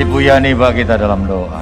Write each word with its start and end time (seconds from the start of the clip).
Ibu 0.00 0.16
Yani 0.24 0.56
bagi 0.56 0.80
kita 0.80 0.96
dalam 0.96 1.28
doa. 1.28 1.60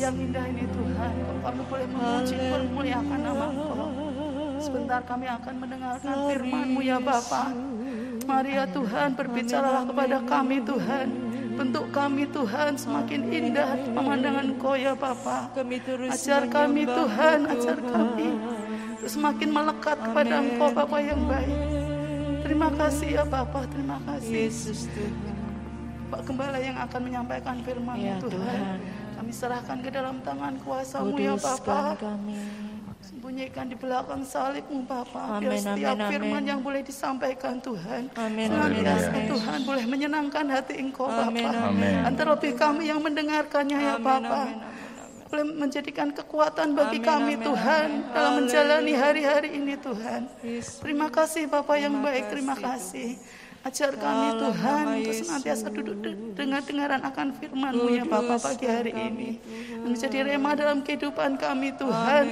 Ya 0.00 0.06
yang 0.08 0.16
indah 0.16 0.44
ini 0.48 0.64
Tuhan, 0.64 1.12
kami 1.44 1.62
boleh 1.68 1.86
memuji 1.92 2.36
memuliakan 2.40 3.20
nama 3.20 3.46
Engkau. 3.52 3.69
Sebentar 4.70 5.02
kami 5.02 5.26
akan 5.26 5.54
mendengarkan 5.58 6.14
firman-Mu 6.30 6.80
ya 6.86 6.98
Bapa. 7.02 7.50
Mari 8.22 8.50
ya 8.54 8.70
Tuhan 8.70 9.18
berbicaralah 9.18 9.82
kepada 9.82 10.16
kami 10.22 10.62
Tuhan. 10.62 11.06
Bentuk 11.58 11.90
kami 11.90 12.22
Tuhan 12.30 12.78
semakin 12.78 13.20
indah 13.34 13.74
pemandangan 13.90 14.46
Engkau 14.46 14.78
ya 14.78 14.94
Bapa. 14.94 15.50
Ajar 16.06 16.46
kami 16.46 16.86
Tuhan, 16.86 17.38
ajar 17.50 17.78
kami. 17.82 18.28
Terus 19.02 19.12
semakin 19.18 19.48
melekat 19.50 19.98
kepada 19.98 20.38
Engkau 20.38 20.70
Bapa 20.70 20.96
yang 21.02 21.26
baik. 21.26 21.58
Terima 22.46 22.70
kasih 22.70 23.08
ya 23.18 23.24
Bapak, 23.26 23.66
terima 23.74 23.98
kasih. 24.06 24.54
Pak 26.14 26.20
Gembala 26.30 26.58
yang 26.62 26.78
akan 26.78 27.00
menyampaikan 27.10 27.58
firman 27.66 27.98
Ya 27.98 28.22
Tuhan. 28.22 28.38
Tuhan. 28.38 28.78
Kami 29.18 29.30
serahkan 29.34 29.78
ke 29.82 29.90
dalam 29.90 30.22
tangan 30.22 30.54
kuasamu 30.62 31.18
ya 31.18 31.34
Kuduskan 31.34 31.58
Bapak. 31.66 31.94
kami. 31.98 32.69
Sembunyikan 33.20 33.68
di 33.68 33.76
belakang 33.76 34.24
salibmu 34.24 34.80
Bapak. 34.88 35.44
Biar 35.44 35.52
Amin, 35.52 35.60
setiap 35.60 35.92
amin, 35.92 36.08
firman 36.08 36.40
amin. 36.40 36.50
yang 36.56 36.60
boleh 36.64 36.80
disampaikan 36.80 37.60
Tuhan. 37.60 38.08
Amin, 38.16 38.48
Senantiasa 38.48 38.80
amin, 38.80 39.12
amin. 39.12 39.28
Tuhan 39.28 39.58
boleh 39.68 39.84
menyenangkan 39.84 40.44
hati 40.48 40.80
Engkau 40.80 41.04
Amin, 41.04 41.44
Bapak. 41.44 41.68
amin. 41.68 41.96
Dan 42.00 42.12
terlebih 42.16 42.52
kami 42.56 42.88
yang 42.88 43.04
mendengarkannya 43.04 43.76
ya 43.76 43.94
Bapak. 44.00 44.24
amin, 44.24 44.56
amin, 44.56 45.28
Boleh 45.28 45.44
menjadikan 45.52 46.08
kekuatan 46.16 46.72
bagi 46.72 46.96
Amin, 46.96 47.08
kami 47.12 47.32
amin, 47.36 47.44
Tuhan. 47.44 47.88
amin. 47.92 48.14
Dalam 48.16 48.32
menjalani 48.40 48.92
hari-hari 48.96 49.48
ini 49.52 49.74
Tuhan. 49.76 50.20
Terima 50.80 51.08
kasih 51.12 51.44
Bapak 51.44 51.76
yang 51.76 52.00
baik, 52.00 52.24
terima 52.32 52.56
kasih, 52.56 53.20
kasih. 53.20 53.39
Ajar 53.60 53.92
kami 53.92 54.40
Tuhan 54.40 54.84
untuk 54.88 55.14
senantiasa 55.20 55.68
duduk 55.68 56.00
de- 56.00 56.32
dengar-dengaran 56.32 57.04
akan 57.04 57.36
firman-Mu 57.36 57.92
ya 57.92 58.08
Bapak 58.08 58.40
pagi 58.40 58.64
hari 58.64 58.88
ini. 58.96 59.36
Menjadi 59.84 60.24
rema 60.24 60.56
dalam 60.56 60.80
kehidupan 60.80 61.36
kami 61.36 61.76
Tuhan. 61.76 62.24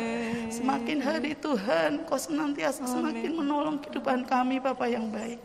Semakin 0.49 0.99
hari 1.05 1.37
Tuhan, 1.37 2.09
Kau 2.09 2.17
senantiasa 2.17 2.89
semakin 2.89 3.37
menolong 3.37 3.77
kehidupan 3.77 4.25
kami 4.25 4.57
Bapak 4.57 4.89
yang 4.89 5.13
baik. 5.13 5.37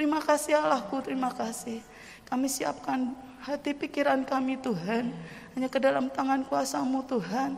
Terima 0.00 0.24
kasih 0.24 0.64
Allahku, 0.64 1.04
terima 1.04 1.28
kasih. 1.28 1.84
Kami 2.24 2.48
siapkan 2.48 3.12
hati 3.44 3.76
pikiran 3.76 4.24
kami 4.24 4.56
Tuhan. 4.56 5.12
Hanya 5.52 5.68
ke 5.68 5.76
dalam 5.76 6.08
tangan 6.08 6.40
kuasamu 6.48 7.04
Tuhan. 7.04 7.52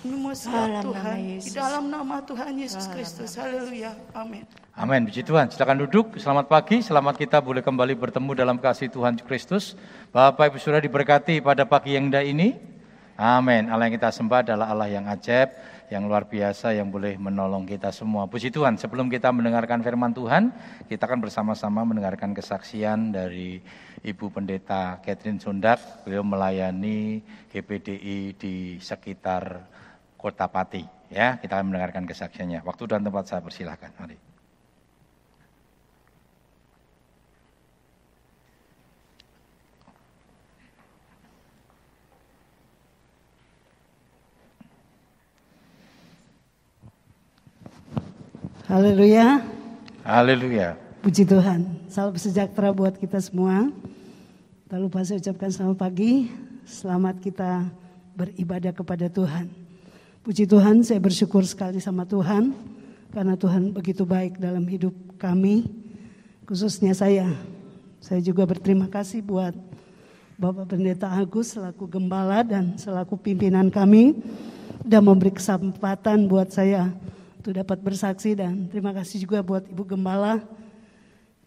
Nama 0.00 0.32
Tuhan. 0.80 1.16
Di 1.20 1.36
Yesus. 1.36 1.52
dalam 1.52 1.92
nama 1.92 2.24
Tuhan 2.24 2.56
Yesus 2.56 2.88
Kristus. 2.88 3.36
Haleluya. 3.36 3.92
Amin. 4.16 4.48
Amin. 4.72 5.04
Puji 5.04 5.20
Tuhan. 5.20 5.52
Silakan 5.52 5.84
duduk. 5.84 6.16
Selamat 6.16 6.48
pagi. 6.48 6.80
Selamat 6.80 7.20
kita 7.20 7.36
boleh 7.44 7.60
kembali 7.60 8.00
bertemu 8.00 8.32
dalam 8.32 8.56
kasih 8.56 8.88
Tuhan 8.88 9.20
Kristus. 9.20 9.76
Bapak 10.08 10.48
Ibu 10.48 10.56
Saudara 10.56 10.80
diberkati 10.80 11.44
pada 11.44 11.68
pagi 11.68 12.00
yang 12.00 12.08
indah 12.08 12.24
ini. 12.24 12.56
Amin. 13.20 13.68
Allah 13.68 13.92
yang 13.92 14.00
kita 14.00 14.08
sembah 14.08 14.40
adalah 14.40 14.72
Allah 14.72 14.88
yang 14.88 15.04
ajaib, 15.04 15.52
yang 15.92 16.08
luar 16.08 16.24
biasa, 16.24 16.72
yang 16.72 16.88
boleh 16.88 17.20
menolong 17.20 17.68
kita 17.68 17.92
semua. 17.92 18.24
Puji 18.24 18.48
Tuhan. 18.48 18.80
Sebelum 18.80 19.12
kita 19.12 19.28
mendengarkan 19.28 19.84
firman 19.84 20.16
Tuhan, 20.16 20.48
kita 20.88 21.04
akan 21.04 21.20
bersama-sama 21.28 21.84
mendengarkan 21.84 22.32
kesaksian 22.32 23.12
dari 23.12 23.60
Ibu 24.00 24.32
Pendeta 24.32 24.96
Catherine 25.04 25.36
Sondak. 25.36 26.08
Beliau 26.08 26.24
melayani 26.24 27.20
GPDI 27.52 28.32
di 28.40 28.80
sekitar 28.80 29.68
Kota 30.20 30.44
Pati. 30.44 30.84
Ya, 31.08 31.40
kita 31.40 31.56
akan 31.56 31.72
mendengarkan 31.72 32.04
kesaksiannya. 32.04 32.60
Waktu 32.60 32.84
dan 32.84 33.00
tempat 33.00 33.24
saya 33.24 33.40
persilahkan. 33.40 33.88
Mari. 33.96 34.20
Haleluya, 48.70 49.42
Haleluya. 50.06 50.78
puji 51.02 51.26
Tuhan. 51.26 51.66
Salam 51.90 52.14
sejahtera 52.14 52.70
buat 52.70 52.94
kita 52.94 53.18
semua. 53.18 53.66
Tak 54.70 54.78
lupa 54.78 55.02
saya 55.02 55.18
ucapkan 55.18 55.50
selamat 55.50 55.74
pagi, 55.74 56.30
selamat 56.62 57.18
kita 57.18 57.66
beribadah 58.14 58.70
kepada 58.70 59.10
Tuhan. 59.10 59.59
Puji 60.20 60.44
Tuhan, 60.44 60.84
saya 60.84 61.00
bersyukur 61.00 61.40
sekali 61.48 61.80
sama 61.80 62.04
Tuhan 62.04 62.52
karena 63.08 63.40
Tuhan 63.40 63.72
begitu 63.72 64.04
baik 64.04 64.36
dalam 64.36 64.68
hidup 64.68 64.92
kami, 65.16 65.64
khususnya 66.44 66.92
saya. 66.92 67.32
Saya 68.04 68.20
juga 68.20 68.44
berterima 68.44 68.84
kasih 68.92 69.24
buat 69.24 69.56
Bapak 70.36 70.76
Pendeta 70.76 71.08
Agus 71.08 71.56
selaku 71.56 71.88
gembala 71.88 72.44
dan 72.44 72.76
selaku 72.76 73.16
pimpinan 73.16 73.72
kami 73.72 74.20
sudah 74.84 75.00
memberi 75.00 75.32
kesempatan 75.32 76.28
buat 76.28 76.52
saya 76.52 76.92
untuk 77.40 77.56
dapat 77.56 77.80
bersaksi 77.80 78.36
dan 78.36 78.68
terima 78.68 78.92
kasih 78.92 79.24
juga 79.24 79.40
buat 79.40 79.64
Ibu 79.72 79.88
Gembala 79.88 80.44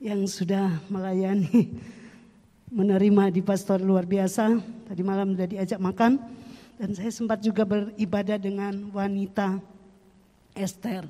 yang 0.02 0.26
sudah 0.26 0.82
melayani 0.90 1.78
menerima 2.74 3.38
di 3.38 3.46
pastor 3.46 3.86
luar 3.86 4.10
biasa. 4.10 4.58
Tadi 4.90 5.02
malam 5.06 5.38
sudah 5.38 5.46
diajak 5.46 5.78
makan 5.78 6.42
dan 6.78 6.90
saya 6.98 7.12
sempat 7.14 7.40
juga 7.42 7.64
beribadah 7.66 8.38
dengan 8.42 8.74
wanita 8.90 9.62
Esther. 10.58 11.06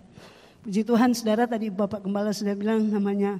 Puji 0.63 0.83
Tuhan 0.87 1.11
saudara 1.11 1.43
tadi 1.43 1.67
Bapak 1.67 2.03
Gembala 2.03 2.31
sudah 2.31 2.55
bilang 2.55 2.87
namanya 2.87 3.39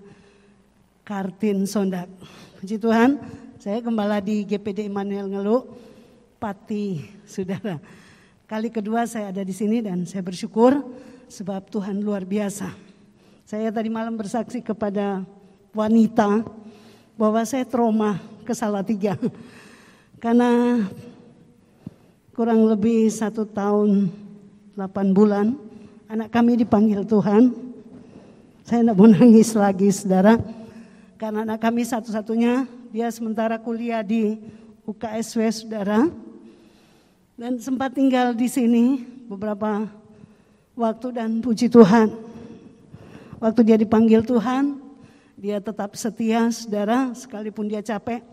Kartin 1.08 1.64
Sondak. 1.68 2.08
Puji 2.60 2.80
Tuhan, 2.80 3.20
saya 3.60 3.80
gembala 3.80 4.20
di 4.20 4.44
GPD 4.44 4.88
Immanuel 4.88 5.32
Ngelu, 5.32 5.68
Pati, 6.40 7.00
saudara. 7.24 7.80
Kali 8.44 8.68
kedua 8.68 9.08
saya 9.08 9.32
ada 9.32 9.40
di 9.40 9.56
sini 9.56 9.80
dan 9.80 10.04
saya 10.04 10.20
bersyukur 10.20 10.84
sebab 11.32 11.72
Tuhan 11.72 12.04
luar 12.04 12.28
biasa. 12.28 12.72
Saya 13.48 13.72
tadi 13.72 13.88
malam 13.88 14.16
bersaksi 14.20 14.60
kepada 14.60 15.24
wanita 15.72 16.44
bahwa 17.16 17.42
saya 17.48 17.64
trauma 17.64 18.20
ke 18.44 18.52
Salatiga. 18.52 19.16
Karena 20.24 20.84
kurang 22.34 22.66
lebih 22.66 23.14
satu 23.14 23.46
tahun 23.46 24.10
8 24.74 25.14
bulan 25.14 25.54
anak 26.10 26.34
kami 26.34 26.58
dipanggil 26.58 27.06
Tuhan. 27.06 27.54
Saya 28.66 28.82
tidak 28.82 28.98
mau 28.98 29.06
nangis 29.14 29.54
lagi 29.54 29.94
saudara. 29.94 30.42
Karena 31.22 31.46
anak 31.46 31.62
kami 31.62 31.86
satu-satunya 31.86 32.66
dia 32.90 33.08
sementara 33.14 33.62
kuliah 33.62 34.02
di 34.02 34.42
UKSW 34.82 35.46
saudara. 35.54 36.10
Dan 37.38 37.62
sempat 37.62 37.94
tinggal 37.94 38.34
di 38.34 38.50
sini 38.50 39.06
beberapa 39.30 39.86
waktu 40.74 41.14
dan 41.14 41.38
puji 41.38 41.70
Tuhan. 41.70 42.14
Waktu 43.38 43.62
dia 43.62 43.78
dipanggil 43.78 44.26
Tuhan, 44.26 44.82
dia 45.38 45.62
tetap 45.62 45.94
setia 45.94 46.50
saudara 46.50 47.14
sekalipun 47.14 47.70
dia 47.70 47.86
capek. 47.86 48.26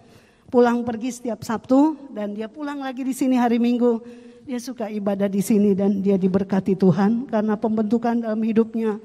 Pulang 0.50 0.83
pergi 0.83 1.15
setiap 1.15 1.47
Sabtu 1.47 1.94
dan 2.11 2.34
dia 2.34 2.50
pulang 2.50 2.83
lagi 2.83 3.06
di 3.06 3.15
sini 3.15 3.38
hari 3.38 3.62
Minggu. 3.62 4.03
Dia 4.43 4.59
suka 4.59 4.91
ibadah 4.91 5.31
di 5.31 5.38
sini 5.38 5.78
dan 5.78 6.03
dia 6.03 6.19
diberkati 6.19 6.75
Tuhan 6.75 7.31
karena 7.31 7.55
pembentukan 7.55 8.19
dalam 8.19 8.43
hidupnya. 8.43 8.99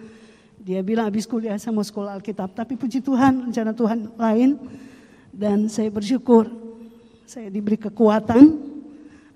Dia 0.58 0.82
bilang 0.82 1.06
habis 1.06 1.30
kuliah 1.30 1.54
saya 1.62 1.78
mau 1.78 1.86
sekolah 1.86 2.18
Alkitab. 2.18 2.50
Tapi 2.58 2.74
puji 2.74 2.98
Tuhan 2.98 3.46
rencana 3.46 3.78
Tuhan 3.78 4.10
lain. 4.18 4.58
Dan 5.30 5.70
saya 5.70 5.94
bersyukur 5.94 6.50
saya 7.30 7.54
diberi 7.54 7.78
kekuatan. 7.78 8.74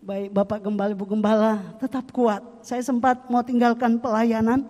Baik 0.01 0.33
Bapak 0.33 0.65
Gembala, 0.65 0.97
Ibu 0.97 1.05
Gembala 1.05 1.61
tetap 1.77 2.09
kuat. 2.09 2.41
Saya 2.65 2.81
sempat 2.81 3.29
mau 3.29 3.45
tinggalkan 3.45 4.01
pelayanan. 4.01 4.65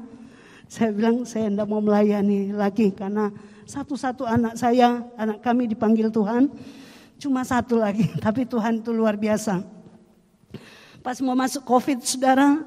Saya 0.67 0.91
bilang 0.91 1.23
saya 1.23 1.47
tidak 1.47 1.71
mau 1.71 1.79
melayani 1.79 2.51
lagi 2.51 2.91
karena 2.91 3.31
satu-satu 3.63 4.27
anak 4.27 4.59
saya, 4.59 5.07
anak 5.15 5.39
kami 5.39 5.71
dipanggil 5.71 6.11
Tuhan. 6.11 6.51
Cuma 7.19 7.43
satu 7.43 7.75
lagi, 7.75 8.07
tapi 8.25 8.47
Tuhan 8.47 8.79
itu 8.79 8.95
luar 8.95 9.19
biasa. 9.19 9.59
Pas 11.03 11.19
mau 11.19 11.35
masuk 11.35 11.67
COVID 11.67 11.99
saudara, 11.99 12.63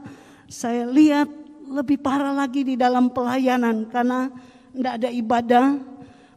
saya 0.46 0.84
lihat 0.84 1.28
lebih 1.72 1.96
parah 1.96 2.36
lagi 2.36 2.60
di 2.60 2.76
dalam 2.76 3.08
pelayanan 3.08 3.88
karena 3.88 4.28
tidak 4.76 4.92
ada 5.00 5.08
ibadah, 5.08 5.66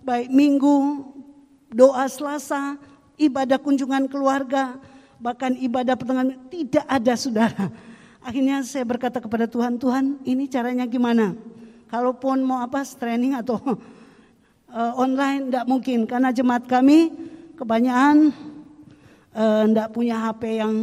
baik 0.04 0.32
minggu, 0.32 1.04
doa 1.76 2.08
selasa, 2.08 2.80
ibadah 3.20 3.60
kunjungan 3.60 4.08
keluarga, 4.08 4.80
bahkan 5.20 5.52
ibadah 5.60 6.00
pertengahan 6.00 6.40
tidak 6.48 6.88
ada 6.88 7.14
saudara. 7.20 7.68
Akhirnya 8.24 8.64
saya 8.64 8.88
berkata 8.88 9.20
kepada 9.20 9.46
Tuhan, 9.46 9.76
Tuhan 9.76 10.24
ini 10.24 10.48
caranya 10.48 10.88
gimana? 10.88 11.36
Kalaupun 11.92 12.42
mau 12.48 12.64
apa 12.64 12.82
training 12.88 13.36
atau 13.38 13.60
uh, 14.72 14.94
online 15.04 15.52
tidak 15.52 15.66
mungkin 15.68 16.08
karena 16.08 16.32
jemaat 16.32 16.64
kami 16.64 17.12
kebanyakan 17.56 18.36
tidak 19.66 19.88
uh, 19.90 19.94
punya 19.96 20.16
HP 20.16 20.64
yang 20.64 20.74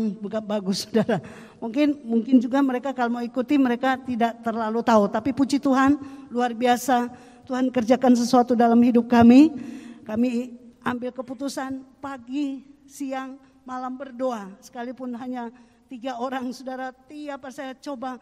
bagus 0.44 0.78
saudara. 0.84 1.24
Mungkin 1.56 2.02
mungkin 2.04 2.36
juga 2.42 2.58
mereka 2.60 2.90
kalau 2.92 3.16
mau 3.16 3.24
ikuti 3.24 3.56
mereka 3.56 3.96
tidak 3.96 4.42
terlalu 4.44 4.84
tahu. 4.84 5.08
Tapi 5.08 5.30
puji 5.32 5.62
Tuhan 5.62 5.96
luar 6.28 6.52
biasa 6.52 7.08
Tuhan 7.46 7.70
kerjakan 7.70 8.12
sesuatu 8.18 8.52
dalam 8.52 8.78
hidup 8.82 9.06
kami. 9.06 9.54
Kami 10.02 10.58
ambil 10.82 11.14
keputusan 11.14 11.80
pagi, 12.02 12.66
siang, 12.84 13.38
malam 13.62 13.94
berdoa. 13.94 14.50
Sekalipun 14.58 15.14
hanya 15.14 15.48
tiga 15.86 16.18
orang 16.18 16.50
saudara 16.50 16.90
tiap 16.90 17.46
saya 17.48 17.72
coba 17.78 18.18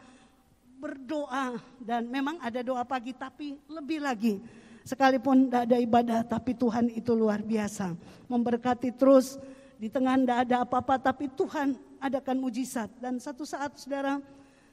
berdoa. 0.78 1.58
Dan 1.80 2.06
memang 2.06 2.36
ada 2.44 2.60
doa 2.60 2.84
pagi 2.84 3.16
tapi 3.16 3.56
lebih 3.66 4.04
lagi. 4.04 4.38
Sekalipun 4.84 5.48
tidak 5.48 5.62
ada 5.68 5.76
ibadah 5.76 6.20
tapi 6.24 6.56
Tuhan 6.56 6.88
itu 6.92 7.12
luar 7.12 7.44
biasa. 7.44 7.94
Memberkati 8.26 8.90
terus 8.96 9.36
di 9.76 9.88
tengah 9.92 10.16
tidak 10.16 10.38
ada 10.48 10.56
apa-apa 10.64 10.96
tapi 10.98 11.28
Tuhan 11.32 11.76
adakan 12.00 12.36
mujizat. 12.40 12.88
Dan 12.96 13.20
satu 13.20 13.44
saat 13.44 13.76
saudara 13.76 14.18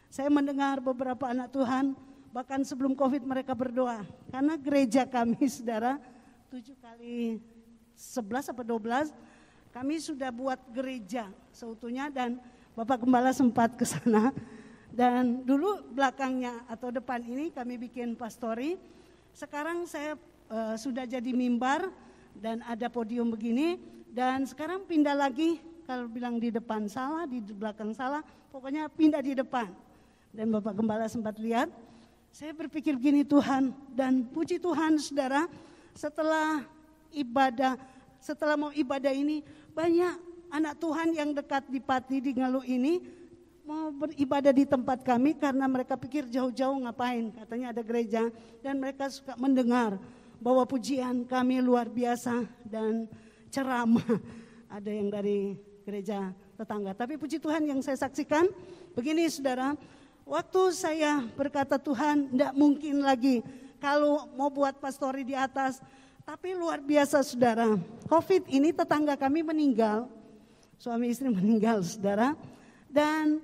saya 0.08 0.32
mendengar 0.32 0.80
beberapa 0.80 1.28
anak 1.28 1.52
Tuhan 1.52 1.96
bahkan 2.32 2.64
sebelum 2.64 2.96
COVID 2.96 3.28
mereka 3.28 3.52
berdoa. 3.52 4.04
Karena 4.32 4.56
gereja 4.56 5.04
kami 5.04 5.40
saudara 5.52 6.00
tujuh 6.48 6.76
kali 6.80 7.44
sebelas 7.92 8.48
atau 8.48 8.64
dua 8.64 8.80
belas 8.80 9.12
kami 9.76 10.00
sudah 10.00 10.32
buat 10.32 10.58
gereja 10.72 11.28
seutuhnya 11.52 12.08
dan 12.08 12.40
Bapak 12.78 13.04
Gembala 13.04 13.34
sempat 13.34 13.74
ke 13.74 13.84
sana. 13.84 14.32
Dan 14.94 15.46
dulu 15.46 15.94
belakangnya 15.94 16.66
atau 16.66 16.90
depan 16.90 17.22
ini 17.22 17.54
kami 17.54 17.78
bikin 17.78 18.18
pastori. 18.18 18.97
Sekarang 19.38 19.86
saya 19.86 20.18
uh, 20.50 20.74
sudah 20.74 21.06
jadi 21.06 21.30
mimbar 21.30 21.94
dan 22.34 22.66
ada 22.66 22.90
podium 22.90 23.30
begini 23.30 23.78
dan 24.10 24.50
sekarang 24.50 24.82
pindah 24.90 25.14
lagi, 25.14 25.62
kalau 25.86 26.10
bilang 26.10 26.42
di 26.42 26.50
depan 26.50 26.90
salah, 26.90 27.30
di 27.30 27.38
belakang 27.46 27.94
salah, 27.94 28.26
pokoknya 28.50 28.90
pindah 28.90 29.22
di 29.22 29.38
depan. 29.38 29.70
Dan 30.34 30.50
Bapak 30.50 30.74
Gembala 30.74 31.06
sempat 31.06 31.38
lihat, 31.38 31.70
saya 32.34 32.50
berpikir 32.50 32.98
gini 32.98 33.22
Tuhan, 33.22 33.78
dan 33.94 34.26
puji 34.26 34.58
Tuhan 34.58 34.98
saudara, 34.98 35.46
setelah 35.94 36.66
ibadah, 37.14 37.78
setelah 38.18 38.58
mau 38.58 38.74
ibadah 38.74 39.14
ini, 39.14 39.46
banyak 39.78 40.18
anak 40.50 40.82
Tuhan 40.82 41.14
yang 41.14 41.30
dekat 41.38 41.70
di 41.70 41.78
Pati 41.78 42.26
di 42.26 42.34
Ngalu 42.34 42.62
ini 42.74 42.94
mau 43.68 43.92
beribadah 43.92 44.56
di 44.56 44.64
tempat 44.64 45.04
kami 45.04 45.36
karena 45.36 45.68
mereka 45.68 46.00
pikir 46.00 46.24
jauh-jauh 46.32 46.88
ngapain 46.88 47.36
katanya 47.36 47.76
ada 47.76 47.84
gereja 47.84 48.32
dan 48.64 48.80
mereka 48.80 49.12
suka 49.12 49.36
mendengar 49.36 50.00
bahwa 50.40 50.64
pujian 50.64 51.28
kami 51.28 51.60
luar 51.60 51.92
biasa 51.92 52.48
dan 52.64 53.12
ceramah. 53.52 54.08
Ada 54.76 54.88
yang 54.88 55.12
dari 55.12 55.60
gereja 55.84 56.32
tetangga. 56.56 56.96
Tapi 56.96 57.20
puji 57.20 57.44
Tuhan 57.44 57.68
yang 57.68 57.80
saya 57.84 58.00
saksikan, 58.00 58.48
begini 58.96 59.28
saudara, 59.28 59.76
waktu 60.24 60.62
saya 60.72 61.28
berkata 61.36 61.76
Tuhan 61.76 62.32
tidak 62.32 62.52
mungkin 62.56 63.04
lagi 63.04 63.44
kalau 63.84 64.32
mau 64.40 64.48
buat 64.48 64.80
pastori 64.80 65.28
di 65.28 65.36
atas. 65.36 65.84
Tapi 66.24 66.56
luar 66.56 66.84
biasa 66.84 67.24
saudara, 67.24 67.80
COVID 68.12 68.52
ini 68.52 68.76
tetangga 68.76 69.16
kami 69.16 69.48
meninggal, 69.48 70.12
suami 70.76 71.12
istri 71.12 71.32
meninggal 71.36 71.84
saudara. 71.84 72.36
Dan 72.92 73.40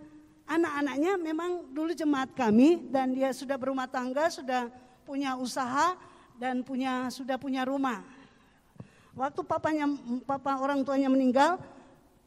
anak-anaknya 0.54 1.14
memang 1.18 1.52
dulu 1.74 1.92
jemaat 1.98 2.30
kami 2.38 2.86
dan 2.94 3.14
dia 3.14 3.34
sudah 3.34 3.58
berumah 3.58 3.90
tangga, 3.90 4.30
sudah 4.30 4.70
punya 5.02 5.34
usaha 5.36 5.98
dan 6.38 6.62
punya 6.62 7.10
sudah 7.10 7.38
punya 7.42 7.66
rumah. 7.66 8.06
Waktu 9.14 9.46
papanya, 9.46 9.86
papa 10.26 10.58
orang 10.58 10.82
tuanya 10.82 11.10
meninggal, 11.10 11.62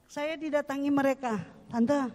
saya 0.07 0.39
didatangi 0.39 0.91
mereka. 0.91 1.43
Tante, 1.67 2.15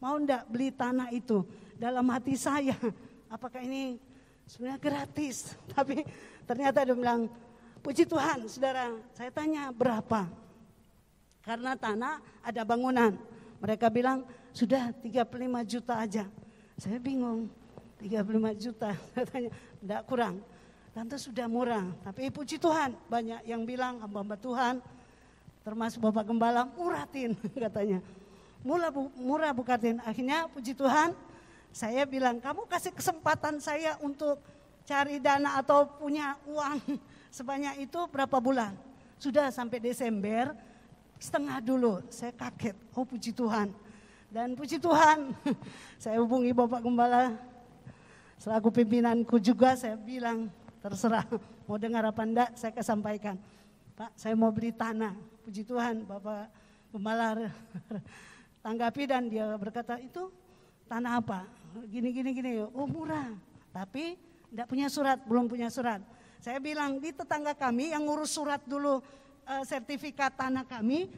mau 0.00 0.16
ndak 0.16 0.48
beli 0.48 0.72
tanah 0.72 1.12
itu? 1.12 1.44
Dalam 1.76 2.08
hati 2.08 2.32
saya, 2.34 2.74
apakah 3.28 3.60
ini 3.60 4.00
sebenarnya 4.48 4.80
gratis? 4.80 5.52
Tapi 5.76 6.08
ternyata 6.48 6.88
dia 6.88 6.96
bilang, 6.96 7.28
puji 7.84 8.08
Tuhan 8.08 8.48
saudara, 8.48 8.96
saya 9.12 9.28
tanya 9.28 9.68
berapa? 9.68 10.24
Karena 11.44 11.76
tanah 11.76 12.20
ada 12.40 12.64
bangunan. 12.64 13.12
Mereka 13.60 13.92
bilang, 13.92 14.24
sudah 14.52 14.90
35 15.04 15.24
juta 15.66 15.94
aja. 15.98 16.24
Saya 16.78 16.98
bingung, 17.02 17.50
35 17.98 18.62
juta. 18.62 18.90
Saya 19.14 19.24
tanya, 19.26 19.50
enggak 19.82 20.02
kurang. 20.06 20.36
Tante 20.94 21.14
sudah 21.20 21.46
murah, 21.46 21.86
tapi 22.02 22.26
puji 22.26 22.58
Tuhan 22.58 22.90
banyak 23.06 23.46
yang 23.46 23.62
bilang 23.62 24.02
hamba-hamba 24.02 24.34
Tuhan, 24.34 24.82
termasuk 25.62 26.02
Bapak 26.02 26.26
Gembala, 26.26 26.66
muratin 26.74 27.38
katanya. 27.68 28.02
Murah, 28.66 28.90
bu, 28.90 29.06
murah 29.14 29.54
bukatin. 29.54 30.02
Akhirnya 30.02 30.50
puji 30.50 30.74
Tuhan, 30.74 31.14
saya 31.70 32.02
bilang 32.02 32.42
kamu 32.42 32.66
kasih 32.66 32.90
kesempatan 32.90 33.62
saya 33.62 33.94
untuk 34.02 34.42
cari 34.82 35.22
dana 35.22 35.60
atau 35.60 35.86
punya 35.86 36.34
uang 36.48 36.82
sebanyak 37.36 37.86
itu 37.86 38.00
berapa 38.10 38.40
bulan? 38.42 38.74
Sudah 39.22 39.54
sampai 39.54 39.78
Desember, 39.78 40.56
setengah 41.22 41.62
dulu. 41.62 42.02
Saya 42.10 42.34
kaget, 42.34 42.74
oh 42.94 43.06
puji 43.06 43.30
Tuhan. 43.30 43.70
Dan 44.28 44.52
puji 44.52 44.76
Tuhan, 44.76 45.32
saya 46.02 46.20
hubungi 46.20 46.52
Bapak 46.52 46.84
Gembala, 46.84 47.32
selaku 48.36 48.68
pimpinanku 48.68 49.40
juga 49.40 49.72
saya 49.72 49.96
bilang, 49.96 50.52
terserah 50.84 51.24
mau 51.64 51.80
dengar 51.80 52.04
apa 52.04 52.22
enggak 52.28 52.52
saya 52.52 52.76
kesampaikan. 52.76 53.40
Pak 53.96 54.12
saya 54.20 54.36
mau 54.36 54.52
beli 54.52 54.68
tanah, 54.68 55.16
puji 55.48 55.64
Tuhan 55.64 56.04
Bapak 56.04 56.52
Pembalar 56.92 57.52
tanggapi 58.64 59.02
dan 59.08 59.32
dia 59.32 59.48
berkata 59.56 59.96
itu 59.96 60.28
tanah 60.92 61.24
apa? 61.24 61.48
Gini 61.88 62.12
gini 62.12 62.36
gini, 62.36 62.52
oh 62.68 62.84
murah, 62.84 63.32
tapi 63.72 64.20
enggak 64.52 64.68
punya 64.68 64.92
surat, 64.92 65.16
belum 65.24 65.48
punya 65.48 65.72
surat. 65.72 66.04
Saya 66.36 66.60
bilang 66.60 67.00
di 67.00 67.16
tetangga 67.16 67.56
kami 67.56 67.96
yang 67.96 68.04
ngurus 68.04 68.36
surat 68.36 68.60
dulu 68.68 69.00
uh, 69.48 69.64
sertifikat 69.64 70.36
tanah 70.36 70.68
kami 70.68 71.08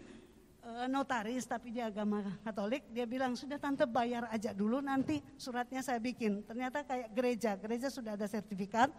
notaris 0.88 1.48
tapi 1.48 1.72
dia 1.72 1.88
agama 1.88 2.20
Katolik 2.44 2.84
dia 2.92 3.08
bilang 3.08 3.32
sudah 3.32 3.56
tante 3.56 3.88
bayar 3.88 4.28
aja 4.28 4.52
dulu 4.52 4.84
nanti 4.84 5.24
suratnya 5.40 5.80
saya 5.80 5.96
bikin 5.96 6.44
ternyata 6.44 6.84
kayak 6.84 7.08
gereja 7.16 7.56
gereja 7.56 7.88
sudah 7.88 8.14
ada 8.14 8.28
sertifikat 8.28 8.92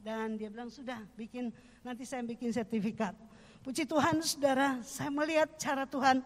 dan 0.00 0.40
dia 0.40 0.48
bilang 0.48 0.72
sudah 0.72 0.96
bikin 1.12 1.52
nanti 1.84 2.08
saya 2.08 2.24
bikin 2.24 2.48
sertifikat. 2.50 3.12
Puji 3.60 3.84
Tuhan 3.84 4.24
saudara, 4.24 4.80
saya 4.80 5.12
melihat 5.12 5.52
cara 5.60 5.84
Tuhan 5.84 6.24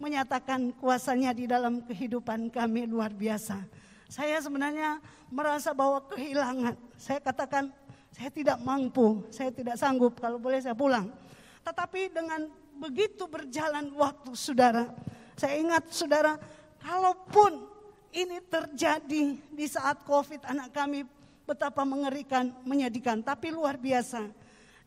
menyatakan 0.00 0.72
kuasanya 0.80 1.36
di 1.36 1.44
dalam 1.44 1.84
kehidupan 1.84 2.48
kami 2.48 2.88
luar 2.88 3.12
biasa. 3.12 3.60
Saya 4.08 4.40
sebenarnya 4.40 4.96
merasa 5.28 5.76
bahwa 5.76 6.00
kehilangan. 6.08 6.74
Saya 6.96 7.20
katakan 7.20 7.68
saya 8.10 8.32
tidak 8.32 8.56
mampu, 8.64 9.20
saya 9.28 9.52
tidak 9.52 9.76
sanggup 9.76 10.16
kalau 10.16 10.40
boleh 10.40 10.58
saya 10.64 10.72
pulang. 10.72 11.12
Tetapi 11.60 12.08
dengan 12.16 12.48
begitu 12.80 13.28
berjalan 13.28 13.92
waktu 13.92 14.32
saudara, 14.32 14.88
saya 15.36 15.60
ingat 15.60 15.92
saudara, 15.92 16.40
kalaupun 16.80 17.68
ini 18.10 18.40
terjadi 18.48 19.36
di 19.36 19.66
saat 19.68 20.02
COVID 20.08 20.48
anak 20.48 20.72
kami 20.72 21.04
betapa 21.44 21.84
mengerikan, 21.84 22.50
menyedihkan, 22.64 23.20
tapi 23.20 23.52
luar 23.52 23.76
biasa. 23.76 24.32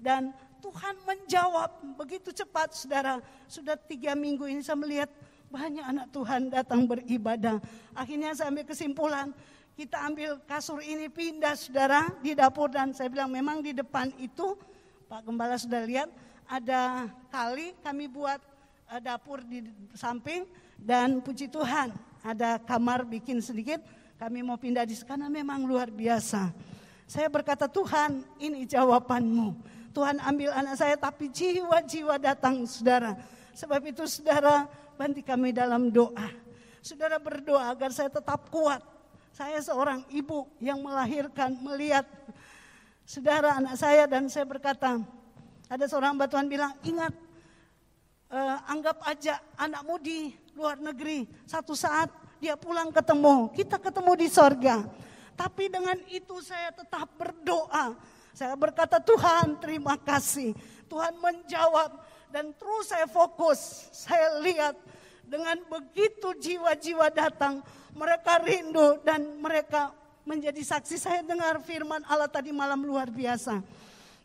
Dan 0.02 0.34
Tuhan 0.60 0.96
menjawab 1.06 1.70
begitu 1.96 2.34
cepat 2.34 2.74
saudara. 2.74 3.22
Sudah 3.46 3.78
tiga 3.78 4.18
minggu 4.18 4.50
ini 4.50 4.66
saya 4.66 4.80
melihat 4.80 5.12
banyak 5.54 5.86
anak 5.86 6.08
Tuhan 6.10 6.50
datang 6.50 6.90
beribadah. 6.90 7.62
Akhirnya 7.94 8.34
saya 8.34 8.50
ambil 8.50 8.66
kesimpulan, 8.66 9.30
kita 9.78 10.02
ambil 10.02 10.42
kasur 10.50 10.82
ini 10.82 11.08
pindah 11.12 11.54
saudara 11.54 12.10
di 12.26 12.34
dapur 12.34 12.74
dan 12.74 12.90
saya 12.96 13.12
bilang 13.12 13.30
memang 13.30 13.62
di 13.62 13.76
depan 13.76 14.10
itu 14.18 14.58
Pak 15.06 15.30
Gembala 15.30 15.60
sudah 15.62 15.84
lihat 15.86 16.10
ada 16.48 17.10
kali 17.32 17.76
kami 17.84 18.08
buat 18.12 18.40
eh, 18.92 19.02
dapur 19.02 19.44
di 19.44 19.64
samping 19.96 20.48
dan 20.80 21.24
puji 21.24 21.48
Tuhan 21.48 21.94
ada 22.24 22.60
kamar 22.62 23.04
bikin 23.08 23.44
sedikit 23.44 23.84
kami 24.24 24.40
mau 24.40 24.56
pindah 24.56 24.88
di 24.88 24.96
sana 24.96 25.28
memang 25.28 25.68
luar 25.68 25.92
biasa. 25.92 26.48
Saya 27.04 27.28
berkata 27.28 27.68
Tuhan 27.68 28.24
ini 28.40 28.64
jawabanmu. 28.64 29.52
Tuhan 29.92 30.18
ambil 30.24 30.50
anak 30.56 30.80
saya 30.80 30.96
tapi 30.96 31.28
jiwa-jiwa 31.28 32.16
datang 32.18 32.64
saudara. 32.64 33.20
Sebab 33.52 33.84
itu 33.84 34.08
saudara 34.08 34.66
bantu 34.96 35.22
kami 35.22 35.52
dalam 35.52 35.92
doa. 35.92 36.32
Saudara 36.80 37.20
berdoa 37.20 37.68
agar 37.68 37.92
saya 37.92 38.08
tetap 38.08 38.48
kuat. 38.48 38.80
Saya 39.36 39.60
seorang 39.60 40.08
ibu 40.08 40.48
yang 40.64 40.80
melahirkan, 40.80 41.58
melihat 41.60 42.08
saudara 43.04 43.60
anak 43.60 43.76
saya 43.76 44.08
dan 44.08 44.32
saya 44.32 44.48
berkata, 44.48 45.04
ada 45.74 45.90
seorang 45.90 46.14
hamba 46.14 46.30
bilang, 46.46 46.70
ingat 46.86 47.10
uh, 48.30 48.58
anggap 48.70 49.02
aja 49.10 49.42
anakmu 49.58 49.98
di 49.98 50.30
luar 50.54 50.78
negeri. 50.78 51.26
Satu 51.50 51.74
saat 51.74 52.14
dia 52.38 52.54
pulang 52.54 52.94
ketemu, 52.94 53.50
kita 53.58 53.82
ketemu 53.82 54.12
di 54.14 54.28
sorga. 54.30 54.86
Tapi 55.34 55.74
dengan 55.74 55.98
itu 56.14 56.38
saya 56.46 56.70
tetap 56.70 57.10
berdoa. 57.18 57.98
Saya 58.38 58.54
berkata 58.54 59.02
Tuhan 59.02 59.58
terima 59.58 59.98
kasih. 59.98 60.54
Tuhan 60.86 61.18
menjawab 61.18 62.06
dan 62.30 62.54
terus 62.54 62.94
saya 62.94 63.10
fokus. 63.10 63.90
Saya 63.90 64.38
lihat 64.46 64.78
dengan 65.26 65.58
begitu 65.66 66.38
jiwa-jiwa 66.38 67.10
datang. 67.10 67.66
Mereka 67.98 68.46
rindu 68.46 69.02
dan 69.02 69.42
mereka 69.42 69.90
menjadi 70.22 70.62
saksi. 70.62 71.02
Saya 71.02 71.22
dengar 71.26 71.58
firman 71.66 72.06
Allah 72.06 72.30
tadi 72.30 72.54
malam 72.54 72.86
luar 72.86 73.10
biasa. 73.10 73.58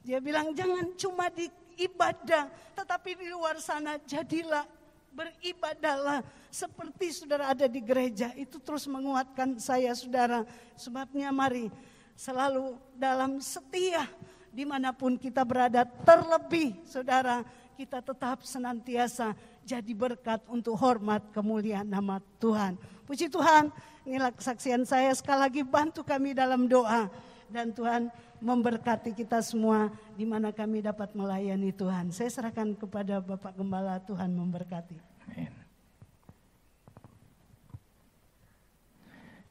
Dia 0.08 0.24
bilang 0.24 0.56
jangan 0.56 0.88
cuma 0.96 1.28
di 1.28 1.52
ibadah. 1.76 2.48
Tetapi 2.72 3.20
di 3.20 3.28
luar 3.28 3.60
sana 3.60 4.00
jadilah 4.08 4.64
beribadahlah 5.12 6.24
seperti 6.48 7.12
saudara 7.12 7.52
ada 7.52 7.68
di 7.68 7.84
gereja. 7.84 8.32
Itu 8.32 8.56
terus 8.56 8.88
menguatkan 8.88 9.60
saya 9.60 9.92
saudara. 9.92 10.48
Sebabnya 10.80 11.28
mari 11.28 11.68
selalu 12.16 12.80
dalam 12.96 13.36
setia 13.44 14.08
di 14.48 14.64
mana 14.64 14.96
pun 14.96 15.20
kita 15.20 15.44
berada 15.44 15.84
terlebih 15.84 16.72
saudara 16.88 17.44
kita 17.76 18.00
tetap 18.00 18.42
senantiasa 18.42 19.36
jadi 19.62 19.92
berkat 19.92 20.42
untuk 20.48 20.74
hormat 20.80 21.20
kemuliaan 21.30 21.86
nama 21.86 22.18
Tuhan. 22.42 22.74
Puji 23.06 23.30
Tuhan, 23.30 23.70
inilah 24.02 24.34
kesaksian 24.34 24.82
saya 24.82 25.12
sekali 25.14 25.38
lagi 25.46 25.62
bantu 25.62 26.02
kami 26.02 26.34
dalam 26.34 26.66
doa 26.66 27.06
dan 27.46 27.70
Tuhan 27.70 28.10
memberkati 28.38 29.14
kita 29.14 29.42
semua 29.42 29.90
di 30.14 30.22
mana 30.22 30.54
kami 30.54 30.82
dapat 30.82 31.14
melayani 31.14 31.74
Tuhan. 31.74 32.14
Saya 32.14 32.30
serahkan 32.30 32.74
kepada 32.78 33.18
Bapak 33.18 33.58
Gembala 33.58 33.98
Tuhan 34.02 34.30
memberkati. 34.34 34.96
Amin. 35.28 35.52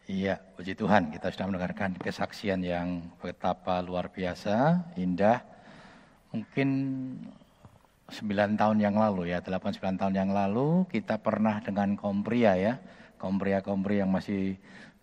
Iya, 0.08 0.40
puji 0.56 0.72
Tuhan 0.72 1.12
kita 1.12 1.36
sudah 1.36 1.52
mendengarkan 1.52 2.00
kesaksian 2.00 2.64
yang 2.64 3.12
betapa 3.20 3.84
luar 3.84 4.08
biasa, 4.08 4.88
indah. 4.96 5.44
Mungkin 6.32 6.70
9 8.08 8.56
tahun 8.56 8.78
yang 8.80 8.96
lalu 8.96 9.36
ya, 9.36 9.44
8-9 9.44 10.00
tahun 10.00 10.16
yang 10.16 10.32
lalu 10.32 10.88
kita 10.88 11.20
pernah 11.20 11.60
dengan 11.60 12.00
Kompria 12.00 12.56
ya, 12.56 12.80
Kompria-Kompria 13.20 14.08
yang 14.08 14.12
masih 14.16 14.56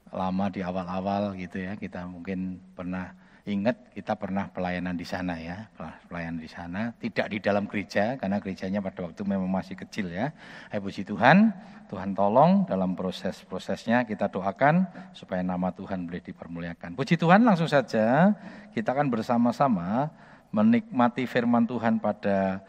lama 0.08 0.48
di 0.48 0.64
awal-awal 0.64 1.36
gitu 1.36 1.60
ya, 1.60 1.76
kita 1.76 2.08
mungkin 2.08 2.64
pernah 2.72 3.12
ingat 3.44 3.92
kita 3.92 4.16
pernah 4.16 4.48
pelayanan 4.48 4.96
di 4.96 5.04
sana 5.04 5.36
ya, 5.36 5.68
pelayanan 6.08 6.40
di 6.40 6.48
sana, 6.48 6.96
tidak 6.96 7.28
di 7.28 7.38
dalam 7.44 7.68
gereja 7.68 8.16
karena 8.16 8.40
gerejanya 8.40 8.80
pada 8.80 9.04
waktu 9.04 9.20
memang 9.20 9.52
masih 9.52 9.76
kecil 9.76 10.08
ya. 10.08 10.32
Hai 10.72 10.80
puji 10.80 11.04
Tuhan, 11.04 11.52
Tuhan 11.92 12.16
tolong 12.16 12.64
dalam 12.64 12.96
proses-prosesnya 12.96 14.08
kita 14.08 14.32
doakan 14.32 14.88
supaya 15.12 15.44
nama 15.44 15.68
Tuhan 15.76 16.08
boleh 16.08 16.24
dipermuliakan. 16.24 16.96
Puji 16.96 17.20
Tuhan 17.20 17.44
langsung 17.44 17.68
saja 17.68 18.32
kita 18.72 18.96
akan 18.96 19.12
bersama-sama 19.12 20.08
menikmati 20.48 21.28
firman 21.28 21.68
Tuhan 21.68 22.00
pada 22.00 22.64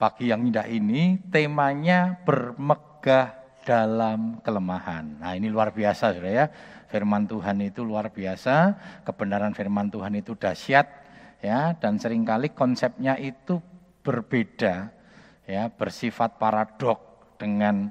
pagi 0.00 0.32
yang 0.32 0.40
indah 0.40 0.64
ini 0.72 1.20
temanya 1.28 2.16
bermegah 2.24 3.43
dalam 3.64 4.38
kelemahan. 4.44 5.18
Nah 5.18 5.32
ini 5.34 5.48
luar 5.48 5.72
biasa 5.72 6.14
sudah 6.14 6.32
ya. 6.44 6.46
Firman 6.92 7.26
Tuhan 7.26 7.58
itu 7.64 7.82
luar 7.82 8.12
biasa, 8.12 8.78
kebenaran 9.02 9.50
firman 9.56 9.90
Tuhan 9.90 10.14
itu 10.14 10.38
dahsyat 10.38 10.86
ya 11.42 11.74
dan 11.74 11.98
sering 11.98 12.22
kali 12.22 12.54
konsepnya 12.54 13.18
itu 13.18 13.58
berbeda 14.04 14.94
ya, 15.48 15.72
bersifat 15.72 16.38
paradok 16.38 17.00
dengan 17.40 17.90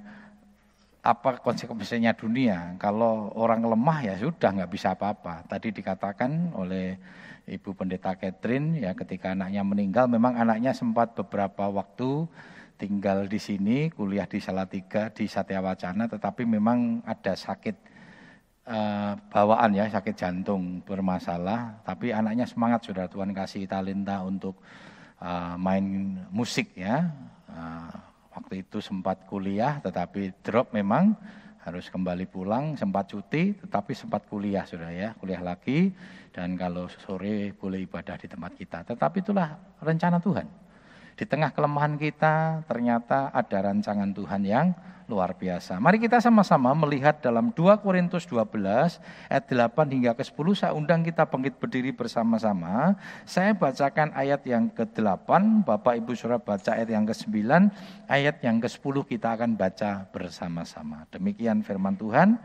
apa 1.03 1.43
konsekuensinya 1.43 2.15
dunia. 2.15 2.79
Kalau 2.79 3.35
orang 3.35 3.67
lemah 3.67 3.99
ya 4.07 4.15
sudah 4.15 4.55
nggak 4.55 4.71
bisa 4.71 4.95
apa-apa. 4.95 5.43
Tadi 5.51 5.75
dikatakan 5.75 6.55
oleh 6.55 6.95
Ibu 7.43 7.75
Pendeta 7.75 8.15
Catherine 8.15 8.79
ya 8.79 8.95
ketika 8.95 9.35
anaknya 9.35 9.67
meninggal 9.67 10.07
memang 10.07 10.39
anaknya 10.39 10.71
sempat 10.71 11.11
beberapa 11.11 11.67
waktu 11.67 12.23
tinggal 12.75 13.29
di 13.29 13.39
sini, 13.39 13.87
kuliah 13.93 14.27
di 14.27 14.41
Salatiga 14.41 15.13
di 15.13 15.29
Satya 15.29 15.63
Wacana 15.63 16.09
tetapi 16.09 16.43
memang 16.43 17.01
ada 17.05 17.33
sakit 17.37 17.75
uh, 18.67 19.13
bawaan 19.29 19.75
ya 19.75 19.87
sakit 19.87 20.15
jantung 20.15 20.81
bermasalah, 20.83 21.83
tapi 21.87 22.11
anaknya 22.11 22.47
semangat 22.47 22.85
sudah 22.87 23.07
Tuhan 23.07 23.31
kasih 23.31 23.67
talenta 23.67 24.23
untuk 24.23 24.59
uh, 25.21 25.55
main 25.59 26.17
musik 26.31 26.75
ya. 26.75 27.09
Uh, 27.47 27.93
waktu 28.33 28.65
itu 28.65 28.81
sempat 28.81 29.29
kuliah 29.29 29.77
tetapi 29.77 30.33
drop 30.41 30.73
memang 30.73 31.13
harus 31.63 31.87
kembali 31.87 32.27
pulang, 32.27 32.75
sempat 32.75 33.07
cuti 33.07 33.55
tetapi 33.55 33.95
sempat 33.95 34.27
kuliah 34.27 34.67
sudah 34.67 34.91
ya, 34.91 35.15
kuliah 35.15 35.39
lagi 35.39 35.95
dan 36.33 36.59
kalau 36.59 36.89
sore 36.91 37.55
boleh 37.55 37.85
ibadah 37.87 38.19
di 38.19 38.27
tempat 38.27 38.51
kita. 38.57 38.83
Tetapi 38.83 39.17
itulah 39.23 39.55
rencana 39.79 40.19
Tuhan. 40.19 40.47
Di 41.13 41.29
tengah 41.29 41.53
kelemahan 41.53 41.93
kita 41.97 42.65
ternyata 42.65 43.29
ada 43.29 43.69
rancangan 43.69 44.09
Tuhan 44.13 44.41
yang 44.45 44.73
luar 45.07 45.35
biasa. 45.35 45.77
Mari 45.77 45.99
kita 45.99 46.17
sama-sama 46.23 46.71
melihat 46.73 47.19
dalam 47.19 47.51
2 47.51 47.83
Korintus 47.83 48.23
12 48.25 48.97
ayat 49.29 49.45
8 49.45 49.93
hingga 49.93 50.11
ke 50.15 50.23
10 50.23 50.57
saya 50.57 50.71
undang 50.73 51.03
kita 51.03 51.27
bangkit 51.27 51.59
berdiri 51.59 51.91
bersama-sama. 51.91 52.95
Saya 53.27 53.53
bacakan 53.53 54.15
ayat 54.15 54.41
yang 54.47 54.71
ke-8, 54.71 55.29
Bapak 55.67 55.99
Ibu 55.99 56.15
Saudara 56.15 56.39
baca 56.39 56.73
ayat 56.73 56.89
yang 56.89 57.05
ke-9, 57.05 57.35
ayat 58.07 58.35
yang 58.41 58.57
ke-10 58.63 58.95
kita 59.05 59.37
akan 59.37 59.59
baca 59.59 60.07
bersama-sama. 60.09 61.05
Demikian 61.11 61.61
firman 61.61 61.93
Tuhan. 61.99 62.39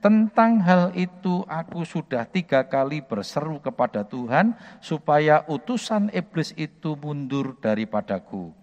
Tentang 0.00 0.64
hal 0.64 0.96
itu 0.96 1.44
aku 1.44 1.84
sudah 1.84 2.24
tiga 2.24 2.64
kali 2.64 3.04
berseru 3.04 3.60
kepada 3.60 4.00
Tuhan 4.00 4.56
supaya 4.80 5.44
utusan 5.44 6.08
iblis 6.16 6.56
itu 6.56 6.96
mundur 6.96 7.60
daripadaku. 7.60 8.59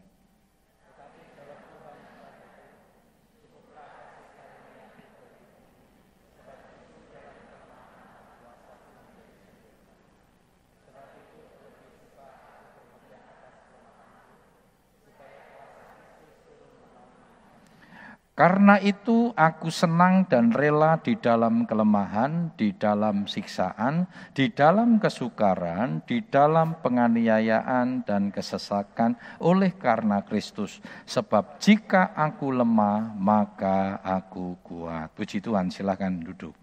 Karena 18.37 18.77
itu 18.77 19.33
aku 19.33 19.73
senang 19.73 20.29
dan 20.29 20.53
rela 20.53 21.01
di 21.01 21.17
dalam 21.17 21.65
kelemahan, 21.65 22.53
di 22.53 22.69
dalam 22.69 23.25
siksaan, 23.25 24.05
di 24.37 24.53
dalam 24.53 25.01
kesukaran, 25.01 26.05
di 26.05 26.21
dalam 26.21 26.77
penganiayaan 26.77 28.05
dan 28.05 28.29
kesesakan 28.29 29.17
oleh 29.41 29.73
karena 29.73 30.21
Kristus. 30.21 30.77
Sebab 31.09 31.57
jika 31.57 32.13
aku 32.13 32.53
lemah, 32.53 33.09
maka 33.17 34.05
aku 34.05 34.53
kuat. 34.61 35.17
Puji 35.17 35.41
Tuhan, 35.41 35.73
silakan 35.73 36.21
duduk. 36.21 36.53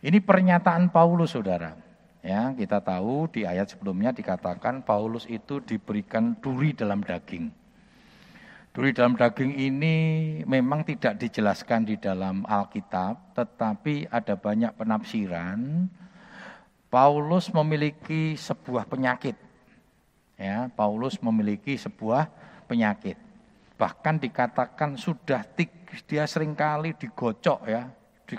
Ini 0.00 0.24
pernyataan 0.24 0.88
Paulus, 0.88 1.36
saudara. 1.36 1.76
Ya, 2.24 2.48
kita 2.56 2.80
tahu 2.80 3.28
di 3.28 3.44
ayat 3.44 3.76
sebelumnya 3.76 4.08
dikatakan 4.08 4.88
Paulus 4.88 5.28
itu 5.28 5.60
diberikan 5.60 6.32
duri 6.40 6.72
dalam 6.72 7.04
daging. 7.04 7.63
Duri 8.74 8.90
dalam 8.90 9.14
daging 9.14 9.54
ini 9.54 9.96
memang 10.50 10.82
tidak 10.82 11.22
dijelaskan 11.22 11.86
di 11.86 11.94
dalam 11.94 12.42
Alkitab, 12.42 13.30
tetapi 13.38 14.10
ada 14.10 14.34
banyak 14.34 14.74
penafsiran. 14.74 15.86
Paulus 16.90 17.54
memiliki 17.54 18.34
sebuah 18.34 18.90
penyakit. 18.90 19.38
Ya, 20.34 20.66
Paulus 20.74 21.22
memiliki 21.22 21.78
sebuah 21.78 22.26
penyakit. 22.66 23.14
Bahkan 23.78 24.18
dikatakan 24.18 24.98
sudah 24.98 25.46
dia 26.10 26.26
sering 26.26 26.58
kali 26.58 26.98
digocok 26.98 27.70
ya, 27.70 27.86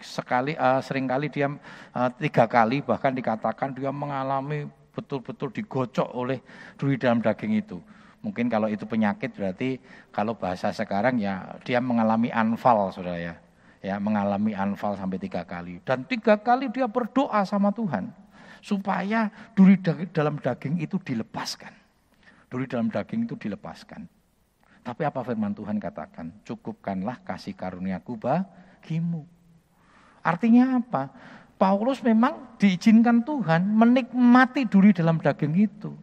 sekali 0.04 0.52
uh, 0.60 0.84
sering 0.84 1.08
kali 1.08 1.32
dia 1.32 1.48
uh, 1.48 2.12
tiga 2.20 2.44
kali 2.44 2.84
bahkan 2.84 3.16
dikatakan 3.16 3.72
dia 3.72 3.88
mengalami 3.88 4.68
betul-betul 4.92 5.56
digocok 5.56 6.12
oleh 6.12 6.44
duri 6.76 7.00
dalam 7.00 7.24
daging 7.24 7.56
itu. 7.56 7.80
Mungkin 8.26 8.50
kalau 8.50 8.66
itu 8.66 8.90
penyakit 8.90 9.38
berarti 9.38 9.78
kalau 10.10 10.34
bahasa 10.34 10.74
sekarang 10.74 11.22
ya 11.22 11.62
dia 11.62 11.78
mengalami 11.78 12.34
anfal 12.34 12.90
saudara 12.90 13.22
ya. 13.22 13.36
Ya 13.86 14.02
mengalami 14.02 14.58
anfal 14.58 14.98
sampai 14.98 15.22
tiga 15.22 15.46
kali. 15.46 15.78
Dan 15.86 16.10
tiga 16.10 16.42
kali 16.42 16.74
dia 16.74 16.90
berdoa 16.90 17.46
sama 17.46 17.70
Tuhan. 17.70 18.10
Supaya 18.66 19.30
duri 19.54 19.78
dalam 20.10 20.42
daging 20.42 20.82
itu 20.82 20.98
dilepaskan. 20.98 21.70
Duri 22.50 22.66
dalam 22.66 22.90
daging 22.90 23.30
itu 23.30 23.38
dilepaskan. 23.38 24.10
Tapi 24.82 25.02
apa 25.06 25.22
firman 25.22 25.54
Tuhan 25.54 25.78
katakan? 25.78 26.34
Cukupkanlah 26.42 27.22
kasih 27.22 27.54
karuniaku 27.54 28.18
bagimu. 28.18 29.22
Artinya 30.26 30.82
apa? 30.82 31.14
Paulus 31.62 32.02
memang 32.02 32.58
diizinkan 32.58 33.22
Tuhan 33.22 33.70
menikmati 33.70 34.66
duri 34.66 34.98
dalam 34.98 35.22
daging 35.22 35.54
itu 35.62 35.94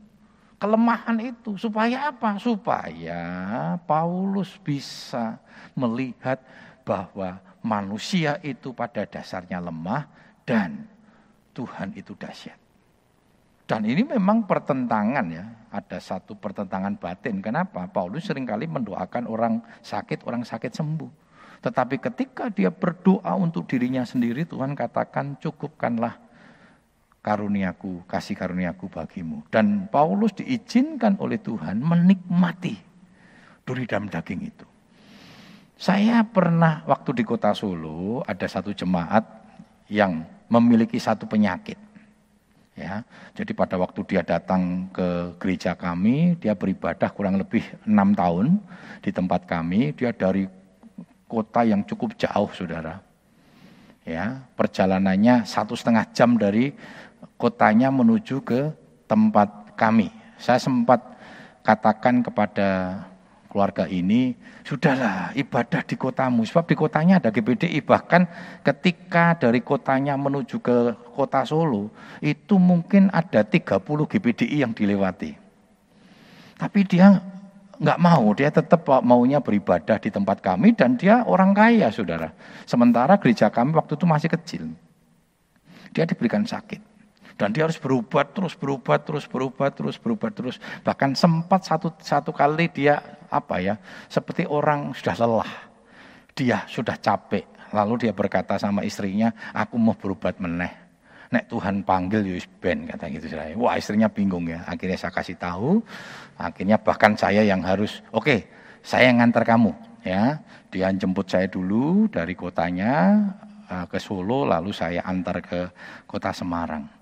kelemahan 0.63 1.19
itu. 1.19 1.59
Supaya 1.59 2.15
apa? 2.15 2.39
Supaya 2.39 3.19
Paulus 3.83 4.55
bisa 4.63 5.43
melihat 5.75 6.39
bahwa 6.87 7.43
manusia 7.67 8.39
itu 8.47 8.71
pada 8.71 9.03
dasarnya 9.03 9.59
lemah 9.59 10.07
dan 10.47 10.87
Tuhan 11.51 11.99
itu 11.99 12.15
dahsyat. 12.15 12.63
Dan 13.67 13.89
ini 13.89 14.07
memang 14.07 14.47
pertentangan 14.47 15.27
ya, 15.33 15.47
ada 15.75 15.99
satu 15.99 16.39
pertentangan 16.39 16.95
batin. 16.95 17.43
Kenapa? 17.43 17.91
Paulus 17.91 18.31
sering 18.31 18.47
kali 18.47 18.71
mendoakan 18.71 19.27
orang 19.27 19.59
sakit, 19.83 20.23
orang 20.29 20.47
sakit 20.47 20.71
sembuh. 20.71 21.11
Tetapi 21.63 21.97
ketika 22.03 22.51
dia 22.51 22.75
berdoa 22.75 23.35
untuk 23.39 23.71
dirinya 23.71 24.03
sendiri, 24.03 24.43
Tuhan 24.47 24.75
katakan 24.75 25.39
cukupkanlah 25.39 26.19
karuniaku, 27.23 28.03
kasih 28.11 28.35
karuniaku 28.35 28.91
bagimu. 28.91 29.47
Dan 29.49 29.87
Paulus 29.89 30.35
diizinkan 30.35 31.17
oleh 31.23 31.39
Tuhan 31.39 31.79
menikmati 31.79 32.75
duri 33.63 33.87
dalam 33.87 34.11
daging 34.11 34.43
itu. 34.43 34.67
Saya 35.79 36.23
pernah 36.27 36.83
waktu 36.87 37.23
di 37.23 37.25
kota 37.27 37.55
Solo 37.55 38.23
ada 38.27 38.47
satu 38.47 38.71
jemaat 38.75 39.23
yang 39.91 40.23
memiliki 40.47 40.99
satu 40.99 41.27
penyakit. 41.27 41.79
Ya, 42.73 43.05
jadi 43.37 43.53
pada 43.53 43.77
waktu 43.77 44.01
dia 44.09 44.25
datang 44.25 44.89
ke 44.97 45.37
gereja 45.37 45.77
kami, 45.77 46.41
dia 46.41 46.57
beribadah 46.57 47.13
kurang 47.13 47.37
lebih 47.37 47.61
enam 47.85 48.17
tahun 48.17 48.57
di 49.05 49.13
tempat 49.13 49.45
kami. 49.45 49.93
Dia 49.93 50.09
dari 50.17 50.49
kota 51.29 51.69
yang 51.69 51.85
cukup 51.85 52.17
jauh, 52.17 52.49
saudara. 52.57 53.05
Ya, 54.09 54.41
perjalanannya 54.57 55.45
satu 55.45 55.77
setengah 55.77 56.09
jam 56.17 56.41
dari 56.41 56.73
kotanya 57.37 57.91
menuju 57.91 58.43
ke 58.43 58.73
tempat 59.11 59.75
kami. 59.75 60.11
Saya 60.39 60.59
sempat 60.59 61.03
katakan 61.63 62.23
kepada 62.23 63.03
keluarga 63.53 63.85
ini, 63.85 64.33
sudahlah 64.65 65.37
ibadah 65.37 65.85
di 65.85 65.95
kotamu. 66.01 66.43
Sebab 66.49 66.65
di 66.65 66.75
kotanya 66.75 67.21
ada 67.21 67.29
GPDI. 67.29 67.85
Bahkan 67.85 68.23
ketika 68.65 69.37
dari 69.37 69.61
kotanya 69.61 70.17
menuju 70.17 70.57
ke 70.65 70.97
kota 71.13 71.45
Solo, 71.45 71.93
itu 72.25 72.57
mungkin 72.57 73.13
ada 73.13 73.45
30 73.45 73.85
GPDI 73.85 74.65
yang 74.65 74.73
dilewati. 74.73 75.37
Tapi 76.57 76.81
dia 76.89 77.21
nggak 77.83 77.99
mau, 77.99 78.31
dia 78.33 78.49
tetap 78.49 78.87
maunya 79.03 79.43
beribadah 79.43 79.99
di 79.99 80.09
tempat 80.09 80.39
kami 80.39 80.73
dan 80.73 80.95
dia 80.95 81.27
orang 81.27 81.53
kaya, 81.53 81.91
saudara. 81.91 82.31
Sementara 82.65 83.19
gereja 83.19 83.51
kami 83.51 83.75
waktu 83.75 83.99
itu 83.99 84.07
masih 84.07 84.31
kecil. 84.31 84.63
Dia 85.93 86.09
diberikan 86.09 86.47
sakit. 86.47 86.92
Dan 87.43 87.51
dia 87.51 87.67
harus 87.67 87.75
berubat 87.75 88.31
terus, 88.31 88.55
berubat 88.55 89.03
terus, 89.03 89.27
berubat 89.27 89.75
terus, 89.75 89.99
berubat 89.99 90.31
terus. 90.31 90.63
Bahkan 90.87 91.19
sempat 91.19 91.67
satu 91.67 91.91
satu 91.99 92.31
kali 92.31 92.71
dia 92.71 93.03
apa 93.35 93.59
ya, 93.59 93.75
seperti 94.07 94.47
orang 94.47 94.95
sudah 94.95 95.19
lelah. 95.19 95.53
Dia 96.39 96.63
sudah 96.71 96.95
capek. 97.03 97.75
Lalu 97.75 98.07
dia 98.07 98.15
berkata 98.15 98.55
sama 98.63 98.87
istrinya, 98.87 99.35
aku 99.51 99.75
mau 99.75 99.99
berubat 99.99 100.39
meneh. 100.39 100.71
Nek 101.35 101.51
Tuhan 101.51 101.83
panggil 101.83 102.23
Yus 102.31 102.47
Ben 102.63 102.87
kata 102.87 103.11
gitu 103.11 103.27
saya. 103.27 103.59
Wah 103.59 103.75
istrinya 103.75 104.07
bingung 104.07 104.47
ya. 104.47 104.63
Akhirnya 104.63 104.95
saya 104.95 105.11
kasih 105.11 105.35
tahu. 105.35 105.83
Akhirnya 106.39 106.79
bahkan 106.79 107.19
saya 107.19 107.43
yang 107.43 107.59
harus, 107.67 108.07
oke, 108.15 108.23
okay, 108.23 108.39
saya 108.87 109.11
yang 109.11 109.19
ngantar 109.19 109.43
kamu 109.43 109.75
ya. 110.07 110.39
Dia 110.71 110.95
jemput 110.95 111.27
saya 111.27 111.51
dulu 111.51 112.07
dari 112.07 112.39
kotanya 112.39 113.19
eh, 113.67 113.87
ke 113.91 113.99
Solo, 113.99 114.47
lalu 114.47 114.71
saya 114.71 115.03
antar 115.03 115.43
ke 115.43 115.75
kota 116.07 116.31
Semarang. 116.31 117.02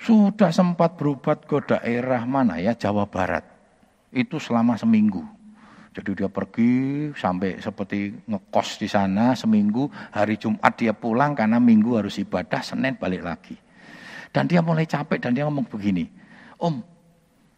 Sudah 0.00 0.48
sempat 0.48 0.96
berobat 0.96 1.44
ke 1.44 1.60
daerah 1.60 2.24
mana 2.24 2.56
ya, 2.56 2.72
Jawa 2.72 3.04
Barat. 3.04 3.44
Itu 4.08 4.40
selama 4.40 4.80
seminggu. 4.80 5.20
Jadi 5.92 6.22
dia 6.22 6.30
pergi 6.30 7.10
sampai 7.12 7.60
seperti 7.60 8.14
ngekos 8.24 8.80
di 8.80 8.88
sana 8.88 9.36
seminggu, 9.36 9.90
hari 10.14 10.40
Jumat 10.40 10.72
dia 10.78 10.96
pulang 10.96 11.36
karena 11.36 11.60
minggu 11.60 12.00
harus 12.00 12.16
ibadah, 12.16 12.62
Senin 12.64 12.96
balik 12.96 13.26
lagi. 13.26 13.58
Dan 14.30 14.46
dia 14.46 14.62
mulai 14.62 14.86
capek 14.86 15.18
dan 15.18 15.34
dia 15.34 15.44
ngomong 15.44 15.66
begini, 15.66 16.06
Om, 16.56 16.80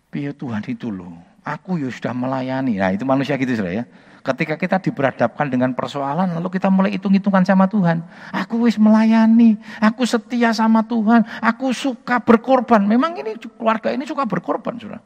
biar 0.08 0.32
Tuhan 0.32 0.64
itu 0.64 0.88
loh, 0.88 1.12
aku 1.42 1.78
ya 1.78 1.90
sudah 1.90 2.14
melayani. 2.14 2.78
Nah 2.78 2.90
itu 2.94 3.02
manusia 3.06 3.34
gitu 3.38 3.52
sudah 3.54 3.82
ya. 3.82 3.84
Ketika 4.22 4.54
kita 4.54 4.78
diberadabkan 4.78 5.50
dengan 5.50 5.74
persoalan, 5.74 6.38
lalu 6.38 6.54
kita 6.54 6.70
mulai 6.70 6.94
hitung-hitungan 6.94 7.42
sama 7.42 7.66
Tuhan. 7.66 8.06
Aku 8.30 8.70
wis 8.70 8.78
melayani, 8.78 9.58
aku 9.82 10.06
setia 10.06 10.54
sama 10.54 10.86
Tuhan, 10.86 11.26
aku 11.42 11.74
suka 11.74 12.22
berkorban. 12.22 12.86
Memang 12.86 13.18
ini 13.18 13.34
keluarga 13.34 13.90
ini 13.90 14.06
suka 14.06 14.22
berkorban, 14.22 14.78
sudah 14.78 15.02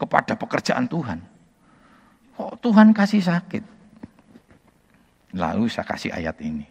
kepada 0.00 0.40
pekerjaan 0.40 0.88
Tuhan. 0.88 1.20
Kok 2.36 2.52
Tuhan 2.64 2.96
kasih 2.96 3.20
sakit? 3.24 3.64
Lalu 5.36 5.68
saya 5.68 5.84
kasih 5.84 6.16
ayat 6.16 6.40
ini. 6.40 6.64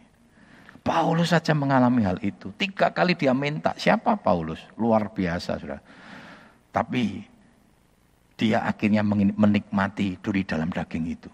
Paulus 0.85 1.33
saja 1.33 1.57
mengalami 1.57 2.05
hal 2.05 2.21
itu. 2.21 2.53
Tiga 2.53 2.93
kali 2.93 3.17
dia 3.17 3.33
minta. 3.33 3.73
Siapa 3.73 4.21
Paulus? 4.21 4.61
Luar 4.77 5.09
biasa, 5.09 5.57
sudah. 5.57 5.81
Tapi 6.69 7.25
dia 8.35 8.63
akhirnya 8.67 9.03
menikmati 9.35 10.19
duri 10.19 10.43
dalam 10.43 10.71
daging 10.71 11.05
itu. 11.07 11.31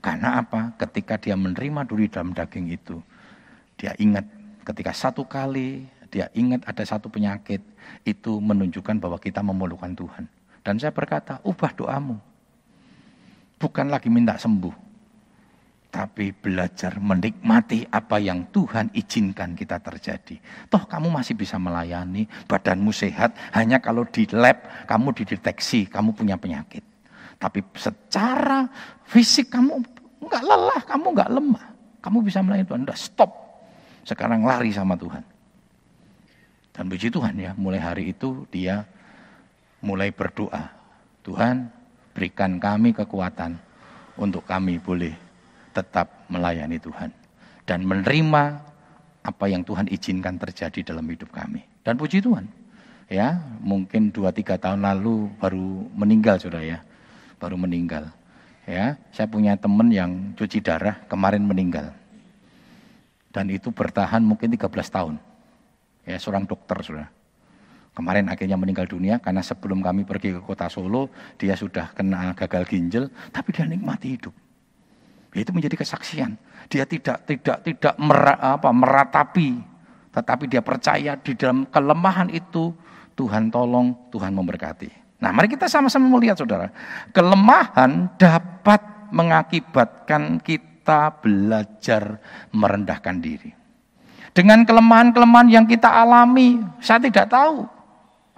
Karena 0.00 0.40
apa? 0.40 0.72
Ketika 0.80 1.20
dia 1.20 1.36
menerima 1.36 1.84
duri 1.84 2.08
dalam 2.08 2.32
daging 2.32 2.72
itu, 2.72 3.02
dia 3.76 3.92
ingat 4.00 4.24
ketika 4.64 4.92
satu 4.92 5.24
kali 5.28 5.84
dia 6.08 6.32
ingat 6.32 6.64
ada 6.64 6.84
satu 6.88 7.12
penyakit, 7.12 7.60
itu 8.04 8.40
menunjukkan 8.40 8.96
bahwa 8.96 9.20
kita 9.20 9.44
memerlukan 9.44 9.92
Tuhan. 9.92 10.24
Dan 10.64 10.80
saya 10.80 10.92
berkata, 10.92 11.40
ubah 11.44 11.72
doamu. 11.76 12.16
Bukan 13.60 13.92
lagi 13.92 14.08
minta 14.08 14.40
sembuh, 14.40 14.72
tapi 15.98 16.30
belajar 16.30 17.02
menikmati 17.02 17.82
apa 17.90 18.22
yang 18.22 18.46
Tuhan 18.54 18.94
izinkan 18.94 19.58
kita 19.58 19.82
terjadi. 19.82 20.38
Toh 20.70 20.86
kamu 20.86 21.10
masih 21.10 21.34
bisa 21.34 21.58
melayani, 21.58 22.22
badanmu 22.46 22.94
sehat, 22.94 23.34
hanya 23.50 23.82
kalau 23.82 24.06
di 24.06 24.22
lab 24.30 24.62
kamu 24.86 25.10
dideteksi 25.10 25.90
kamu 25.90 26.14
punya 26.14 26.38
penyakit. 26.38 26.86
Tapi 27.42 27.66
secara 27.74 28.70
fisik 29.10 29.50
kamu 29.50 29.82
nggak 30.22 30.42
lelah, 30.46 30.80
kamu 30.86 31.06
nggak 31.18 31.30
lemah. 31.34 31.66
Kamu 31.98 32.22
bisa 32.22 32.46
melayani 32.46 32.70
Tuhan. 32.70 32.86
Udah 32.86 32.98
stop. 32.98 33.30
Sekarang 34.06 34.46
lari 34.46 34.70
sama 34.70 34.94
Tuhan. 34.94 35.26
Dan 36.78 36.86
puji 36.86 37.10
Tuhan 37.10 37.34
ya, 37.42 37.58
mulai 37.58 37.82
hari 37.82 38.14
itu 38.14 38.46
dia 38.54 38.86
mulai 39.82 40.14
berdoa. 40.14 40.70
Tuhan 41.26 41.66
berikan 42.14 42.62
kami 42.62 42.94
kekuatan 42.94 43.58
untuk 44.14 44.46
kami 44.46 44.78
boleh 44.78 45.27
tetap 45.72 46.28
melayani 46.32 46.78
Tuhan. 46.80 47.10
Dan 47.68 47.84
menerima 47.84 48.42
apa 49.22 49.44
yang 49.50 49.60
Tuhan 49.60 49.88
izinkan 49.92 50.40
terjadi 50.40 50.94
dalam 50.94 51.04
hidup 51.04 51.28
kami. 51.32 51.64
Dan 51.84 52.00
puji 52.00 52.24
Tuhan. 52.24 52.48
Ya, 53.08 53.40
mungkin 53.64 54.12
2 54.12 54.28
3 54.28 54.60
tahun 54.60 54.84
lalu 54.84 55.32
baru 55.40 55.88
meninggal 55.96 56.36
Saudara 56.36 56.64
ya 56.64 56.80
baru 57.38 57.54
meninggal. 57.56 58.10
Ya, 58.68 59.00
saya 59.16 59.24
punya 59.30 59.56
teman 59.56 59.88
yang 59.88 60.36
cuci 60.36 60.60
darah 60.60 61.00
kemarin 61.08 61.40
meninggal. 61.40 61.94
Dan 63.32 63.48
itu 63.48 63.72
bertahan 63.72 64.20
mungkin 64.20 64.52
13 64.52 64.68
tahun. 64.92 65.16
Ya, 66.04 66.20
seorang 66.20 66.44
dokter 66.44 66.76
sudah. 66.84 67.08
Kemarin 67.96 68.28
akhirnya 68.28 68.60
meninggal 68.60 68.86
dunia 68.86 69.18
karena 69.18 69.40
sebelum 69.40 69.80
kami 69.80 70.04
pergi 70.04 70.36
ke 70.36 70.40
kota 70.44 70.68
Solo, 70.68 71.08
dia 71.40 71.56
sudah 71.56 71.90
kena 71.96 72.36
gagal 72.36 72.68
ginjal, 72.68 73.04
tapi 73.32 73.50
dia 73.56 73.64
nikmati 73.64 74.14
hidup. 74.14 74.34
Itu 75.32 75.52
menjadi 75.52 75.76
kesaksian. 75.76 76.36
Dia 76.68 76.84
tidak 76.84 77.24
tidak 77.28 77.64
tidak 77.64 77.94
mer, 78.00 78.36
apa, 78.36 78.68
meratapi, 78.72 79.60
tetapi 80.12 80.44
dia 80.48 80.60
percaya 80.64 81.16
di 81.16 81.32
dalam 81.36 81.68
kelemahan 81.68 82.28
itu 82.32 82.72
Tuhan 83.16 83.50
tolong, 83.52 84.10
Tuhan 84.14 84.32
memberkati. 84.32 84.90
Nah, 85.18 85.34
mari 85.34 85.50
kita 85.50 85.66
sama-sama 85.66 86.06
melihat 86.06 86.38
Saudara. 86.38 86.70
Kelemahan 87.10 88.14
dapat 88.14 89.10
mengakibatkan 89.10 90.38
kita 90.38 91.18
belajar 91.18 92.22
merendahkan 92.54 93.16
diri. 93.18 93.50
Dengan 94.30 94.62
kelemahan-kelemahan 94.62 95.50
yang 95.50 95.66
kita 95.66 95.90
alami, 95.90 96.62
saya 96.78 97.02
tidak 97.02 97.26
tahu 97.26 97.66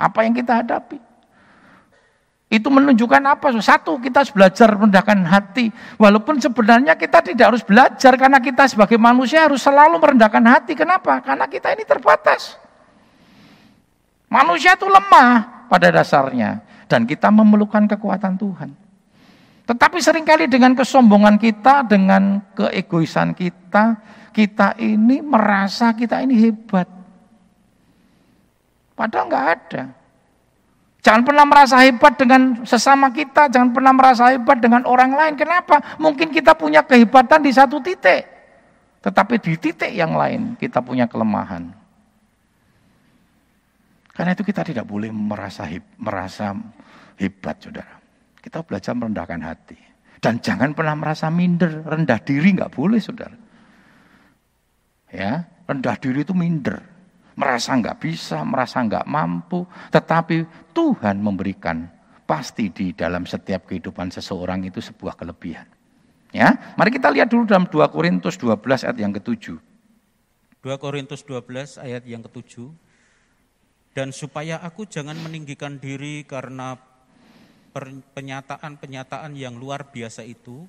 apa 0.00 0.18
yang 0.24 0.32
kita 0.32 0.64
hadapi. 0.64 1.09
Itu 2.50 2.66
menunjukkan 2.66 3.22
apa? 3.30 3.54
Satu, 3.62 4.02
kita 4.02 4.26
harus 4.26 4.34
belajar 4.34 4.74
merendahkan 4.74 5.22
hati. 5.22 5.70
Walaupun 5.94 6.42
sebenarnya 6.42 6.98
kita 6.98 7.22
tidak 7.22 7.54
harus 7.54 7.62
belajar 7.62 8.18
karena 8.18 8.42
kita 8.42 8.66
sebagai 8.66 8.98
manusia 8.98 9.46
harus 9.46 9.62
selalu 9.62 10.02
merendahkan 10.02 10.42
hati. 10.42 10.74
Kenapa? 10.74 11.22
Karena 11.22 11.46
kita 11.46 11.70
ini 11.70 11.86
terbatas. 11.86 12.58
Manusia 14.26 14.74
itu 14.74 14.90
lemah 14.90 15.66
pada 15.70 15.94
dasarnya 15.94 16.58
dan 16.90 17.06
kita 17.06 17.30
memerlukan 17.30 17.86
kekuatan 17.86 18.34
Tuhan. 18.34 18.74
Tetapi 19.70 20.02
sering 20.02 20.26
kali 20.26 20.50
dengan 20.50 20.74
kesombongan 20.74 21.38
kita, 21.38 21.86
dengan 21.86 22.42
keegoisan 22.58 23.30
kita, 23.30 23.94
kita 24.34 24.74
ini 24.82 25.22
merasa 25.22 25.94
kita 25.94 26.18
ini 26.26 26.34
hebat. 26.34 26.90
Padahal 28.98 29.30
nggak 29.30 29.46
ada. 29.54 29.82
Jangan 31.00 31.24
pernah 31.24 31.48
merasa 31.48 31.80
hebat 31.80 32.12
dengan 32.20 32.60
sesama 32.68 33.08
kita, 33.08 33.48
jangan 33.48 33.72
pernah 33.72 33.92
merasa 33.96 34.28
hebat 34.36 34.60
dengan 34.60 34.84
orang 34.84 35.16
lain. 35.16 35.34
Kenapa? 35.36 35.96
Mungkin 35.96 36.28
kita 36.28 36.52
punya 36.52 36.84
kehebatan 36.84 37.40
di 37.40 37.52
satu 37.56 37.80
titik. 37.80 38.28
Tetapi 39.00 39.40
di 39.40 39.56
titik 39.56 39.92
yang 39.96 40.12
lain 40.12 40.60
kita 40.60 40.84
punya 40.84 41.08
kelemahan. 41.08 41.72
Karena 44.12 44.36
itu 44.36 44.44
kita 44.44 44.60
tidak 44.60 44.84
boleh 44.84 45.08
merasa 45.08 45.64
merasa 45.96 46.52
hebat, 47.16 47.56
saudara. 47.56 47.96
Kita 48.36 48.60
belajar 48.60 48.92
merendahkan 48.92 49.40
hati. 49.40 49.78
Dan 50.20 50.44
jangan 50.44 50.76
pernah 50.76 50.92
merasa 50.92 51.32
minder, 51.32 51.80
rendah 51.80 52.20
diri 52.20 52.52
nggak 52.52 52.76
boleh, 52.76 53.00
saudara. 53.00 53.32
Ya, 55.08 55.48
rendah 55.64 55.96
diri 55.96 56.20
itu 56.20 56.36
minder, 56.36 56.84
merasa 57.40 57.72
nggak 57.72 57.96
bisa, 57.96 58.44
merasa 58.44 58.84
nggak 58.84 59.08
mampu. 59.08 59.64
Tetapi 59.88 60.68
Tuhan 60.76 61.16
memberikan 61.24 61.88
pasti 62.28 62.68
di 62.68 62.92
dalam 62.92 63.24
setiap 63.24 63.64
kehidupan 63.72 64.12
seseorang 64.12 64.68
itu 64.68 64.84
sebuah 64.84 65.16
kelebihan. 65.16 65.64
Ya, 66.30 66.76
mari 66.78 66.94
kita 66.94 67.10
lihat 67.10 67.32
dulu 67.32 67.48
dalam 67.48 67.66
2 67.66 67.90
Korintus 67.90 68.38
12 68.38 68.86
ayat 68.86 68.98
yang 69.00 69.10
ketujuh. 69.16 69.58
2 70.62 70.76
Korintus 70.78 71.26
12 71.26 71.80
ayat 71.80 72.04
yang 72.04 72.22
ketujuh. 72.22 72.70
Dan 73.90 74.14
supaya 74.14 74.62
aku 74.62 74.86
jangan 74.86 75.18
meninggikan 75.18 75.82
diri 75.82 76.22
karena 76.22 76.78
penyataan-penyataan 78.14 79.34
yang 79.34 79.58
luar 79.58 79.90
biasa 79.90 80.22
itu, 80.22 80.62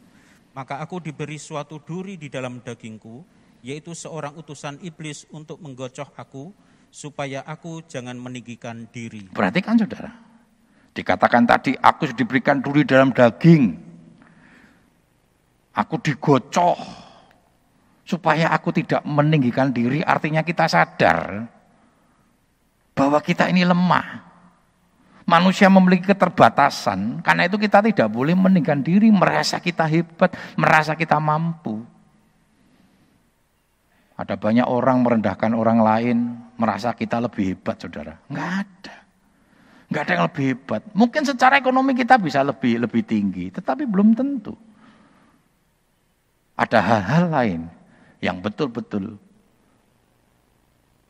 maka 0.58 0.82
aku 0.82 0.98
diberi 0.98 1.38
suatu 1.38 1.78
duri 1.78 2.18
di 2.18 2.34
dalam 2.34 2.66
dagingku, 2.66 3.22
yaitu 3.62 3.94
seorang 3.94 4.34
utusan 4.38 4.82
iblis 4.82 5.26
untuk 5.30 5.62
menggocoh 5.62 6.10
aku, 6.18 6.54
supaya 6.92 7.46
aku 7.48 7.86
jangan 7.88 8.20
meninggikan 8.20 8.90
diri. 8.92 9.32
Perhatikan 9.32 9.80
saudara, 9.80 10.12
dikatakan 10.92 11.48
tadi 11.48 11.72
aku 11.80 12.12
diberikan 12.12 12.60
duri 12.60 12.84
dalam 12.84 13.16
daging, 13.16 13.80
aku 15.72 15.96
digocoh, 16.04 16.76
supaya 18.04 18.52
aku 18.52 18.76
tidak 18.76 19.06
meninggikan 19.08 19.72
diri, 19.72 20.04
artinya 20.04 20.44
kita 20.44 20.68
sadar 20.68 21.48
bahwa 22.92 23.24
kita 23.24 23.48
ini 23.48 23.64
lemah. 23.64 24.34
Manusia 25.22 25.72
memiliki 25.72 26.12
keterbatasan, 26.12 27.24
karena 27.24 27.48
itu 27.48 27.56
kita 27.56 27.80
tidak 27.80 28.12
boleh 28.12 28.36
meninggikan 28.36 28.84
diri, 28.84 29.08
merasa 29.08 29.64
kita 29.64 29.88
hebat, 29.88 30.36
merasa 30.60 30.92
kita 30.92 31.16
mampu. 31.24 31.88
Ada 34.22 34.38
banyak 34.38 34.70
orang 34.70 35.02
merendahkan 35.02 35.50
orang 35.58 35.82
lain, 35.82 36.18
merasa 36.54 36.94
kita 36.94 37.18
lebih 37.18 37.58
hebat, 37.58 37.82
saudara. 37.82 38.22
Enggak 38.30 38.50
ada. 38.62 38.96
Enggak 39.90 40.02
ada 40.06 40.12
yang 40.14 40.26
lebih 40.30 40.46
hebat. 40.54 40.82
Mungkin 40.94 41.22
secara 41.26 41.58
ekonomi 41.58 41.98
kita 41.98 42.22
bisa 42.22 42.46
lebih 42.46 42.86
lebih 42.86 43.02
tinggi, 43.02 43.50
tetapi 43.50 43.90
belum 43.90 44.14
tentu. 44.14 44.54
Ada 46.54 46.78
hal-hal 46.78 47.26
lain 47.34 47.62
yang 48.22 48.38
betul-betul 48.38 49.18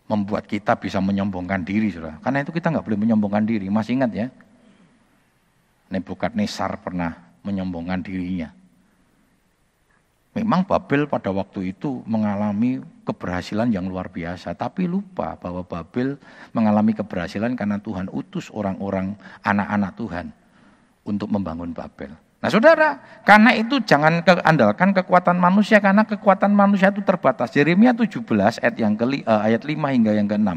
membuat 0.07 0.47
kita 0.47 0.79
bisa 0.79 1.03
menyombongkan 1.03 1.67
diri, 1.67 1.91
saudara. 1.91 2.15
Karena 2.23 2.47
itu 2.47 2.55
kita 2.55 2.71
nggak 2.71 2.85
boleh 2.87 2.99
menyombongkan 3.03 3.43
diri. 3.43 3.67
Masih 3.67 3.99
ingat 3.99 4.11
ya? 4.15 4.27
Nebukadnezar 5.91 6.79
pernah 6.79 7.35
menyombongkan 7.43 7.99
dirinya. 7.99 8.55
Memang 10.31 10.63
Babel 10.63 11.11
pada 11.11 11.27
waktu 11.27 11.75
itu 11.75 11.99
mengalami 12.07 12.79
keberhasilan 13.03 13.67
yang 13.67 13.91
luar 13.91 14.07
biasa, 14.07 14.55
tapi 14.55 14.87
lupa 14.87 15.35
bahwa 15.35 15.59
Babel 15.67 16.15
mengalami 16.55 16.95
keberhasilan 16.95 17.59
karena 17.59 17.83
Tuhan 17.83 18.07
utus 18.07 18.47
orang-orang 18.47 19.19
anak-anak 19.43 19.91
Tuhan 19.99 20.25
untuk 21.03 21.27
membangun 21.27 21.75
Babel. 21.75 22.15
Nah 22.41 22.49
saudara, 22.49 23.21
karena 23.27 23.53
itu 23.59 23.83
jangan 23.83 24.23
andalkan 24.23 24.95
kekuatan 24.95 25.35
manusia, 25.35 25.83
karena 25.83 26.07
kekuatan 26.07 26.55
manusia 26.55 26.89
itu 26.95 27.03
terbatas. 27.03 27.51
Yeremia 27.53 27.91
17 27.91 28.23
ayat, 28.63 28.75
yang 28.79 28.95
ke, 28.95 29.05
uh, 29.27 29.45
ayat 29.45 29.61
5 29.61 29.77
hingga 29.93 30.15
yang 30.15 30.25
ke-6. 30.31 30.49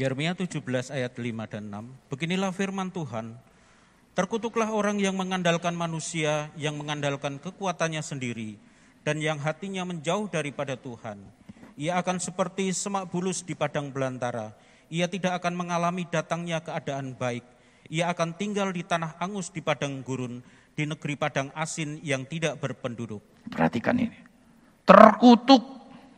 Yeremia 0.00 0.32
17 0.32 0.90
ayat 0.90 1.12
5 1.12 1.52
dan 1.52 1.62
6. 1.68 2.10
Beginilah 2.10 2.50
firman 2.56 2.88
Tuhan, 2.88 3.36
Terkutuklah 4.10 4.74
orang 4.74 4.98
yang 4.98 5.14
mengandalkan 5.14 5.70
manusia, 5.72 6.50
yang 6.58 6.74
mengandalkan 6.74 7.38
kekuatannya 7.38 8.02
sendiri, 8.02 8.58
dan 9.04 9.20
yang 9.20 9.40
hatinya 9.40 9.84
menjauh 9.88 10.28
daripada 10.28 10.76
Tuhan. 10.76 11.20
Ia 11.80 11.96
akan 12.00 12.20
seperti 12.20 12.68
semak 12.76 13.08
bulus 13.08 13.40
di 13.40 13.56
padang 13.56 13.88
belantara. 13.88 14.52
Ia 14.92 15.08
tidak 15.08 15.40
akan 15.40 15.56
mengalami 15.56 16.04
datangnya 16.04 16.60
keadaan 16.60 17.16
baik. 17.16 17.46
Ia 17.88 18.12
akan 18.12 18.36
tinggal 18.36 18.70
di 18.70 18.84
tanah 18.84 19.16
angus 19.16 19.48
di 19.48 19.64
padang 19.64 20.04
gurun, 20.04 20.44
di 20.76 20.84
negeri 20.84 21.16
padang 21.16 21.48
asin 21.56 21.98
yang 22.04 22.28
tidak 22.28 22.60
berpenduduk. 22.60 23.22
Perhatikan 23.48 23.96
ini. 23.96 24.18
Terkutuk. 24.84 25.62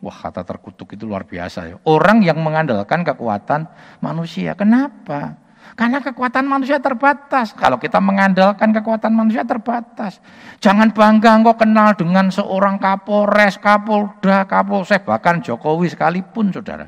Wah 0.03 0.17
kata 0.19 0.43
terkutuk 0.43 0.99
itu 0.99 1.07
luar 1.07 1.23
biasa 1.23 1.59
ya. 1.71 1.75
Orang 1.87 2.21
yang 2.27 2.43
mengandalkan 2.43 3.07
kekuatan 3.07 3.71
manusia. 4.03 4.51
Kenapa? 4.59 5.39
Karena 5.73 5.97
kekuatan 6.05 6.45
manusia 6.45 6.77
terbatas. 6.77 7.53
Kalau 7.57 7.81
kita 7.81 7.97
mengandalkan 7.97 8.69
kekuatan 8.69 9.09
manusia 9.09 9.41
terbatas. 9.41 10.21
Jangan 10.61 10.93
bangga 10.93 11.33
engkau 11.33 11.57
kenal 11.57 11.97
dengan 11.97 12.29
seorang 12.29 12.77
kapolres, 12.77 13.57
kapolda, 13.57 14.45
kapolsek, 14.45 15.01
bahkan 15.01 15.41
Jokowi 15.41 15.89
sekalipun 15.89 16.53
saudara. 16.53 16.85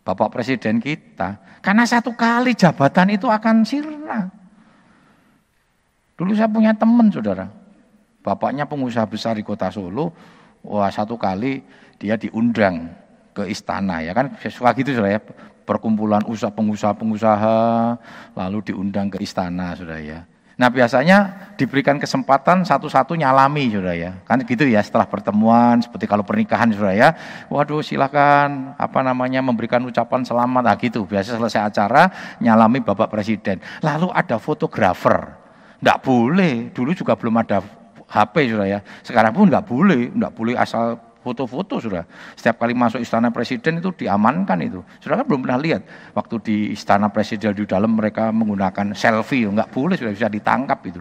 Bapak 0.00 0.32
Presiden 0.32 0.80
kita. 0.80 1.60
Karena 1.60 1.84
satu 1.84 2.16
kali 2.16 2.56
jabatan 2.56 3.12
itu 3.12 3.28
akan 3.28 3.68
sirna. 3.68 4.32
Dulu 6.16 6.32
saya 6.32 6.48
punya 6.48 6.72
teman 6.76 7.12
saudara, 7.12 7.48
bapaknya 8.24 8.68
pengusaha 8.68 9.08
besar 9.08 9.36
di 9.36 9.44
kota 9.44 9.72
Solo, 9.72 10.12
wah 10.64 10.88
satu 10.92 11.16
kali 11.16 11.64
dia 11.96 12.16
diundang 12.16 12.92
ke 13.32 13.48
istana 13.48 14.04
ya 14.04 14.12
kan 14.12 14.36
suka 14.36 14.72
gitu 14.76 14.96
saudara 14.96 15.16
ya 15.16 15.20
perkumpulan 15.64 16.24
usaha 16.26 16.50
pengusaha-pengusaha 16.50 17.58
lalu 18.34 18.58
diundang 18.72 19.12
ke 19.12 19.22
istana 19.22 19.76
saudara 19.76 20.00
ya. 20.00 20.20
Nah 20.60 20.68
biasanya 20.68 21.48
diberikan 21.56 21.96
kesempatan 21.96 22.68
satu-satu 22.68 23.16
nyalami 23.16 23.72
saudara 23.72 23.96
ya. 23.96 24.12
Kan 24.28 24.44
gitu 24.44 24.68
ya 24.68 24.84
setelah 24.84 25.08
pertemuan 25.08 25.80
seperti 25.80 26.04
kalau 26.04 26.20
pernikahan 26.20 26.68
saudara 26.68 26.92
ya. 26.92 27.08
Waduh 27.48 27.80
silakan 27.80 28.76
apa 28.76 29.00
namanya 29.00 29.40
memberikan 29.40 29.80
ucapan 29.88 30.20
selamat 30.20 30.62
nah 30.68 30.76
gitu. 30.76 31.08
Biasa 31.08 31.40
selesai 31.40 31.64
acara 31.64 32.12
nyalami 32.44 32.84
Bapak 32.84 33.08
Presiden. 33.08 33.64
Lalu 33.80 34.12
ada 34.12 34.36
fotografer 34.36 35.40
tidak 35.80 35.98
boleh. 36.04 36.68
Dulu 36.76 36.92
juga 36.92 37.16
belum 37.16 37.40
ada 37.40 37.64
HP 38.10 38.52
sudah 38.52 38.68
ya. 38.68 38.80
Sekarang 39.00 39.32
pun 39.32 39.48
nggak 39.48 39.64
boleh, 39.64 40.12
nggak 40.12 40.32
boleh 40.36 40.54
asal 40.60 41.00
foto-foto 41.30 41.78
sudah. 41.78 42.02
Setiap 42.34 42.66
kali 42.66 42.74
masuk 42.74 42.98
istana 42.98 43.30
presiden 43.30 43.78
itu 43.78 43.94
diamankan 43.94 44.58
itu. 44.66 44.82
Sudah 44.98 45.22
kan 45.22 45.24
belum 45.30 45.46
pernah 45.46 45.62
lihat 45.62 45.86
waktu 46.10 46.34
di 46.42 46.56
istana 46.74 47.06
presiden 47.06 47.54
di 47.54 47.62
dalam 47.62 47.94
mereka 47.94 48.34
menggunakan 48.34 48.98
selfie, 48.98 49.46
nggak 49.46 49.70
boleh 49.70 49.94
sudah 49.94 50.10
bisa 50.10 50.26
ditangkap 50.26 50.82
itu. 50.90 51.00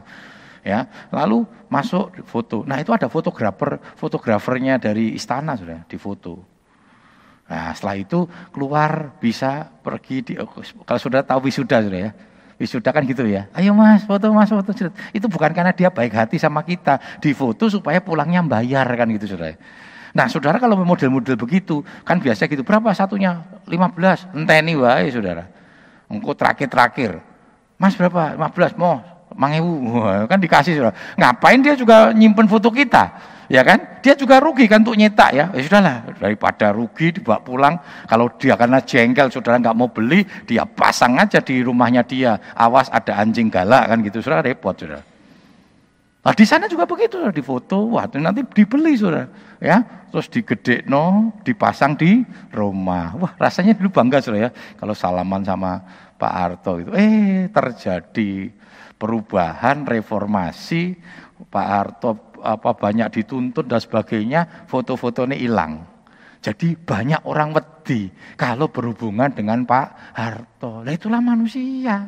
Ya, 0.61 0.85
lalu 1.09 1.47
masuk 1.71 2.13
foto. 2.29 2.61
Nah 2.67 2.77
itu 2.77 2.93
ada 2.93 3.09
fotografer, 3.09 3.81
fotografernya 3.97 4.77
dari 4.77 5.17
istana 5.17 5.57
sudah 5.57 5.87
difoto. 5.89 6.45
Nah 7.49 7.73
setelah 7.73 7.97
itu 7.97 8.29
keluar 8.53 9.17
bisa 9.17 9.65
pergi 9.81 10.21
di, 10.21 10.33
kalau 10.85 10.99
sudah 11.01 11.25
tahu 11.25 11.49
wisuda 11.49 11.81
sudah 11.81 11.99
ya, 12.05 12.11
wisuda 12.59 12.91
kan 12.91 13.07
gitu 13.07 13.23
ya. 13.25 13.47
Ayo 13.55 13.71
mas, 13.71 14.03
foto 14.03 14.29
mas, 14.35 14.51
foto. 14.51 14.75
Itu 15.15 15.31
bukan 15.31 15.55
karena 15.55 15.71
dia 15.71 15.89
baik 15.89 16.11
hati 16.11 16.35
sama 16.37 16.61
kita. 16.67 16.99
Di 17.23 17.31
foto 17.31 17.71
supaya 17.71 18.03
pulangnya 18.03 18.43
bayar 18.43 18.85
kan 18.99 19.07
gitu 19.15 19.33
saudara. 19.33 19.55
Nah 20.15 20.25
saudara 20.27 20.57
kalau 20.57 20.79
model-model 20.81 21.35
begitu, 21.37 21.85
kan 22.05 22.17
biasa 22.17 22.49
gitu. 22.49 22.65
Berapa 22.65 22.93
satunya? 22.93 23.41
15. 23.69 24.33
Enteni 24.33 24.73
wae 24.77 25.09
saudara. 25.13 25.45
Engkau 26.09 26.33
terakhir-terakhir. 26.33 27.21
Mas 27.77 27.93
berapa? 27.93 28.35
15. 28.35 28.75
Mau 28.79 29.01
mangewu. 29.37 30.01
Kan 30.25 30.41
dikasih 30.41 30.77
saudara. 30.77 30.95
Ngapain 31.17 31.59
dia 31.61 31.77
juga 31.77 32.11
nyimpen 32.15 32.49
foto 32.49 32.73
kita? 32.73 33.37
ya 33.49 33.65
kan? 33.65 33.99
Dia 33.99 34.13
juga 34.15 34.37
rugi 34.39 34.69
kan 34.69 34.85
untuk 34.85 34.95
nyetak 34.95 35.33
ya. 35.33 35.45
Ya 35.51 35.61
sudahlah, 35.65 36.05
daripada 36.21 36.71
rugi 36.71 37.11
dibawa 37.19 37.41
pulang. 37.41 37.75
Kalau 38.05 38.29
dia 38.37 38.55
karena 38.55 38.79
jengkel, 38.79 39.27
saudara 39.33 39.57
nggak 39.59 39.75
mau 39.75 39.89
beli, 39.89 40.23
dia 40.45 40.63
pasang 40.63 41.17
aja 41.17 41.41
di 41.41 41.59
rumahnya 41.65 42.05
dia. 42.05 42.37
Awas 42.55 42.87
ada 42.93 43.19
anjing 43.19 43.49
galak 43.49 43.89
kan 43.89 43.97
gitu, 44.05 44.21
saudara 44.23 44.45
repot 44.45 44.77
saudara. 44.77 45.01
Nah 46.29 46.37
di 46.37 46.45
sana 46.45 46.69
juga 46.69 46.85
begitu, 46.85 47.17
di 47.33 47.41
foto, 47.41 47.97
wah 47.97 48.05
nanti 48.05 48.45
dibeli 48.53 48.93
saudara, 48.93 49.25
ya, 49.57 49.81
terus 50.13 50.29
digede 50.29 50.85
no, 50.85 51.33
dipasang 51.41 51.97
di 51.97 52.21
rumah. 52.53 53.17
Wah 53.17 53.33
rasanya 53.33 53.73
dulu 53.73 53.89
bangga 53.89 54.21
saudara 54.21 54.45
ya, 54.45 54.49
kalau 54.77 54.93
salaman 54.93 55.41
sama 55.41 55.81
Pak 56.21 56.29
Harto 56.29 56.85
itu, 56.85 56.93
eh 56.93 57.49
terjadi 57.49 58.53
perubahan 59.01 59.89
reformasi 59.89 61.01
Pak 61.49 61.65
Harto 61.65 62.37
apa 62.45 62.77
banyak 62.77 63.09
dituntut 63.09 63.65
dan 63.65 63.81
sebagainya, 63.81 64.69
foto-fotonya 64.69 65.33
hilang. 65.33 65.81
Jadi 66.45 66.77
banyak 66.77 67.25
orang 67.25 67.57
wedi 67.57 68.13
kalau 68.37 68.69
berhubungan 68.69 69.33
dengan 69.33 69.65
Pak 69.65 70.13
Harto. 70.13 70.85
Lah 70.85 70.93
itulah 70.93 71.25
manusia. 71.25 72.05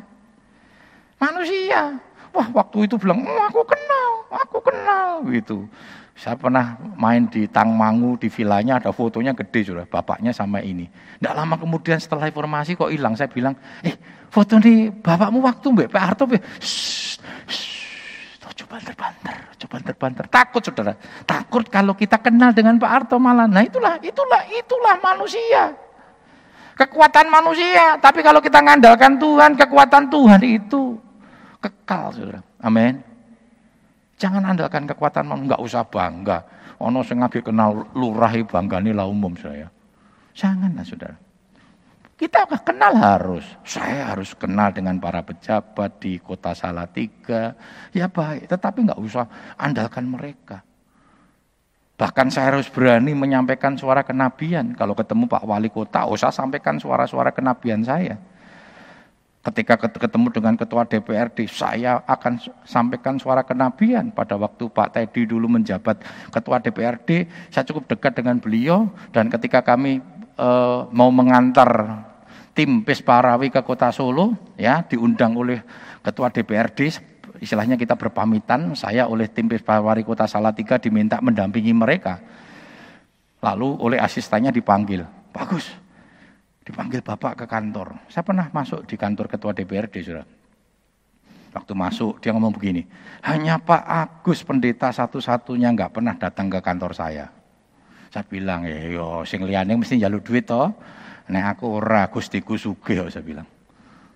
Manusia. 1.18 2.11
Wah 2.32 2.48
waktu 2.48 2.88
itu 2.88 2.96
bilang, 2.96 3.20
oh, 3.28 3.42
aku 3.44 3.60
kenal, 3.68 4.10
aku 4.32 4.58
kenal 4.64 5.20
gitu. 5.28 5.68
Saya 6.16 6.36
pernah 6.36 6.76
main 6.96 7.24
di 7.28 7.48
Tangmangu, 7.48 8.20
di 8.20 8.28
vilanya 8.28 8.76
ada 8.80 8.92
fotonya 8.92 9.32
gede 9.32 9.72
sudah, 9.72 9.84
bapaknya 9.88 10.32
sama 10.32 10.60
ini. 10.60 10.88
Tidak 11.18 11.34
lama 11.34 11.56
kemudian 11.56 12.00
setelah 12.00 12.28
informasi 12.28 12.76
kok 12.76 12.92
hilang, 12.92 13.16
saya 13.16 13.28
bilang, 13.32 13.56
eh 13.84 13.96
foto 14.28 14.60
ini 14.60 14.92
bapakmu 14.92 15.40
waktu 15.44 15.66
mbak 15.72 15.88
Pak 15.90 16.02
Harto, 16.04 16.24
coba 18.52 18.76
terbanter, 18.80 19.36
coba 19.60 19.76
terbanter. 19.82 20.24
Takut 20.30 20.62
saudara, 20.62 20.92
takut 21.26 21.64
kalau 21.66 21.92
kita 21.92 22.20
kenal 22.22 22.54
dengan 22.54 22.78
Pak 22.78 22.90
Harto 22.92 23.16
malah. 23.18 23.50
Nah 23.50 23.66
itulah, 23.66 23.98
itulah, 23.98 24.46
itulah 24.52 24.96
manusia. 25.02 25.74
Kekuatan 26.78 27.28
manusia, 27.28 28.00
tapi 28.00 28.24
kalau 28.24 28.40
kita 28.40 28.62
ngandalkan 28.62 29.18
Tuhan, 29.18 29.58
kekuatan 29.58 30.06
Tuhan 30.06 30.40
itu 30.46 31.01
kekal 31.62 32.10
saudara. 32.10 32.42
Amin. 32.58 32.98
Jangan 34.18 34.42
andalkan 34.42 34.86
kekuatan 34.90 35.30
enggak 35.30 35.62
usah 35.62 35.86
bangga. 35.86 36.42
Ono 36.82 37.06
sing 37.06 37.22
kenal 37.22 37.86
lurah 37.94 38.34
banggane 38.42 38.90
lah 38.90 39.06
umum 39.06 39.38
saya. 39.38 39.70
Janganlah 40.34 40.82
Saudara. 40.82 41.16
Kita 42.18 42.46
kenal 42.62 42.94
harus. 42.98 43.42
Saya 43.66 44.14
harus 44.14 44.34
kenal 44.38 44.70
dengan 44.70 44.98
para 45.02 45.26
pejabat 45.26 45.98
di 45.98 46.22
kota 46.22 46.54
Salatiga. 46.54 47.54
Ya 47.90 48.06
baik, 48.06 48.46
tetapi 48.46 48.86
enggak 48.86 49.00
usah 49.02 49.26
andalkan 49.58 50.06
mereka. 50.06 50.62
Bahkan 51.98 52.34
saya 52.34 52.54
harus 52.54 52.66
berani 52.66 53.14
menyampaikan 53.14 53.78
suara 53.78 54.02
kenabian. 54.02 54.74
Kalau 54.74 54.94
ketemu 54.94 55.30
Pak 55.30 55.46
Wali 55.46 55.70
Kota, 55.70 56.06
usah 56.10 56.34
sampaikan 56.34 56.78
suara-suara 56.78 57.30
kenabian 57.30 57.82
saya. 57.86 58.18
Ketika 59.42 59.74
ketemu 59.74 60.30
dengan 60.30 60.54
ketua 60.54 60.86
DPRD, 60.86 61.50
saya 61.50 61.98
akan 62.06 62.38
sampaikan 62.62 63.18
suara 63.18 63.42
kenabian. 63.42 64.14
Pada 64.14 64.38
waktu 64.38 64.70
Pak 64.70 64.94
Teddy 64.94 65.26
dulu 65.26 65.50
menjabat 65.50 65.98
ketua 66.30 66.62
DPRD, 66.62 67.26
saya 67.50 67.66
cukup 67.66 67.90
dekat 67.90 68.22
dengan 68.22 68.38
beliau. 68.38 68.86
Dan 69.10 69.26
ketika 69.26 69.58
kami 69.66 69.98
e, 70.38 70.48
mau 70.94 71.10
mengantar 71.10 71.74
tim 72.54 72.86
Pesparawi 72.86 73.50
ke 73.50 73.66
kota 73.66 73.90
Solo, 73.90 74.54
ya 74.54 74.86
diundang 74.86 75.34
oleh 75.34 75.58
ketua 76.06 76.30
DPRD, 76.30 76.94
istilahnya 77.42 77.74
kita 77.74 77.98
berpamitan, 77.98 78.78
saya 78.78 79.10
oleh 79.10 79.26
tim 79.26 79.50
Pesparawi 79.50 80.06
kota 80.06 80.30
Salatiga 80.30 80.78
diminta 80.78 81.18
mendampingi 81.18 81.74
mereka. 81.74 82.22
Lalu 83.42 83.74
oleh 83.74 83.98
asistennya 83.98 84.54
dipanggil, 84.54 85.02
bagus, 85.34 85.66
Dipanggil 86.62 87.02
bapak 87.02 87.42
ke 87.42 87.46
kantor. 87.50 88.06
Saya 88.06 88.22
pernah 88.22 88.46
masuk 88.54 88.86
di 88.86 88.94
kantor 88.94 89.26
ketua 89.26 89.50
DPRD, 89.50 89.94
saudara. 90.02 90.24
Waktu 91.52 91.72
masuk 91.76 92.22
dia 92.22 92.32
ngomong 92.32 92.54
begini, 92.56 92.88
hanya 93.28 93.60
Pak 93.60 93.84
Agus 93.84 94.40
pendeta 94.40 94.88
satu-satunya 94.88 95.68
nggak 95.76 95.92
pernah 95.92 96.16
datang 96.16 96.48
ke 96.48 96.64
kantor 96.64 96.96
saya. 96.96 97.28
Saya 98.08 98.24
bilang, 98.24 98.64
ya 98.64 98.88
yo 98.88 99.20
sing 99.28 99.44
liyane 99.44 99.76
mesti 99.76 100.00
jalur 100.00 100.24
duit 100.24 100.48
toh. 100.48 100.72
Nek 101.28 101.56
aku 101.56 101.80
ora 101.80 102.08
Gustiku 102.08 102.56
sugih 102.56 103.04
saya 103.12 103.20
bilang. 103.20 103.48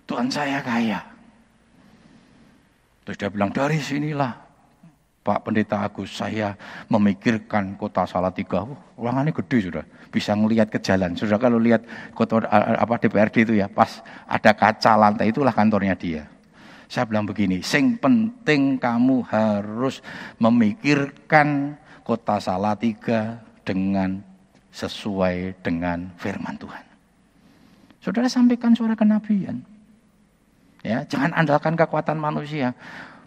Tuhan 0.09 0.33
saya 0.33 0.63
kaya. 0.65 1.03
Terus 3.05 3.17
dia 3.21 3.29
bilang, 3.29 3.53
dari 3.53 3.79
sinilah 3.79 4.33
Pak 5.23 5.43
Pendeta 5.43 5.83
Agus, 5.83 6.11
saya 6.15 6.55
memikirkan 6.87 7.75
kota 7.75 8.07
Salatiga. 8.07 8.63
Oh, 8.63 8.79
ruangannya 8.95 9.35
gede 9.35 9.67
sudah, 9.67 9.85
bisa 10.09 10.33
melihat 10.33 10.67
ke 10.71 10.79
jalan. 10.79 11.13
Sudah 11.13 11.37
kalau 11.39 11.59
lihat 11.61 11.83
kota 12.15 12.43
apa 12.47 12.99
DPRD 12.99 13.35
itu 13.47 13.53
ya, 13.59 13.67
pas 13.67 14.01
ada 14.25 14.51
kaca 14.55 14.93
lantai 14.95 15.29
itulah 15.31 15.51
kantornya 15.51 15.93
dia. 15.93 16.23
Saya 16.87 17.03
bilang 17.03 17.27
begini, 17.27 17.59
sing 17.59 17.99
penting 17.99 18.79
kamu 18.79 19.19
harus 19.27 19.99
memikirkan 20.39 21.75
kota 22.07 22.39
Salatiga 22.39 23.43
dengan 23.67 24.23
sesuai 24.71 25.59
dengan 25.59 26.07
firman 26.15 26.55
Tuhan. 26.55 26.85
Saudara 27.99 28.31
sampaikan 28.31 28.71
suara 28.71 28.95
kenabian. 28.95 29.59
Ya, 30.79 31.03
jangan 31.03 31.35
andalkan 31.35 31.75
kekuatan 31.75 32.15
manusia. 32.15 32.71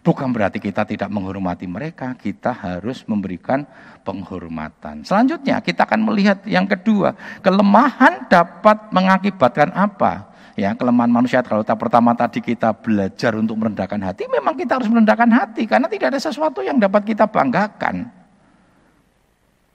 Bukan 0.01 0.33
berarti 0.33 0.57
kita 0.57 0.81
tidak 0.81 1.13
menghormati 1.13 1.69
mereka, 1.69 2.17
kita 2.17 2.49
harus 2.49 3.05
memberikan 3.05 3.61
penghormatan. 4.01 5.05
Selanjutnya 5.05 5.61
kita 5.61 5.85
akan 5.85 6.01
melihat 6.09 6.41
yang 6.49 6.65
kedua, 6.65 7.13
kelemahan 7.45 8.25
dapat 8.25 8.89
mengakibatkan 8.89 9.69
apa? 9.77 10.33
Ya, 10.57 10.73
kelemahan 10.73 11.13
manusia 11.13 11.45
kalau 11.45 11.61
tak 11.61 11.77
pertama 11.77 12.17
tadi 12.17 12.41
kita 12.41 12.73
belajar 12.73 13.37
untuk 13.37 13.61
merendahkan 13.61 14.01
hati, 14.01 14.25
memang 14.25 14.57
kita 14.57 14.81
harus 14.81 14.89
merendahkan 14.89 15.29
hati 15.29 15.69
karena 15.69 15.85
tidak 15.85 16.17
ada 16.17 16.19
sesuatu 16.19 16.65
yang 16.65 16.81
dapat 16.81 17.05
kita 17.05 17.29
banggakan. 17.29 18.09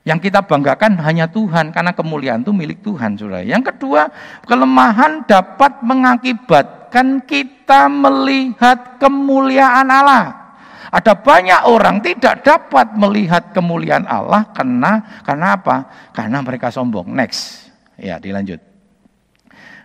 Yang 0.06 0.30
kita 0.30 0.42
banggakan 0.42 1.02
hanya 1.06 1.30
Tuhan 1.30 1.70
karena 1.70 1.94
kemuliaan 1.94 2.42
itu 2.42 2.50
milik 2.54 2.82
Tuhan, 2.82 3.14
Saudara. 3.14 3.42
Yang 3.42 3.74
kedua, 3.74 4.10
kelemahan 4.46 5.22
dapat 5.26 5.82
mengakibatkan 5.82 6.75
kita 6.90 7.56
kita 7.66 7.90
melihat 7.90 8.94
kemuliaan 9.02 9.90
Allah. 9.90 10.54
Ada 10.94 11.18
banyak 11.18 11.66
orang 11.66 11.98
tidak 11.98 12.46
dapat 12.46 12.94
melihat 12.94 13.50
kemuliaan 13.50 14.06
Allah 14.06 14.46
karena 14.54 15.02
karena 15.26 15.58
apa? 15.58 15.90
Karena 16.14 16.38
mereka 16.46 16.70
sombong. 16.70 17.10
Next. 17.10 17.66
Ya, 17.98 18.22
dilanjut. 18.22 18.62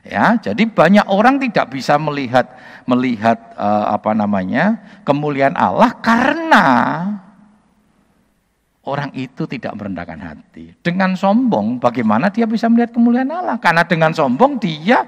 Ya, 0.05 0.37
jadi 0.37 0.61
banyak 0.69 1.09
orang 1.09 1.41
tidak 1.41 1.73
bisa 1.73 1.97
melihat 1.97 2.53
melihat 2.85 3.37
uh, 3.57 3.97
apa 3.97 4.13
namanya? 4.13 4.77
kemuliaan 5.01 5.57
Allah 5.57 5.89
karena 6.05 6.65
orang 8.85 9.09
itu 9.17 9.49
tidak 9.49 9.73
merendahkan 9.73 10.21
hati. 10.21 10.77
Dengan 10.85 11.17
sombong 11.17 11.81
bagaimana 11.81 12.29
dia 12.29 12.45
bisa 12.45 12.69
melihat 12.69 12.93
kemuliaan 12.93 13.33
Allah? 13.33 13.57
Karena 13.57 13.81
dengan 13.89 14.13
sombong 14.13 14.61
dia 14.61 15.01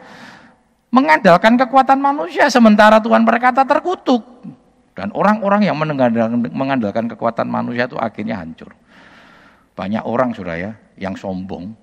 mengandalkan 0.93 1.57
kekuatan 1.57 1.97
manusia 1.97 2.45
sementara 2.53 3.01
Tuhan 3.01 3.25
berkata 3.25 3.65
terkutuk. 3.65 4.21
Dan 4.93 5.09
orang-orang 5.17 5.65
yang 5.65 5.73
mengandalkan 6.53 7.09
kekuatan 7.09 7.49
manusia 7.49 7.89
itu 7.89 7.97
akhirnya 7.97 8.37
hancur. 8.37 8.77
Banyak 9.73 10.05
orang 10.05 10.37
sudah 10.37 10.53
ya 10.53 10.71
yang 11.01 11.17
sombong 11.17 11.73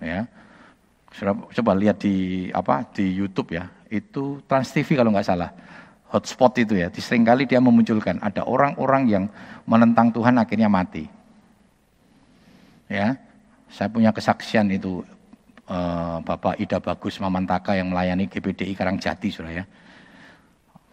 ya. 0.00 0.24
Coba 1.52 1.76
lihat 1.76 2.00
di 2.00 2.48
apa 2.48 2.80
di 2.96 3.12
YouTube 3.12 3.60
ya. 3.60 3.68
Itu 3.92 4.40
Trans 4.48 4.72
TV 4.72 4.96
kalau 4.96 5.12
nggak 5.12 5.28
salah. 5.28 5.52
Hotspot 6.08 6.56
itu 6.64 6.80
ya. 6.80 6.88
Seringkali 6.88 7.44
dia 7.44 7.60
memunculkan 7.60 8.24
ada 8.24 8.40
orang-orang 8.48 9.04
yang 9.04 9.24
menentang 9.68 10.08
Tuhan 10.16 10.40
akhirnya 10.40 10.72
mati. 10.72 11.04
Ya. 12.88 13.20
Saya 13.68 13.92
punya 13.92 14.16
kesaksian 14.16 14.72
itu 14.72 15.04
uh, 15.70 16.18
Bapak 16.22 16.58
Ida 16.62 16.78
Bagus 16.78 17.18
Mamantaka 17.18 17.74
yang 17.74 17.90
melayani 17.90 18.30
GPDI 18.30 18.72
Karangjati 18.74 19.28
sudah 19.30 19.52
ya. 19.52 19.64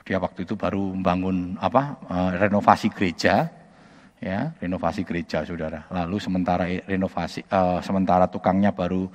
Dia 0.03 0.19
waktu 0.19 0.43
itu 0.43 0.59
baru 0.59 0.91
membangun 0.91 1.55
apa 1.63 1.95
uh, 2.11 2.31
renovasi 2.35 2.91
gereja 2.91 3.47
ya, 4.19 4.51
renovasi 4.59 5.07
gereja 5.07 5.47
Saudara. 5.47 5.87
Lalu 5.87 6.17
sementara 6.19 6.67
renovasi 6.67 7.47
uh, 7.47 7.79
sementara 7.79 8.27
tukangnya 8.27 8.75
baru 8.75 9.07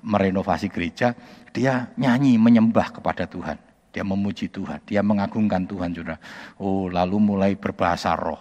merenovasi 0.00 0.72
gereja, 0.72 1.12
dia 1.52 1.92
nyanyi 2.00 2.40
menyembah 2.40 2.88
kepada 2.88 3.28
Tuhan. 3.28 3.60
Dia 3.90 4.06
memuji 4.06 4.46
Tuhan, 4.48 4.80
dia 4.86 5.02
mengagungkan 5.02 5.66
Tuhan 5.66 5.92
Saudara. 5.92 6.16
Oh, 6.56 6.86
lalu 6.88 7.20
mulai 7.20 7.52
berbahasa 7.58 8.16
roh. 8.16 8.40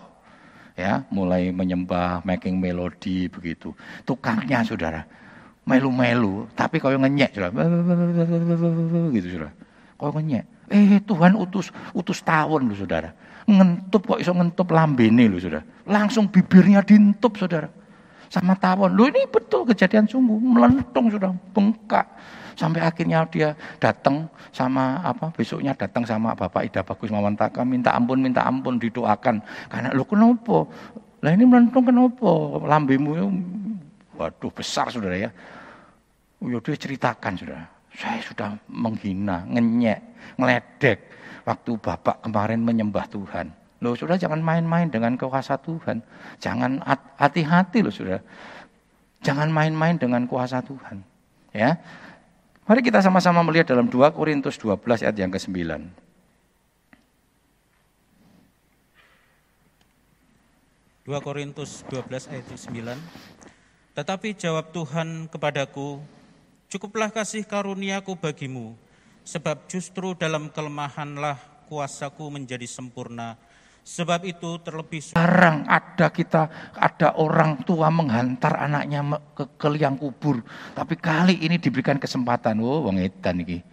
Ya, 0.80 1.04
mulai 1.12 1.52
menyembah, 1.52 2.24
making 2.24 2.56
melodi 2.56 3.28
begitu. 3.28 3.76
Tukangnya 4.08 4.64
Saudara 4.64 5.04
melu-melu, 5.70 6.50
tapi 6.58 6.82
kau 6.82 6.90
yang 6.90 7.06
ngenyek 7.06 7.38
sudah, 7.38 7.54
gitu 9.14 9.28
sudah. 9.38 9.52
Kau 10.02 10.10
ngenyek. 10.10 10.44
Eh 10.70 11.02
Tuhan 11.02 11.34
utus 11.38 11.70
utus 11.94 12.22
tawon 12.26 12.70
lu 12.70 12.76
saudara. 12.78 13.14
Ngentup 13.50 14.06
kok 14.06 14.22
iso 14.22 14.34
ngentup 14.34 14.70
lambene 14.74 15.30
lu 15.30 15.42
saudara. 15.42 15.66
Langsung 15.86 16.30
bibirnya 16.30 16.86
dintup 16.86 17.38
saudara. 17.38 17.70
Sama 18.30 18.54
tawon. 18.54 18.94
Lu 18.94 19.10
ini 19.10 19.26
betul 19.26 19.66
kejadian 19.66 20.06
sungguh. 20.06 20.38
Melentung 20.38 21.10
sudah, 21.10 21.34
bengkak. 21.54 22.06
Sampai 22.54 22.86
akhirnya 22.86 23.26
dia 23.32 23.58
datang 23.82 24.30
sama 24.52 25.00
apa 25.02 25.32
besoknya 25.32 25.72
datang 25.74 26.04
sama 26.04 26.36
Bapak 26.36 26.68
Ida 26.68 26.84
Bagus 26.84 27.08
Mawantaka 27.08 27.64
minta 27.64 27.96
ampun 27.96 28.20
minta 28.20 28.44
ampun 28.44 28.76
didoakan 28.76 29.40
karena 29.72 29.96
lu 29.96 30.04
kenapa 30.04 30.68
lah 31.24 31.32
ini 31.32 31.48
melentung 31.48 31.88
kenapa 31.88 32.60
lambemu 32.68 33.32
waduh 34.20 34.52
besar 34.52 34.92
saudara 34.92 35.16
ya 35.16 35.32
Ya 36.40 36.58
dia 36.64 36.76
ceritakan 36.76 37.34
sudah. 37.36 37.64
Saya 37.96 38.22
sudah 38.24 38.56
menghina, 38.72 39.44
ngenyek, 39.50 40.00
ngeledek 40.40 41.00
waktu 41.44 41.72
Bapak 41.76 42.24
kemarin 42.24 42.64
menyembah 42.64 43.06
Tuhan. 43.12 43.52
Loh 43.84 43.96
sudah 43.96 44.16
jangan 44.16 44.40
main-main 44.40 44.88
dengan 44.88 45.16
kuasa 45.20 45.60
Tuhan. 45.60 46.04
Jangan 46.40 46.84
hati-hati 47.20 47.84
loh 47.84 47.92
sudah. 47.92 48.20
Jangan 49.20 49.52
main-main 49.52 50.00
dengan 50.00 50.24
kuasa 50.28 50.64
Tuhan. 50.64 51.04
Ya. 51.52 51.80
Mari 52.70 52.86
kita 52.86 53.02
sama-sama 53.02 53.42
melihat 53.42 53.74
dalam 53.74 53.90
2 53.90 54.16
Korintus 54.16 54.56
12 54.62 55.04
ayat 55.04 55.16
yang 55.18 55.34
ke-9. 55.34 55.52
2 55.60 56.10
2 61.10 61.26
Korintus 61.26 61.82
12 61.90 62.30
ayat 62.30 62.46
9. 62.54 63.98
Tetapi 63.98 64.30
jawab 64.38 64.70
Tuhan 64.70 65.26
kepadaku, 65.26 65.98
cukuplah 66.70 67.10
kasih 67.10 67.44
karuniaku 67.44 68.14
bagimu, 68.14 68.78
sebab 69.26 69.66
justru 69.66 70.14
dalam 70.14 70.54
kelemahanlah 70.54 71.36
kuasaku 71.66 72.30
menjadi 72.30 72.70
sempurna. 72.70 73.36
Sebab 73.90 74.22
itu 74.22 74.62
terlebih 74.62 75.02
Jarang 75.18 75.66
ada 75.66 76.14
kita, 76.14 76.46
ada 76.78 77.18
orang 77.18 77.66
tua 77.66 77.90
menghantar 77.90 78.54
anaknya 78.62 79.02
ke, 79.34 79.50
ke 79.58 79.68
liang 79.74 79.98
kubur. 79.98 80.46
Tapi 80.78 80.94
kali 80.94 81.42
ini 81.42 81.58
diberikan 81.58 81.98
kesempatan. 81.98 82.62
Oh, 82.62 82.86
wong 82.86 83.02
edan 83.02 83.42
iki. 83.42 83.66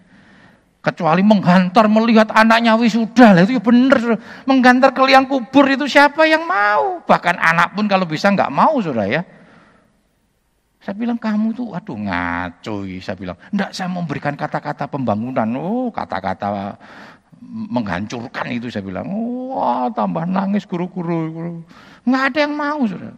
Kecuali 0.80 1.20
menghantar 1.20 1.84
melihat 1.92 2.32
anaknya 2.32 2.80
wisuda, 2.80 3.36
lah 3.36 3.44
itu 3.44 3.60
ya 3.60 3.62
benar. 3.62 4.16
Menghantar 4.48 4.96
ke 4.96 5.02
liang 5.04 5.28
kubur 5.28 5.68
itu 5.68 5.84
siapa 5.84 6.24
yang 6.24 6.48
mau? 6.48 7.04
Bahkan 7.04 7.36
anak 7.36 7.76
pun 7.76 7.84
kalau 7.84 8.08
bisa 8.08 8.32
nggak 8.32 8.48
mau, 8.48 8.80
sudah 8.80 9.04
ya. 9.04 9.20
Saya 10.86 10.94
bilang 10.94 11.18
kamu 11.18 11.50
tuh, 11.50 11.74
aduh 11.74 11.98
ngaco. 11.98 12.86
Saya 13.02 13.18
bilang, 13.18 13.34
enggak 13.50 13.74
saya 13.74 13.90
memberikan 13.90 14.38
kata-kata 14.38 14.86
pembangunan. 14.86 15.50
Oh, 15.58 15.90
kata-kata 15.90 16.78
menghancurkan 17.42 18.54
itu 18.54 18.70
saya 18.70 18.86
bilang, 18.86 19.10
wah 19.50 19.90
tambah 19.90 20.22
nangis 20.30 20.62
guru-guru. 20.62 21.66
Nggak 22.06 22.22
ada 22.30 22.38
yang 22.38 22.54
mau 22.54 22.86
sudah. 22.86 23.10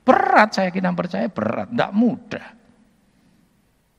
Berat 0.00 0.56
saya 0.56 0.72
kira 0.72 0.96
percaya 0.96 1.28
berat, 1.28 1.68
tidak 1.68 1.92
mudah. 1.92 2.46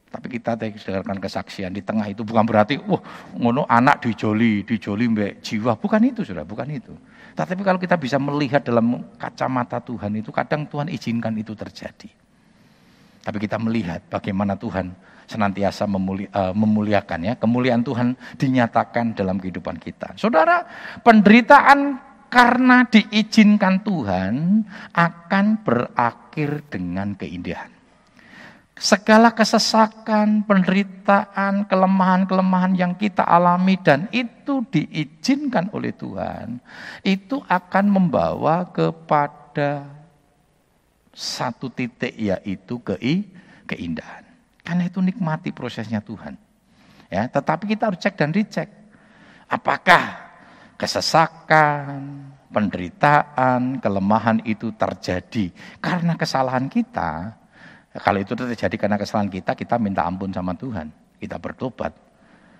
Tapi 0.10 0.26
kita 0.42 0.58
dengarkan 0.58 1.22
kesaksian 1.22 1.78
di 1.78 1.86
tengah 1.86 2.10
itu 2.10 2.26
bukan 2.26 2.42
berarti, 2.42 2.82
wah 2.90 3.06
ngono 3.38 3.70
anak 3.70 4.02
dijoli, 4.02 4.66
dijoli 4.66 5.06
mbak 5.14 5.46
jiwa. 5.46 5.78
Bukan 5.78 6.02
itu 6.10 6.26
sudah, 6.26 6.42
bukan 6.42 6.74
itu. 6.74 6.98
Tapi 7.38 7.54
kalau 7.62 7.78
kita 7.78 8.02
bisa 8.02 8.18
melihat 8.18 8.66
dalam 8.66 9.14
kacamata 9.22 9.78
Tuhan 9.78 10.18
itu, 10.18 10.34
kadang 10.34 10.66
Tuhan 10.66 10.90
izinkan 10.90 11.38
itu 11.38 11.54
terjadi. 11.54 12.25
Tapi 13.26 13.42
kita 13.42 13.58
melihat 13.58 14.06
bagaimana 14.06 14.54
Tuhan 14.54 14.94
senantiasa 15.26 15.90
memuli, 15.90 16.30
uh, 16.30 16.54
memuliakan 16.54 17.20
ya. 17.26 17.34
Kemuliaan 17.42 17.82
Tuhan 17.82 18.14
dinyatakan 18.38 19.18
dalam 19.18 19.42
kehidupan 19.42 19.82
kita. 19.82 20.14
Saudara, 20.14 20.62
penderitaan 21.02 21.98
karena 22.30 22.86
diizinkan 22.86 23.82
Tuhan 23.82 24.62
akan 24.94 25.46
berakhir 25.66 26.70
dengan 26.70 27.18
keindahan. 27.18 27.74
Segala 28.76 29.32
kesesakan, 29.32 30.44
penderitaan, 30.44 31.64
kelemahan-kelemahan 31.64 32.76
yang 32.76 32.94
kita 33.00 33.24
alami 33.24 33.80
dan 33.80 34.12
itu 34.12 34.68
diizinkan 34.68 35.72
oleh 35.72 35.96
Tuhan, 35.96 36.60
itu 37.00 37.40
akan 37.40 37.86
membawa 37.88 38.68
kepada 38.68 39.95
satu 41.16 41.72
titik 41.72 42.12
yaitu 42.20 42.76
keindahan. 43.64 44.28
Karena 44.62 44.84
itu 44.92 45.00
nikmati 45.00 45.56
prosesnya 45.56 46.04
Tuhan. 46.04 46.36
Ya, 47.08 47.32
tetapi 47.32 47.72
kita 47.72 47.88
harus 47.88 48.04
cek 48.04 48.20
dan 48.20 48.36
dicek. 48.36 48.68
Apakah 49.48 50.36
kesesakan, 50.76 52.28
penderitaan, 52.52 53.80
kelemahan 53.80 54.44
itu 54.44 54.76
terjadi 54.76 55.54
karena 55.80 56.20
kesalahan 56.20 56.68
kita? 56.68 57.40
Kalau 57.96 58.20
itu 58.20 58.36
terjadi 58.36 58.76
karena 58.76 59.00
kesalahan 59.00 59.32
kita, 59.32 59.56
kita 59.56 59.80
minta 59.80 60.04
ampun 60.04 60.34
sama 60.36 60.52
Tuhan. 60.52 60.92
Kita 61.16 61.40
bertobat. 61.40 61.96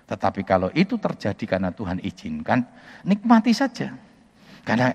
Tetapi 0.08 0.40
kalau 0.46 0.72
itu 0.72 0.96
terjadi 0.96 1.44
karena 1.58 1.74
Tuhan 1.74 2.00
izinkan, 2.00 2.64
nikmati 3.04 3.52
saja. 3.52 3.92
Karena 4.64 4.94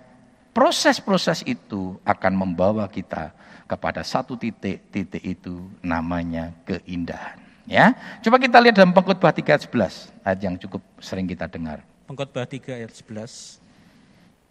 proses-proses 0.56 1.43
itu 1.45 2.00
akan 2.02 2.34
membawa 2.34 2.88
kita 2.89 3.36
kepada 3.72 4.04
satu 4.04 4.36
titik, 4.36 4.84
titik 4.92 5.24
itu 5.24 5.64
namanya 5.80 6.52
keindahan. 6.68 7.40
Ya, 7.64 7.96
coba 8.20 8.36
kita 8.36 8.60
lihat 8.60 8.76
dalam 8.76 8.92
Pengkhotbah 8.92 9.32
3 9.32 9.56
ayat 9.56 9.64
11, 9.64 10.12
ayat 10.28 10.40
yang 10.44 10.56
cukup 10.60 10.84
sering 11.00 11.24
kita 11.24 11.48
dengar. 11.48 11.80
Pengkhotbah 12.04 12.44
3 12.44 12.84
ayat 12.84 12.92
11. 12.92 13.64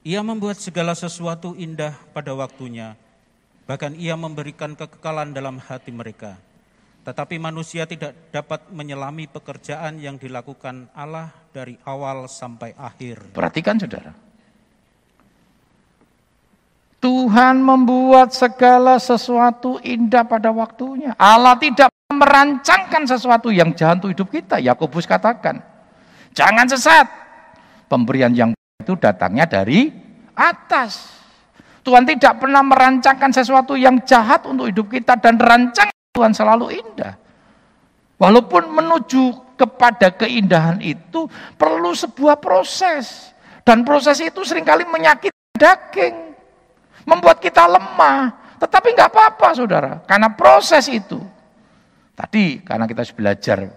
Ia 0.01 0.25
membuat 0.25 0.57
segala 0.57 0.97
sesuatu 0.97 1.53
indah 1.53 1.93
pada 2.17 2.33
waktunya, 2.33 2.97
bahkan 3.69 3.93
ia 3.93 4.17
memberikan 4.17 4.73
kekekalan 4.73 5.37
dalam 5.37 5.61
hati 5.61 5.93
mereka. 5.93 6.41
Tetapi 7.05 7.37
manusia 7.37 7.85
tidak 7.85 8.17
dapat 8.33 8.65
menyelami 8.73 9.29
pekerjaan 9.29 10.01
yang 10.01 10.17
dilakukan 10.17 10.89
Allah 10.97 11.29
dari 11.53 11.77
awal 11.85 12.25
sampai 12.25 12.73
akhir. 12.81 13.37
Perhatikan 13.37 13.77
saudara, 13.77 14.17
Tuhan 17.01 17.65
membuat 17.65 18.37
segala 18.37 19.01
sesuatu 19.01 19.81
indah 19.81 20.21
pada 20.21 20.53
waktunya. 20.53 21.17
Allah 21.17 21.57
tidak 21.57 21.89
merancangkan 22.13 23.09
sesuatu 23.09 23.49
yang 23.49 23.73
jahat 23.73 24.05
untuk 24.05 24.13
hidup 24.13 24.29
kita. 24.29 24.61
Yakobus 24.61 25.09
katakan, 25.09 25.65
jangan 26.37 26.69
sesat. 26.69 27.09
Pemberian 27.89 28.37
yang 28.37 28.53
itu 28.53 28.95
datangnya 29.01 29.49
dari 29.49 29.89
atas. 30.37 31.17
Tuhan 31.81 32.05
tidak 32.05 32.37
pernah 32.37 32.61
merancangkan 32.61 33.33
sesuatu 33.33 33.73
yang 33.81 34.05
jahat 34.05 34.45
untuk 34.45 34.69
hidup 34.69 34.93
kita 34.93 35.17
dan 35.17 35.41
rancangan 35.41 35.97
Tuhan 36.13 36.37
selalu 36.37 36.85
indah. 36.85 37.17
Walaupun 38.21 38.69
menuju 38.69 39.57
kepada 39.57 40.13
keindahan 40.13 40.77
itu 40.85 41.25
perlu 41.57 41.97
sebuah 41.97 42.37
proses. 42.37 43.33
Dan 43.65 43.89
proses 43.89 44.21
itu 44.21 44.45
sering 44.45 44.69
kali 44.69 44.85
menyakiti 44.85 45.57
daging 45.57 46.30
membuat 47.05 47.41
kita 47.41 47.67
lemah. 47.67 48.57
Tetapi 48.61 48.93
nggak 48.93 49.11
apa-apa 49.11 49.49
saudara, 49.57 49.93
karena 50.05 50.29
proses 50.33 50.85
itu. 50.93 51.17
Tadi 52.13 52.61
karena 52.61 52.85
kita 52.85 53.01
belajar 53.17 53.73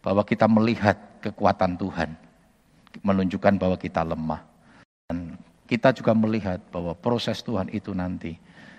bahwa 0.00 0.24
kita 0.24 0.48
melihat 0.48 0.96
kekuatan 1.20 1.76
Tuhan, 1.76 2.16
menunjukkan 3.04 3.54
bahwa 3.60 3.76
kita 3.76 4.00
lemah. 4.00 4.40
Dan 5.04 5.36
kita 5.68 5.92
juga 5.92 6.16
melihat 6.16 6.62
bahwa 6.72 6.96
proses 6.96 7.44
Tuhan 7.44 7.68
itu 7.74 7.92
nanti 7.92 8.32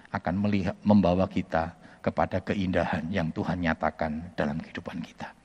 akan 0.10 0.36
melihat, 0.42 0.76
membawa 0.82 1.30
kita 1.30 1.76
kepada 2.02 2.40
keindahan 2.40 3.12
yang 3.12 3.30
Tuhan 3.30 3.60
nyatakan 3.60 4.34
dalam 4.34 4.58
kehidupan 4.64 5.04
kita. 5.04 5.36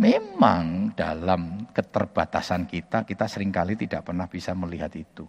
Memang 0.00 0.96
dalam 0.96 1.68
keterbatasan 1.76 2.64
kita, 2.64 3.04
kita 3.04 3.28
sering 3.28 3.52
kali 3.52 3.76
tidak 3.76 4.06
pernah 4.08 4.24
bisa 4.24 4.56
melihat 4.56 4.88
itu. 4.96 5.28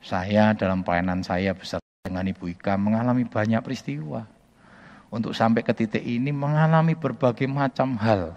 Saya 0.00 0.56
dalam 0.56 0.80
pelayanan 0.80 1.20
saya 1.20 1.52
beserta 1.52 1.84
dengan 2.08 2.24
Ibu 2.24 2.56
Ika 2.56 2.80
mengalami 2.80 3.28
banyak 3.28 3.60
peristiwa. 3.60 4.24
Untuk 5.12 5.36
sampai 5.36 5.60
ke 5.60 5.74
titik 5.76 6.00
ini 6.00 6.32
mengalami 6.32 6.96
berbagai 6.96 7.44
macam 7.50 7.98
hal. 8.00 8.32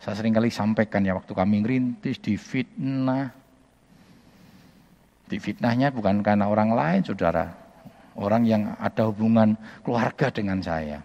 Saya 0.00 0.14
sering 0.16 0.32
kali 0.32 0.48
sampaikan 0.48 1.04
ya 1.04 1.12
waktu 1.18 1.32
kami 1.34 1.60
ngerintis 1.60 2.22
di 2.22 2.38
fitnah. 2.38 3.34
Di 5.26 5.36
fitnahnya 5.42 5.90
bukan 5.90 6.22
karena 6.22 6.46
orang 6.46 6.72
lain 6.72 7.00
saudara. 7.02 7.50
Orang 8.16 8.48
yang 8.48 8.78
ada 8.80 9.10
hubungan 9.10 9.58
keluarga 9.84 10.32
dengan 10.32 10.62
saya. 10.62 11.02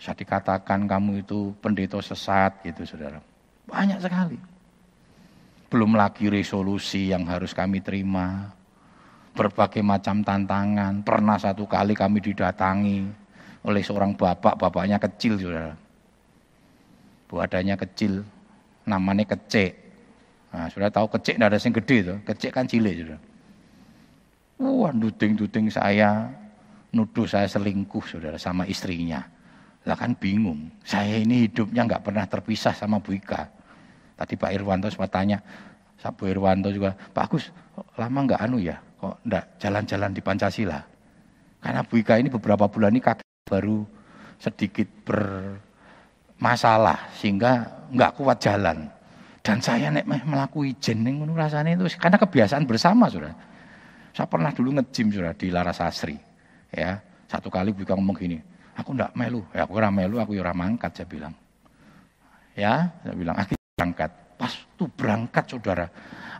Saya 0.00 0.16
dikatakan 0.16 0.88
kamu 0.88 1.26
itu 1.26 1.52
pendeta 1.60 2.00
sesat 2.00 2.64
gitu 2.64 2.88
saudara. 2.88 3.20
Banyak 3.68 4.00
sekali. 4.00 4.53
Belum 5.68 5.96
lagi 5.96 6.30
resolusi 6.30 7.10
yang 7.10 7.26
harus 7.28 7.52
kami 7.56 7.80
terima. 7.80 8.52
Berbagai 9.34 9.82
macam 9.82 10.22
tantangan. 10.22 11.02
Pernah 11.02 11.36
satu 11.40 11.66
kali 11.66 11.98
kami 11.98 12.22
didatangi 12.22 13.24
oleh 13.64 13.82
seorang 13.82 14.12
bapak, 14.14 14.60
bapaknya 14.60 15.00
kecil 15.00 15.40
saudara. 15.40 15.74
Badannya 17.26 17.74
kecil, 17.74 18.22
namanya 18.86 19.26
kecek. 19.34 19.72
Nah, 20.54 20.70
sudah 20.70 20.86
tahu 20.92 21.10
kecek 21.18 21.34
tidak 21.34 21.50
ada 21.50 21.58
yang 21.58 21.74
gede 21.82 21.96
itu, 21.98 22.14
kecek 22.22 22.50
kan 22.54 22.68
cilik 22.68 22.94
saudara. 22.94 23.18
Wah, 24.62 24.92
duding-duding 24.94 25.66
saya, 25.66 26.30
nuduh 26.94 27.26
saya 27.26 27.50
selingkuh 27.50 28.06
saudara 28.06 28.38
sama 28.38 28.62
istrinya. 28.70 29.26
Lah 29.82 29.98
kan 29.98 30.14
bingung, 30.14 30.70
saya 30.86 31.18
ini 31.18 31.50
hidupnya 31.50 31.84
nggak 31.84 32.04
pernah 32.06 32.24
terpisah 32.24 32.72
sama 32.72 33.02
Bu 33.02 33.18
Ika. 33.18 33.50
Tadi 34.14 34.38
Pak 34.38 34.50
Irwanto 34.54 34.86
sempat 34.90 35.10
tanya, 35.10 35.42
Pak 35.98 36.28
Irwanto 36.28 36.70
juga, 36.70 36.94
Pak 36.94 37.24
Agus, 37.26 37.50
lama 37.98 38.18
nggak 38.28 38.40
anu 38.40 38.62
ya, 38.62 38.78
kok 38.78 39.18
nggak 39.26 39.44
jalan-jalan 39.58 40.10
di 40.14 40.22
Pancasila? 40.22 40.78
Karena 41.64 41.80
Bu 41.80 41.96
Ika 41.96 42.20
ini 42.20 42.28
beberapa 42.28 42.68
bulan 42.68 42.92
ini 42.92 43.00
kaki 43.00 43.24
baru 43.48 43.88
sedikit 44.36 44.84
bermasalah, 45.08 47.08
sehingga 47.16 47.64
nggak 47.88 48.20
kuat 48.20 48.36
jalan. 48.44 48.92
Dan 49.44 49.60
saya 49.64 49.92
nek 49.92 50.04
melakukan 50.04 50.72
izin 50.72 51.04
ning 51.04 51.24
rasanya 51.32 51.76
itu 51.76 51.84
karena 52.00 52.16
kebiasaan 52.20 52.64
bersama 52.68 53.08
sudah. 53.08 53.32
Saya 54.12 54.28
pernah 54.28 54.52
dulu 54.52 54.76
ngejim 54.76 55.10
sudah 55.10 55.34
di 55.36 55.50
Larasasri. 55.50 56.16
Ya, 56.68 57.00
satu 57.28 57.48
kali 57.48 57.72
Bu 57.72 57.82
Ika 57.82 57.96
ngomong 57.96 58.14
gini, 58.14 58.38
aku 58.76 58.92
ndak 58.92 59.16
melu, 59.16 59.40
ya 59.56 59.64
aku 59.64 59.72
ora 59.80 59.88
melu, 59.88 60.20
aku 60.20 60.36
ya 60.36 60.44
ora 60.44 60.52
mangkat 60.52 60.92
saya 60.92 61.08
bilang. 61.08 61.34
Ya, 62.54 62.92
saya 63.02 63.16
bilang, 63.16 63.34
berangkat. 63.74 64.10
Pas 64.34 64.50
tuh 64.78 64.90
berangkat 64.90 65.44
saudara, 65.46 65.86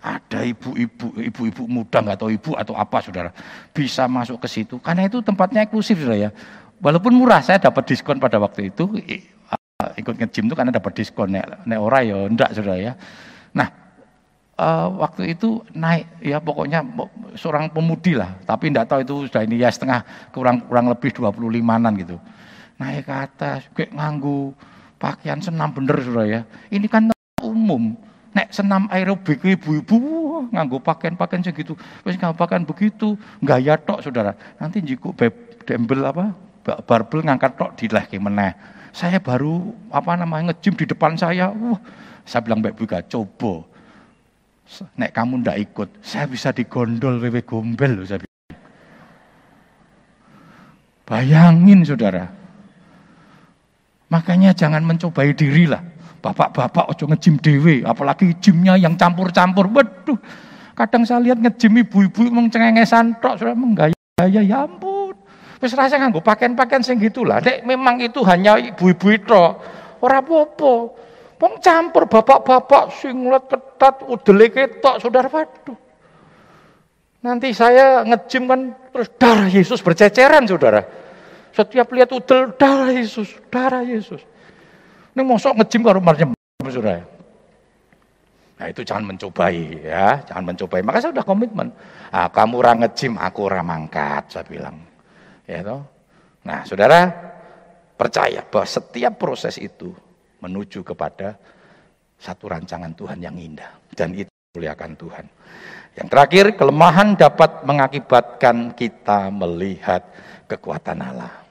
ada 0.02 0.40
ibu-ibu, 0.42 1.14
ibu-ibu 1.18 1.62
muda 1.66 2.02
nggak 2.02 2.18
tahu 2.18 2.30
ibu 2.34 2.50
atau 2.58 2.74
apa 2.74 2.98
saudara, 3.02 3.30
bisa 3.70 4.06
masuk 4.10 4.42
ke 4.42 4.48
situ. 4.50 4.78
Karena 4.82 5.06
itu 5.06 5.22
tempatnya 5.22 5.66
eksklusif 5.66 5.98
saudara 5.98 6.30
ya. 6.30 6.30
Walaupun 6.82 7.14
murah, 7.14 7.38
saya 7.42 7.62
dapat 7.62 7.86
diskon 7.86 8.18
pada 8.18 8.38
waktu 8.42 8.74
itu, 8.74 8.98
ikut 9.94 10.14
nge-gym 10.18 10.50
itu 10.50 10.54
karena 10.58 10.74
dapat 10.74 10.92
diskon, 10.98 11.34
nek, 11.34 11.66
nek 11.66 11.78
ora 11.78 12.02
ya 12.02 12.26
enggak 12.26 12.50
saudara 12.50 12.76
ya. 12.82 12.92
Nah, 13.54 13.70
uh, 14.58 14.90
waktu 14.98 15.38
itu 15.38 15.62
naik 15.70 16.18
ya 16.18 16.42
pokoknya 16.42 16.82
seorang 17.38 17.70
pemudi 17.70 18.18
lah, 18.18 18.34
tapi 18.42 18.74
enggak 18.74 18.90
tahu 18.90 19.00
itu 19.06 19.14
sudah 19.30 19.42
ini 19.46 19.62
ya 19.62 19.70
setengah 19.70 20.02
kurang 20.34 20.66
kurang 20.66 20.90
lebih 20.90 21.14
25-an 21.14 21.94
gitu. 22.02 22.18
Naik 22.74 23.06
ke 23.06 23.14
atas, 23.14 23.60
kayak 23.70 23.94
nganggu 23.94 24.50
pakaian 24.98 25.38
senam 25.38 25.70
bener 25.70 25.94
saudara 26.02 26.26
ya. 26.26 26.40
Ini 26.74 26.90
kan 26.90 27.13
umum, 27.44 27.96
Nek 28.34 28.50
senam 28.50 28.90
aerobik 28.90 29.46
ibu-ibu 29.46 29.94
nganggo 30.50 30.82
pakaian-pakaian 30.82 31.46
segitu. 31.46 31.78
Wis 32.02 32.18
nganggo 32.18 32.34
pakaian 32.34 32.66
begitu, 32.66 33.14
gaya 33.38 33.78
tok 33.78 34.02
Saudara. 34.02 34.34
Nanti 34.58 34.82
jiku 34.82 35.14
dembel 35.62 36.02
apa? 36.02 36.34
Barbel 36.82 37.22
ngangkat 37.22 37.54
tok 37.54 37.78
dilehke 37.78 38.18
meneh. 38.18 38.50
Saya 38.90 39.22
baru 39.22 39.70
apa 39.86 40.18
namanya 40.18 40.50
ngejim 40.50 40.74
di 40.74 40.82
depan 40.82 41.14
saya. 41.14 41.54
Wah, 41.54 41.78
saya 42.26 42.42
bilang 42.42 42.58
Mbak 42.58 42.74
Buka, 42.74 42.98
coba. 43.06 43.62
Nek 44.98 45.14
kamu 45.14 45.46
ndak 45.46 45.58
ikut, 45.70 45.88
saya 46.02 46.26
bisa 46.26 46.50
digondol 46.50 47.22
wewe 47.22 47.46
gombel 47.46 48.02
loh 48.02 48.06
saya 48.06 48.18
bilang. 48.18 48.34
Bayangin 51.06 51.86
saudara. 51.86 52.26
Makanya 54.10 54.58
jangan 54.58 54.82
mencobai 54.82 55.30
diri 55.38 55.70
lah. 55.70 55.93
Bapak-bapak 56.24 56.96
ojo 56.96 57.04
ngejim 57.12 57.36
dewe, 57.36 57.84
apalagi 57.84 58.32
gymnya 58.40 58.80
yang 58.80 58.96
campur-campur. 58.96 59.68
Waduh, 59.68 60.16
kadang 60.72 61.04
saya 61.04 61.20
lihat 61.20 61.36
ngejim 61.36 61.84
ibu-ibu 61.84 62.24
emang 62.24 62.48
cengengesan 62.48 63.20
tok, 63.20 63.44
sudah 63.44 63.52
menggaya 63.52 63.92
ya 64.24 64.64
ampun. 64.64 65.12
Wis 65.60 65.76
rasa 65.76 66.00
nganggo 66.00 66.24
pakaian-pakaian 66.24 66.80
sing 66.80 66.96
gitulah. 66.96 67.44
Nek 67.44 67.68
memang 67.68 68.00
itu 68.00 68.24
hanya 68.24 68.56
ibu-ibu 68.56 69.06
itu, 69.12 69.44
ora 70.00 70.24
apa-apa. 70.24 71.04
Campur 71.60 72.08
bapak-bapak 72.08 72.88
singlet 73.04 73.44
ketat 73.44 74.00
udele 74.08 74.48
ketok, 74.48 74.96
Saudara 75.04 75.28
waduh. 75.28 75.76
Nanti 77.20 77.52
saya 77.52 78.00
ngejim 78.00 78.48
kan 78.48 78.72
terus 78.88 79.12
darah 79.20 79.52
Yesus 79.52 79.84
berceceran 79.84 80.48
Saudara. 80.48 80.80
Setiap 81.52 81.92
lihat 81.92 82.16
udel 82.16 82.56
darah 82.56 82.88
Yesus, 82.88 83.28
darah 83.52 83.84
Yesus. 83.84 84.24
Ini 85.14 85.22
mosok 85.22 85.62
ngejim 85.62 85.80
karo 85.86 86.02
marjem 86.02 86.34
saudara. 86.66 87.06
Nah 88.54 88.66
itu 88.70 88.82
jangan 88.82 89.14
mencobai 89.14 89.82
ya, 89.82 90.22
jangan 90.26 90.44
mencobai. 90.54 90.82
Maka 90.82 91.02
saya 91.02 91.10
sudah 91.14 91.26
komitmen. 91.26 91.70
Ah, 92.10 92.30
kamu 92.30 92.62
orang 92.62 92.86
ngejim, 92.86 93.18
aku 93.18 93.46
orang 93.46 93.66
mangkat, 93.66 94.30
saya 94.30 94.46
bilang. 94.46 94.78
Ya 95.46 95.62
toh. 95.62 95.82
Nah, 96.44 96.62
saudara 96.64 97.08
percaya 97.94 98.42
bahwa 98.42 98.66
setiap 98.66 99.16
proses 99.16 99.56
itu 99.58 99.94
menuju 100.42 100.82
kepada 100.82 101.38
satu 102.18 102.48
rancangan 102.48 102.92
Tuhan 102.92 103.20
yang 103.20 103.36
indah 103.36 103.70
dan 103.92 104.12
itu 104.12 104.30
muliakan 104.56 104.92
Tuhan. 104.96 105.26
Yang 105.94 106.08
terakhir, 106.10 106.44
kelemahan 106.58 107.14
dapat 107.14 107.62
mengakibatkan 107.62 108.74
kita 108.74 109.30
melihat 109.30 110.02
kekuatan 110.50 111.00
Allah. 111.00 111.43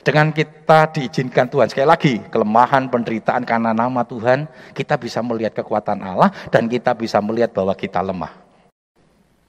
Dengan 0.00 0.32
kita 0.32 0.88
diizinkan 0.96 1.52
Tuhan, 1.52 1.68
sekali 1.68 1.84
lagi, 1.84 2.14
kelemahan, 2.32 2.88
penderitaan 2.88 3.44
karena 3.44 3.76
nama 3.76 4.00
Tuhan, 4.00 4.48
kita 4.72 4.96
bisa 4.96 5.20
melihat 5.20 5.60
kekuatan 5.60 6.00
Allah 6.00 6.32
dan 6.48 6.72
kita 6.72 6.96
bisa 6.96 7.20
melihat 7.20 7.52
bahwa 7.52 7.76
kita 7.76 8.00
lemah. 8.00 8.32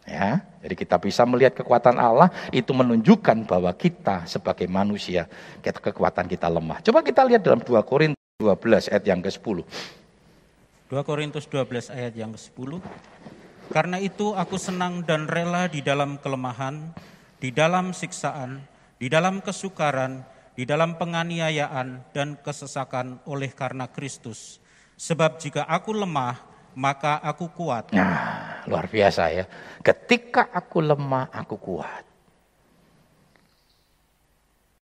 Ya, 0.03 0.43
jadi 0.59 0.75
kita 0.75 0.99
bisa 0.99 1.23
melihat 1.23 1.55
kekuatan 1.55 1.95
Allah 1.95 2.27
itu 2.51 2.67
menunjukkan 2.75 3.47
bahwa 3.47 3.71
kita 3.71 4.27
sebagai 4.27 4.67
manusia, 4.67 5.31
kita 5.63 5.79
kekuatan 5.79 6.27
kita 6.27 6.51
lemah. 6.51 6.83
Coba 6.83 6.99
kita 6.99 7.23
lihat 7.23 7.47
dalam 7.47 7.63
2 7.63 7.71
Korintus 7.87 8.19
12 8.43 8.91
ayat 8.91 9.03
yang 9.07 9.23
ke-10. 9.23 9.57
2 10.91 11.07
Korintus 11.07 11.47
12 11.47 11.95
ayat 11.95 12.13
yang 12.19 12.35
ke-10. 12.35 12.83
Karena 13.71 14.03
itu 14.03 14.35
aku 14.35 14.59
senang 14.59 14.99
dan 15.07 15.31
rela 15.31 15.71
di 15.71 15.79
dalam 15.79 16.19
kelemahan, 16.19 16.91
di 17.39 17.55
dalam 17.55 17.95
siksaan, 17.95 18.59
di 18.99 19.07
dalam 19.07 19.39
kesukaran, 19.39 20.27
di 20.55 20.63
dalam 20.67 20.99
penganiayaan 20.99 22.11
dan 22.11 22.39
kesesakan 22.39 23.23
oleh 23.27 23.51
karena 23.51 23.87
Kristus. 23.87 24.59
Sebab 24.99 25.41
jika 25.41 25.65
aku 25.65 25.95
lemah, 25.95 26.37
maka 26.77 27.17
aku 27.23 27.49
kuat. 27.51 27.91
Nah, 27.95 28.63
luar 28.67 28.85
biasa 28.87 29.23
ya. 29.33 29.45
Ketika 29.81 30.51
aku 30.53 30.83
lemah, 30.83 31.31
aku 31.33 31.55
kuat. 31.57 32.03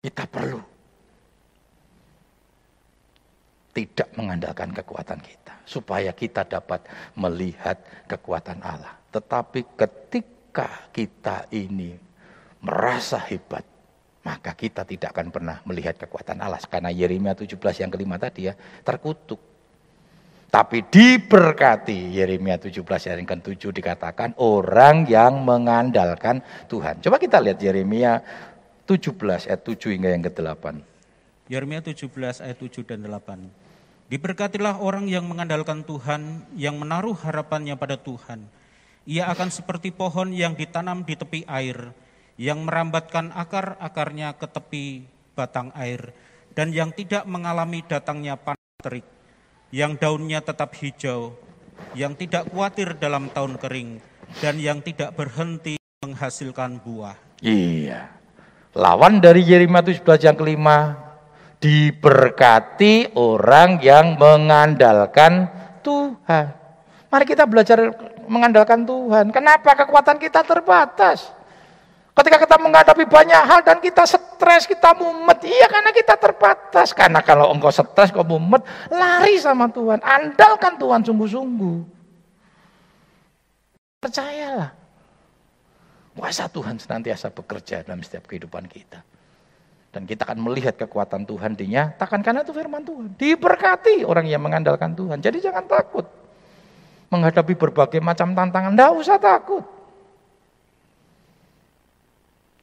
Kita 0.02 0.26
perlu 0.26 0.72
tidak 3.72 4.12
mengandalkan 4.20 4.76
kekuatan 4.76 5.20
kita 5.24 5.64
supaya 5.64 6.12
kita 6.12 6.43
dapat 6.43 6.84
melihat 7.16 7.80
kekuatan 8.08 8.60
Allah. 8.60 8.99
Tetapi 9.12 9.76
ketika 9.80 10.91
kita 10.91 11.47
ini 11.56 11.95
merasa 12.60 13.20
hebat, 13.20 13.64
maka 14.22 14.53
kita 14.53 14.86
tidak 14.86 15.13
akan 15.17 15.34
pernah 15.34 15.57
melihat 15.65 15.97
kekuatan 15.97 16.38
Allah. 16.41 16.61
Karena 16.61 16.93
Yeremia 16.93 17.34
17 17.34 17.57
yang 17.82 17.89
kelima 17.89 18.22
tadi 18.22 18.49
ya, 18.49 18.53
terkutuk. 18.86 19.41
Tapi 20.51 20.84
diberkati 20.84 22.11
Yeremia 22.11 22.59
17 22.59 22.84
yang 22.84 23.24
ke-7 23.24 23.72
dikatakan 23.72 24.36
orang 24.36 25.07
yang 25.07 25.47
mengandalkan 25.47 26.43
Tuhan. 26.67 26.99
Coba 26.99 27.15
kita 27.24 27.39
lihat 27.39 27.63
Yeremia 27.63 28.19
17 28.84 29.47
ayat 29.47 29.61
7 29.63 29.95
hingga 29.95 30.11
yang 30.11 30.24
ke-8. 30.28 30.65
Yeremia 31.47 31.80
17 31.80 32.43
ayat 32.43 32.57
7 32.59 32.84
dan 32.84 32.99
8. 33.07 33.47
Diberkatilah 34.11 34.84
orang 34.84 35.07
yang 35.07 35.24
mengandalkan 35.24 35.88
Tuhan, 35.88 36.43
yang 36.59 36.76
menaruh 36.76 37.15
harapannya 37.15 37.80
pada 37.80 37.95
Tuhan. 37.95 38.43
Ia 39.07 39.32
akan 39.32 39.47
seperti 39.47 39.95
pohon 39.95 40.36
yang 40.36 40.51
ditanam 40.51 41.07
di 41.07 41.15
tepi 41.15 41.47
air, 41.47 41.95
yang 42.42 42.66
merambatkan 42.66 43.30
akar-akarnya 43.38 44.34
ke 44.34 44.50
tepi 44.50 45.06
batang 45.38 45.70
air 45.78 46.10
dan 46.58 46.74
yang 46.74 46.89
tidak 46.89 47.30
mengalami 47.30 47.86
datangnya 47.86 48.34
panas 48.34 48.82
terik, 48.82 49.06
yang 49.70 49.94
daunnya 49.94 50.42
tetap 50.42 50.74
hijau, 50.74 51.38
yang 51.94 52.18
tidak 52.18 52.50
khawatir 52.50 52.98
dalam 52.98 53.30
tahun 53.30 53.62
kering, 53.62 54.02
dan 54.42 54.58
yang 54.58 54.82
tidak 54.82 55.14
berhenti 55.14 55.78
menghasilkan 56.02 56.82
buah. 56.82 57.14
Iya. 57.46 58.10
Lawan 58.74 59.22
dari 59.22 59.46
Yeremia 59.46 59.86
17 59.86 60.02
yang 60.26 60.34
kelima, 60.34 60.98
diberkati 61.62 63.14
orang 63.22 63.78
yang 63.86 64.18
mengandalkan 64.18 65.46
Tuhan. 65.86 66.58
Mari 67.12 67.26
kita 67.30 67.46
belajar 67.46 67.92
mengandalkan 68.26 68.82
Tuhan. 68.82 69.30
Kenapa 69.30 69.78
kekuatan 69.78 70.18
kita 70.18 70.42
terbatas? 70.42 71.41
Ketika 72.22 72.38
kita 72.38 72.61
menghadapi 72.61 73.09
banyak 73.09 73.41
hal 73.49 73.65
dan 73.65 73.82
kita 73.82 74.05
stres, 74.05 74.69
kita 74.69 74.93
mumet. 74.93 75.41
Iya 75.41 75.65
karena 75.65 75.89
kita 75.89 76.13
terbatas. 76.22 76.93
Karena 76.93 77.17
kalau 77.26 77.49
engkau 77.49 77.74
stres, 77.74 78.13
kau 78.13 78.22
mumet, 78.22 78.61
lari 78.93 79.41
sama 79.41 79.65
Tuhan. 79.74 79.97
Andalkan 80.05 80.78
Tuhan 80.78 81.01
sungguh-sungguh. 81.01 81.82
Percayalah. 84.05 84.69
Kuasa 86.13 86.45
Tuhan 86.45 86.78
senantiasa 86.78 87.34
bekerja 87.34 87.82
dalam 87.82 88.05
setiap 88.05 88.30
kehidupan 88.30 88.69
kita. 88.69 89.01
Dan 89.89 90.05
kita 90.05 90.22
akan 90.22 90.45
melihat 90.45 90.78
kekuatan 90.78 91.26
Tuhan 91.26 91.57
dinyatakan 91.57 92.22
karena 92.22 92.45
itu 92.45 92.53
firman 92.53 92.86
Tuhan. 92.86 93.17
Diberkati 93.17 94.05
orang 94.05 94.30
yang 94.30 94.45
mengandalkan 94.45 94.93
Tuhan. 94.93 95.17
Jadi 95.26 95.41
jangan 95.41 95.65
takut. 95.65 96.05
Menghadapi 97.09 97.57
berbagai 97.57 97.97
macam 97.97 98.38
tantangan, 98.38 98.78
tidak 98.78 98.93
usah 98.93 99.17
takut. 99.17 99.80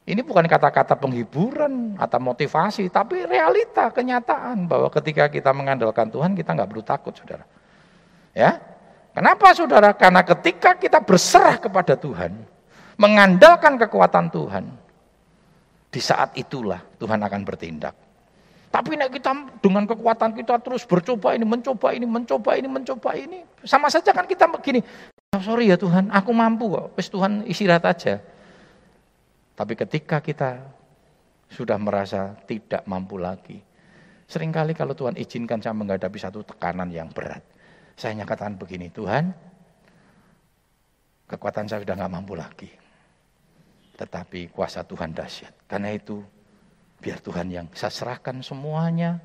Ini 0.09 0.25
bukan 0.25 0.49
kata-kata 0.49 0.97
penghiburan 0.97 1.93
atau 1.93 2.17
motivasi, 2.17 2.89
tapi 2.89 3.29
realita, 3.29 3.93
kenyataan 3.93 4.65
bahwa 4.65 4.89
ketika 4.89 5.29
kita 5.29 5.53
mengandalkan 5.53 6.09
Tuhan 6.09 6.33
kita 6.33 6.57
nggak 6.57 6.65
perlu 6.65 6.81
takut, 6.81 7.13
saudara. 7.13 7.45
Ya, 8.33 8.57
kenapa, 9.13 9.53
saudara? 9.53 9.93
Karena 9.93 10.25
ketika 10.25 10.73
kita 10.73 10.97
berserah 10.97 11.61
kepada 11.61 11.93
Tuhan, 11.93 12.41
mengandalkan 12.97 13.77
kekuatan 13.77 14.33
Tuhan, 14.33 14.65
di 15.93 16.01
saat 16.01 16.33
itulah 16.33 16.81
Tuhan 16.97 17.21
akan 17.21 17.41
bertindak. 17.45 17.93
Tapi 18.73 18.97
nek 18.97 19.13
kita 19.13 19.61
dengan 19.61 19.85
kekuatan 19.85 20.33
kita 20.33 20.57
terus 20.57 20.89
bercoba 20.89 21.37
ini, 21.37 21.45
mencoba 21.45 21.93
ini, 21.93 22.09
mencoba 22.09 22.57
ini, 22.57 22.65
mencoba 22.65 23.13
ini, 23.13 23.45
sama 23.61 23.93
saja 23.93 24.09
kan 24.09 24.25
kita 24.25 24.49
begini. 24.49 24.81
Oh, 25.37 25.41
sorry 25.45 25.69
ya 25.69 25.77
Tuhan, 25.77 26.09
aku 26.09 26.33
mampu 26.33 26.73
kok. 26.73 26.97
Tuhan 26.97 27.45
istirahat 27.45 27.85
aja. 27.85 28.17
Tapi 29.59 29.75
ketika 29.75 30.23
kita 30.23 30.71
sudah 31.51 31.75
merasa 31.75 32.31
tidak 32.47 32.87
mampu 32.87 33.19
lagi, 33.19 33.59
sering 34.23 34.55
kali 34.55 34.71
kalau 34.71 34.95
Tuhan 34.95 35.19
izinkan 35.19 35.59
saya 35.59 35.75
menghadapi 35.75 36.15
satu 36.15 36.47
tekanan 36.47 36.87
yang 36.87 37.11
berat, 37.11 37.43
saya 37.99 38.15
nyatakan 38.15 38.55
begini, 38.55 38.87
Tuhan, 38.87 39.35
kekuatan 41.27 41.67
saya 41.67 41.83
sudah 41.83 41.95
nggak 41.99 42.13
mampu 42.15 42.39
lagi. 42.39 42.71
Tetapi 43.99 44.47
kuasa 44.47 44.87
Tuhan 44.87 45.11
dahsyat. 45.11 45.67
Karena 45.67 45.91
itu 45.91 46.23
biar 47.03 47.19
Tuhan 47.19 47.51
yang 47.51 47.67
saya 47.75 47.91
serahkan 47.91 48.39
semuanya 48.39 49.19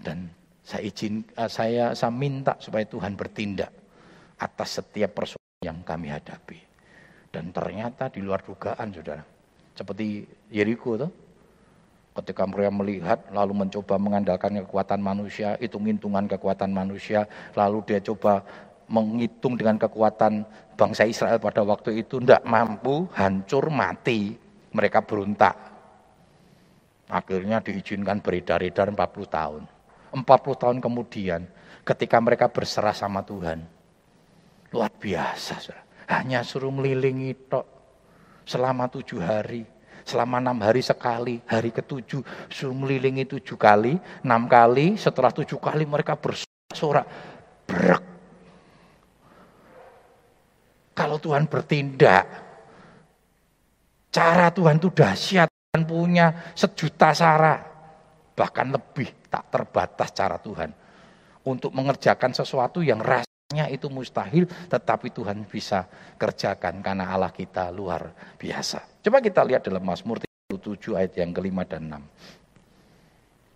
dan 0.00 0.32
saya 0.64 0.88
izin 0.88 1.20
uh, 1.36 1.52
saya 1.52 1.92
saya 1.92 2.12
minta 2.16 2.56
supaya 2.64 2.88
Tuhan 2.88 3.12
bertindak 3.12 3.68
atas 4.40 4.80
setiap 4.80 5.20
persoalan 5.20 5.60
yang 5.60 5.84
kami 5.84 6.08
hadapi. 6.08 6.64
Dan 7.28 7.52
ternyata 7.52 8.08
di 8.08 8.24
luar 8.24 8.40
dugaan, 8.40 8.88
Saudara. 8.96 9.35
Seperti 9.76 10.24
Yeriko 10.48 10.96
tuh. 10.96 11.12
Ketika 12.16 12.48
mereka 12.48 12.72
melihat 12.72 13.18
lalu 13.28 13.52
mencoba 13.52 14.00
mengandalkan 14.00 14.64
kekuatan 14.64 15.04
manusia, 15.04 15.60
hitung-hitungan 15.60 16.24
kekuatan 16.32 16.72
manusia, 16.72 17.28
lalu 17.52 17.84
dia 17.84 18.00
coba 18.00 18.40
menghitung 18.88 19.52
dengan 19.60 19.76
kekuatan 19.76 20.48
bangsa 20.80 21.04
Israel 21.04 21.36
pada 21.36 21.60
waktu 21.60 22.00
itu 22.00 22.16
tidak 22.24 22.40
mampu, 22.48 23.04
hancur, 23.12 23.68
mati. 23.68 24.32
Mereka 24.72 25.04
berontak. 25.04 25.56
Akhirnya 27.12 27.60
diizinkan 27.60 28.24
beredar-edar 28.24 28.88
40 28.92 28.96
tahun. 29.28 29.62
40 30.16 30.62
tahun 30.62 30.78
kemudian 30.80 31.44
ketika 31.84 32.16
mereka 32.20 32.48
berserah 32.48 32.96
sama 32.96 33.20
Tuhan. 33.24 33.60
Luar 34.72 34.88
biasa. 34.88 35.84
Hanya 36.08 36.40
suruh 36.40 36.72
melilingi 36.72 37.36
tok 37.46 37.75
selama 38.46 38.86
tujuh 38.86 39.18
hari 39.18 39.66
selama 40.06 40.38
enam 40.38 40.62
hari 40.62 40.86
sekali, 40.86 41.42
hari 41.50 41.74
ketujuh 41.74 42.22
suruh 42.46 42.78
melilingi 42.78 43.26
tujuh 43.26 43.58
kali, 43.58 43.98
enam 44.22 44.46
kali, 44.46 44.94
setelah 44.94 45.34
tujuh 45.34 45.58
kali 45.58 45.82
mereka 45.82 46.14
bersorak, 46.14 47.04
berak. 47.66 48.06
Kalau 50.94 51.18
Tuhan 51.18 51.50
bertindak, 51.50 52.24
cara 54.14 54.48
Tuhan 54.54 54.78
itu 54.78 54.88
dahsyat, 54.94 55.50
Tuhan 55.50 55.82
punya 55.84 56.54
sejuta 56.54 57.10
cara, 57.10 57.54
bahkan 58.32 58.70
lebih 58.70 59.26
tak 59.26 59.50
terbatas 59.50 60.14
cara 60.14 60.38
Tuhan 60.38 60.70
untuk 61.44 61.74
mengerjakan 61.74 62.30
sesuatu 62.30 62.80
yang 62.80 63.02
rasanya 63.46 63.70
itu 63.70 63.86
mustahil, 63.86 64.50
tetapi 64.66 65.14
Tuhan 65.14 65.46
bisa 65.46 65.86
kerjakan 66.18 66.82
karena 66.82 67.06
Allah 67.06 67.30
kita 67.30 67.70
luar 67.70 68.10
biasa. 68.42 68.82
Coba 69.06 69.22
kita 69.22 69.46
lihat 69.46 69.62
dalam 69.62 69.86
Mazmur 69.86 70.18
37 70.50 70.98
ayat 70.98 71.14
yang 71.14 71.30
kelima 71.30 71.62
dan 71.62 71.86
enam. 71.86 72.02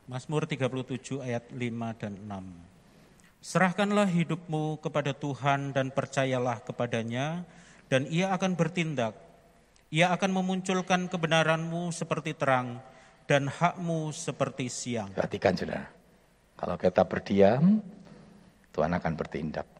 Mazmur 0.06 0.46
37 0.46 1.18
ayat 1.26 1.50
5 1.50 1.58
dan 1.98 2.14
6. 2.22 3.42
Serahkanlah 3.42 4.06
hidupmu 4.06 4.78
kepada 4.78 5.10
Tuhan 5.10 5.74
dan 5.74 5.90
percayalah 5.90 6.62
kepadanya 6.62 7.42
dan 7.90 8.06
ia 8.06 8.30
akan 8.30 8.54
bertindak. 8.54 9.18
Ia 9.90 10.14
akan 10.14 10.30
memunculkan 10.38 11.10
kebenaranmu 11.10 11.90
seperti 11.90 12.38
terang 12.38 12.78
dan 13.26 13.50
hakmu 13.50 14.14
seperti 14.14 14.70
siang. 14.70 15.10
Perhatikan 15.18 15.58
saudara, 15.58 15.90
kalau 16.54 16.78
kita 16.78 17.02
berdiam, 17.02 17.82
Tuhan 18.70 18.94
akan 18.94 19.12
bertindak. 19.18 19.79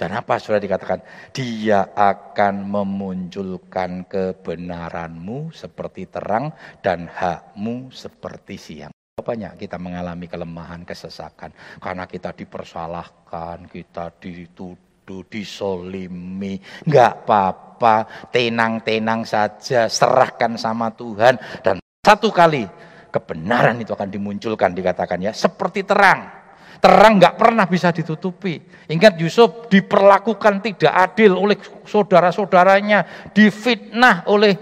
Dan 0.00 0.16
apa 0.16 0.40
sudah 0.40 0.56
dikatakan? 0.56 1.04
Dia 1.28 1.92
akan 1.92 2.64
memunculkan 2.64 4.08
kebenaranmu 4.08 5.52
seperti 5.52 6.08
terang 6.08 6.56
dan 6.80 7.04
hakmu 7.04 7.92
seperti 7.92 8.56
siang. 8.56 8.92
Banyak 9.20 9.60
kita 9.60 9.76
mengalami 9.76 10.24
kelemahan, 10.24 10.88
kesesakan. 10.88 11.52
Karena 11.76 12.08
kita 12.08 12.32
dipersalahkan, 12.32 13.68
kita 13.68 14.16
dituduh, 14.16 15.28
disolimi. 15.28 16.56
Enggak 16.88 17.28
apa-apa, 17.28 18.08
tenang-tenang 18.32 19.28
saja, 19.28 19.84
serahkan 19.84 20.56
sama 20.56 20.88
Tuhan. 20.96 21.36
Dan 21.60 21.76
satu 22.00 22.32
kali 22.32 22.64
kebenaran 23.12 23.76
itu 23.76 23.92
akan 23.92 24.08
dimunculkan 24.08 24.72
dikatakan 24.72 25.20
ya, 25.20 25.36
seperti 25.36 25.84
terang 25.84 26.39
Terang 26.80 27.20
nggak 27.20 27.36
pernah 27.36 27.68
bisa 27.68 27.92
ditutupi. 27.92 28.56
Ingat 28.88 29.20
Yusuf 29.20 29.68
diperlakukan 29.68 30.64
tidak 30.64 30.92
adil 30.96 31.36
oleh 31.36 31.60
saudara-saudaranya, 31.84 33.30
difitnah 33.36 34.24
oleh 34.32 34.56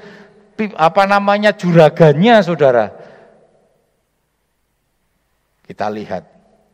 apa 0.74 1.06
namanya 1.06 1.54
juraganya 1.54 2.42
saudara. 2.42 2.90
Kita 5.62 5.86
lihat, 5.86 6.26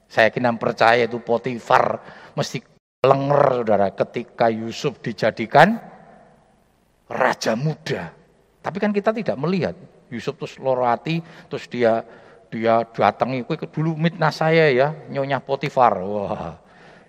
saya 0.08 0.32
yakin 0.32 0.56
percaya 0.56 1.04
itu 1.04 1.20
Potifar 1.20 2.00
mesti 2.32 2.64
lenger 3.04 3.60
saudara 3.60 3.92
ketika 3.92 4.48
Yusuf 4.48 4.96
dijadikan 5.04 5.76
raja 7.12 7.52
muda. 7.52 8.16
Tapi 8.64 8.76
kan 8.80 8.96
kita 8.96 9.12
tidak 9.12 9.36
melihat 9.36 9.76
Yusuf 10.08 10.40
terus 10.40 10.56
lorati, 10.56 11.20
terus 11.52 11.68
dia 11.68 12.00
dia 12.54 12.86
datang 12.86 13.34
itu 13.34 13.50
dulu 13.66 13.98
mitnah 13.98 14.30
saya 14.30 14.70
ya, 14.70 14.94
nyonya 15.10 15.42
Potifar. 15.42 15.98
Wah, 16.06 16.54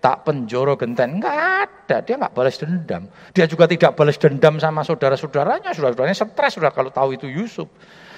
tak 0.02 0.26
penjoro 0.26 0.74
genten. 0.74 1.22
Enggak 1.22 1.70
ada, 1.70 2.02
dia 2.02 2.18
enggak 2.18 2.34
balas 2.34 2.58
dendam. 2.58 3.06
Dia 3.30 3.46
juga 3.46 3.70
tidak 3.70 3.94
balas 3.94 4.18
dendam 4.18 4.58
sama 4.58 4.82
saudara-saudaranya. 4.82 5.70
Saudara-saudaranya 5.78 6.18
stres 6.18 6.58
sudah 6.58 6.74
kalau 6.74 6.90
tahu 6.90 7.14
itu 7.14 7.30
Yusuf. 7.30 7.70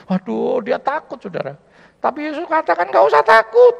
Waduh, 0.07 0.63
dia 0.63 0.79
takut 0.79 1.19
saudara. 1.19 1.59
Tapi 1.99 2.31
Yusuf 2.31 2.47
katakan 2.47 2.87
enggak 2.87 3.03
usah 3.03 3.19
takut. 3.27 3.75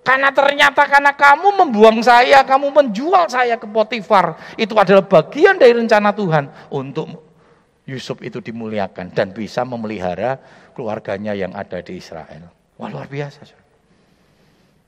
Karena 0.00 0.32
ternyata 0.32 0.88
karena 0.88 1.12
kamu 1.12 1.60
membuang 1.60 2.00
saya, 2.00 2.40
kamu 2.40 2.72
menjual 2.72 3.28
saya 3.28 3.60
ke 3.60 3.68
Potifar. 3.68 4.56
Itu 4.56 4.72
adalah 4.80 5.04
bagian 5.04 5.60
dari 5.60 5.76
rencana 5.76 6.16
Tuhan 6.16 6.72
untuk 6.72 7.28
Yusuf 7.84 8.24
itu 8.24 8.40
dimuliakan 8.40 9.12
dan 9.12 9.36
bisa 9.36 9.68
memelihara 9.68 10.40
keluarganya 10.72 11.36
yang 11.36 11.52
ada 11.52 11.84
di 11.84 12.00
Israel. 12.00 12.59
Wah 12.80 12.88
luar 12.88 13.06
biasa. 13.12 13.44
Saudara. 13.44 13.68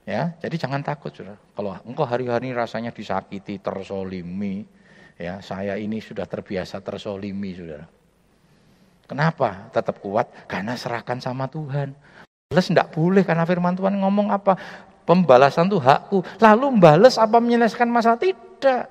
Ya, 0.02 0.34
jadi 0.42 0.56
jangan 0.58 0.82
takut 0.82 1.14
saudara. 1.14 1.38
Kalau 1.54 1.76
engkau 1.86 2.02
hari-hari 2.08 2.50
rasanya 2.50 2.90
disakiti, 2.90 3.60
tersolimi, 3.62 4.66
ya 5.14 5.38
saya 5.44 5.78
ini 5.78 6.02
sudah 6.02 6.26
terbiasa 6.26 6.82
tersolimi 6.82 7.54
saudara. 7.54 7.86
Kenapa 9.06 9.68
tetap 9.70 10.00
kuat? 10.00 10.26
Karena 10.48 10.72
serahkan 10.72 11.20
sama 11.20 11.46
Tuhan. 11.46 11.92
Balas 12.48 12.66
tidak 12.66 12.96
boleh 12.96 13.22
karena 13.22 13.44
firman 13.44 13.76
Tuhan 13.76 14.00
ngomong 14.00 14.32
apa? 14.32 14.56
Pembalasan 15.04 15.68
itu 15.68 15.76
hakku. 15.76 16.24
Lalu 16.40 16.66
balas 16.80 17.20
apa 17.20 17.36
menyelesaikan 17.38 17.92
masalah? 17.92 18.16
Tidak. 18.16 18.84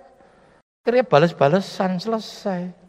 Akhirnya 0.85 1.05
balas-balesan 1.09 1.97
selesai. 1.97 2.80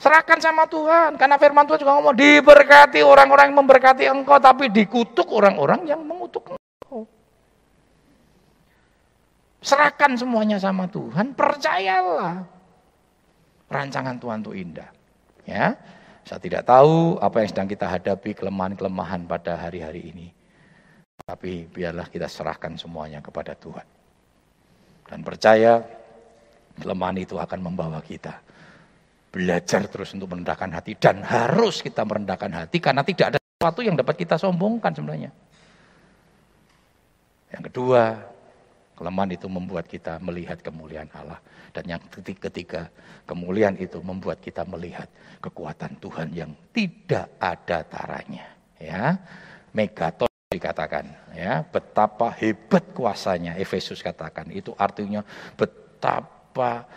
Serahkan 0.00 0.40
sama 0.40 0.64
Tuhan. 0.64 1.20
Karena 1.20 1.36
firman 1.36 1.68
Tuhan 1.68 1.84
juga 1.84 1.92
ngomong, 2.00 2.16
diberkati 2.16 3.04
orang-orang 3.04 3.52
yang 3.52 3.58
memberkati 3.60 4.04
engkau, 4.08 4.40
tapi 4.40 4.72
dikutuk 4.72 5.28
orang-orang 5.28 5.84
yang 5.84 6.00
mengutuk 6.00 6.56
engkau. 6.56 7.04
Serahkan 9.60 10.16
semuanya 10.16 10.56
sama 10.56 10.88
Tuhan, 10.88 11.36
percayalah. 11.36 12.48
Rancangan 13.68 14.16
Tuhan 14.16 14.40
itu 14.40 14.52
indah. 14.56 14.90
Ya, 15.44 15.76
Saya 16.24 16.40
tidak 16.40 16.64
tahu 16.64 17.20
apa 17.20 17.44
yang 17.44 17.48
sedang 17.52 17.68
kita 17.68 17.84
hadapi, 17.84 18.32
kelemahan-kelemahan 18.32 19.28
pada 19.28 19.60
hari-hari 19.60 20.16
ini. 20.16 20.32
Tapi 21.20 21.68
biarlah 21.68 22.08
kita 22.08 22.24
serahkan 22.24 22.72
semuanya 22.80 23.20
kepada 23.20 23.52
Tuhan. 23.52 23.84
Dan 25.12 25.20
percaya 25.20 25.84
kelemahan 26.80 27.20
itu 27.20 27.36
akan 27.36 27.60
membawa 27.60 28.00
kita 28.00 28.40
Belajar 29.30 29.86
terus 29.86 30.10
untuk 30.12 30.34
merendahkan 30.34 30.70
hati. 30.74 30.98
Dan 30.98 31.22
harus 31.22 31.80
kita 31.80 32.02
merendahkan 32.02 32.50
hati 32.50 32.82
karena 32.82 33.06
tidak 33.06 33.34
ada 33.34 33.38
sesuatu 33.38 33.80
yang 33.86 33.94
dapat 33.94 34.18
kita 34.18 34.34
sombongkan 34.36 34.90
sebenarnya. 34.90 35.30
Yang 37.50 37.62
kedua, 37.70 38.30
kelemahan 38.98 39.32
itu 39.34 39.46
membuat 39.46 39.86
kita 39.86 40.18
melihat 40.18 40.58
kemuliaan 40.60 41.10
Allah. 41.14 41.38
Dan 41.70 41.96
yang 41.96 42.02
ketiga, 42.10 42.90
kemuliaan 43.24 43.78
itu 43.78 44.02
membuat 44.02 44.42
kita 44.42 44.66
melihat 44.66 45.06
kekuatan 45.38 45.98
Tuhan 46.02 46.28
yang 46.34 46.50
tidak 46.74 47.30
ada 47.38 47.86
taranya. 47.86 48.46
Ya, 48.80 49.20
megaton 49.70 50.30
dikatakan, 50.50 51.06
ya, 51.30 51.62
betapa 51.62 52.34
hebat 52.34 52.82
kuasanya. 52.90 53.54
Efesus 53.54 54.02
katakan 54.02 54.50
itu 54.50 54.74
artinya 54.74 55.22
betapa 55.54 56.88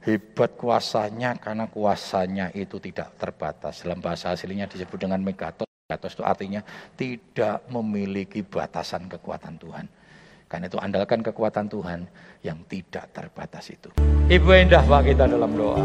hebat 0.00 0.56
kuasanya 0.56 1.36
karena 1.36 1.68
kuasanya 1.68 2.48
itu 2.56 2.80
tidak 2.80 3.16
terbatas. 3.20 3.84
Dalam 3.84 4.00
bahasa 4.00 4.32
aslinya 4.32 4.64
disebut 4.68 4.96
dengan 4.96 5.20
megatos. 5.20 5.68
Megatos 5.88 6.14
itu 6.16 6.24
artinya 6.24 6.60
tidak 6.96 7.66
memiliki 7.68 8.40
batasan 8.46 9.10
kekuatan 9.10 9.58
Tuhan. 9.60 9.86
Karena 10.50 10.66
itu 10.66 10.78
andalkan 10.82 11.22
kekuatan 11.22 11.70
Tuhan 11.70 12.00
yang 12.42 12.58
tidak 12.66 13.06
terbatas 13.14 13.70
itu. 13.70 13.90
Ibu 14.26 14.50
indah 14.50 14.82
Pak 14.82 15.00
kita 15.06 15.30
dalam 15.30 15.54
doa. 15.54 15.82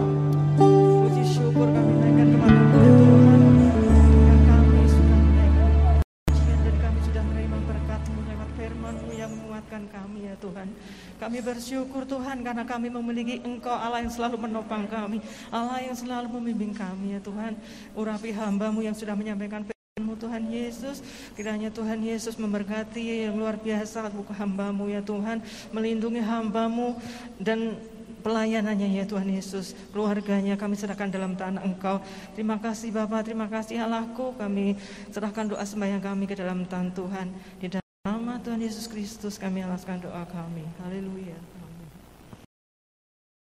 Puji 0.57 1.24
syukur 1.26 1.70
kami 1.70 1.93
naikkan 2.01 2.34
Kami 11.16 11.39
bersyukur 11.39 12.03
Tuhan 12.03 12.43
karena 12.43 12.68
kami 12.68 12.91
memiliki 12.91 13.39
Engkau 13.43 13.72
Allah 13.72 14.03
yang 14.03 14.11
selalu 14.11 14.36
menopang 14.36 14.84
kami. 14.88 15.24
Allah 15.47 15.80
yang 15.80 15.95
selalu 15.95 16.28
membimbing 16.28 16.76
kami 16.76 17.16
ya 17.16 17.20
Tuhan. 17.24 17.55
Urapi 17.95 18.36
hambamu 18.36 18.84
yang 18.84 18.95
sudah 18.95 19.16
menyampaikan 19.16 19.63
Tuhan 19.95 20.47
Yesus. 20.51 20.99
Kiranya 21.36 21.72
Tuhan 21.72 22.03
Yesus 22.03 22.36
memberkati 22.39 23.28
yang 23.28 23.36
luar 23.36 23.59
biasa 23.59 24.11
buku 24.11 24.32
hambamu 24.36 24.91
ya 24.91 24.99
Tuhan. 24.99 25.39
Melindungi 25.72 26.20
hambamu 26.20 26.99
dan 27.39 27.80
pelayanannya 28.26 28.89
ya 28.99 29.05
Tuhan 29.05 29.30
Yesus. 29.30 29.78
Keluarganya 29.93 30.57
kami 30.57 30.74
serahkan 30.74 31.13
dalam 31.13 31.38
tanah 31.38 31.61
Engkau. 31.61 32.01
Terima 32.34 32.57
kasih 32.57 32.89
Bapak, 32.89 33.30
terima 33.30 33.45
kasih 33.45 33.86
Allahku. 33.86 34.34
Kami 34.34 34.76
serahkan 35.13 35.53
doa 35.53 35.61
sembahyang 35.61 36.01
kami 36.01 36.26
ke 36.26 36.34
dalam 36.34 36.66
tanah 36.66 36.91
Tuhan. 36.95 37.28
Di 37.61 37.68
dalam 37.70 37.84
Tuhan 38.45 38.61
Yesus 38.61 38.85
Kristus 38.85 39.41
kami 39.41 39.65
alaskan 39.65 40.05
doa 40.05 40.21
kami. 40.29 40.61
Haleluya. 40.85 41.55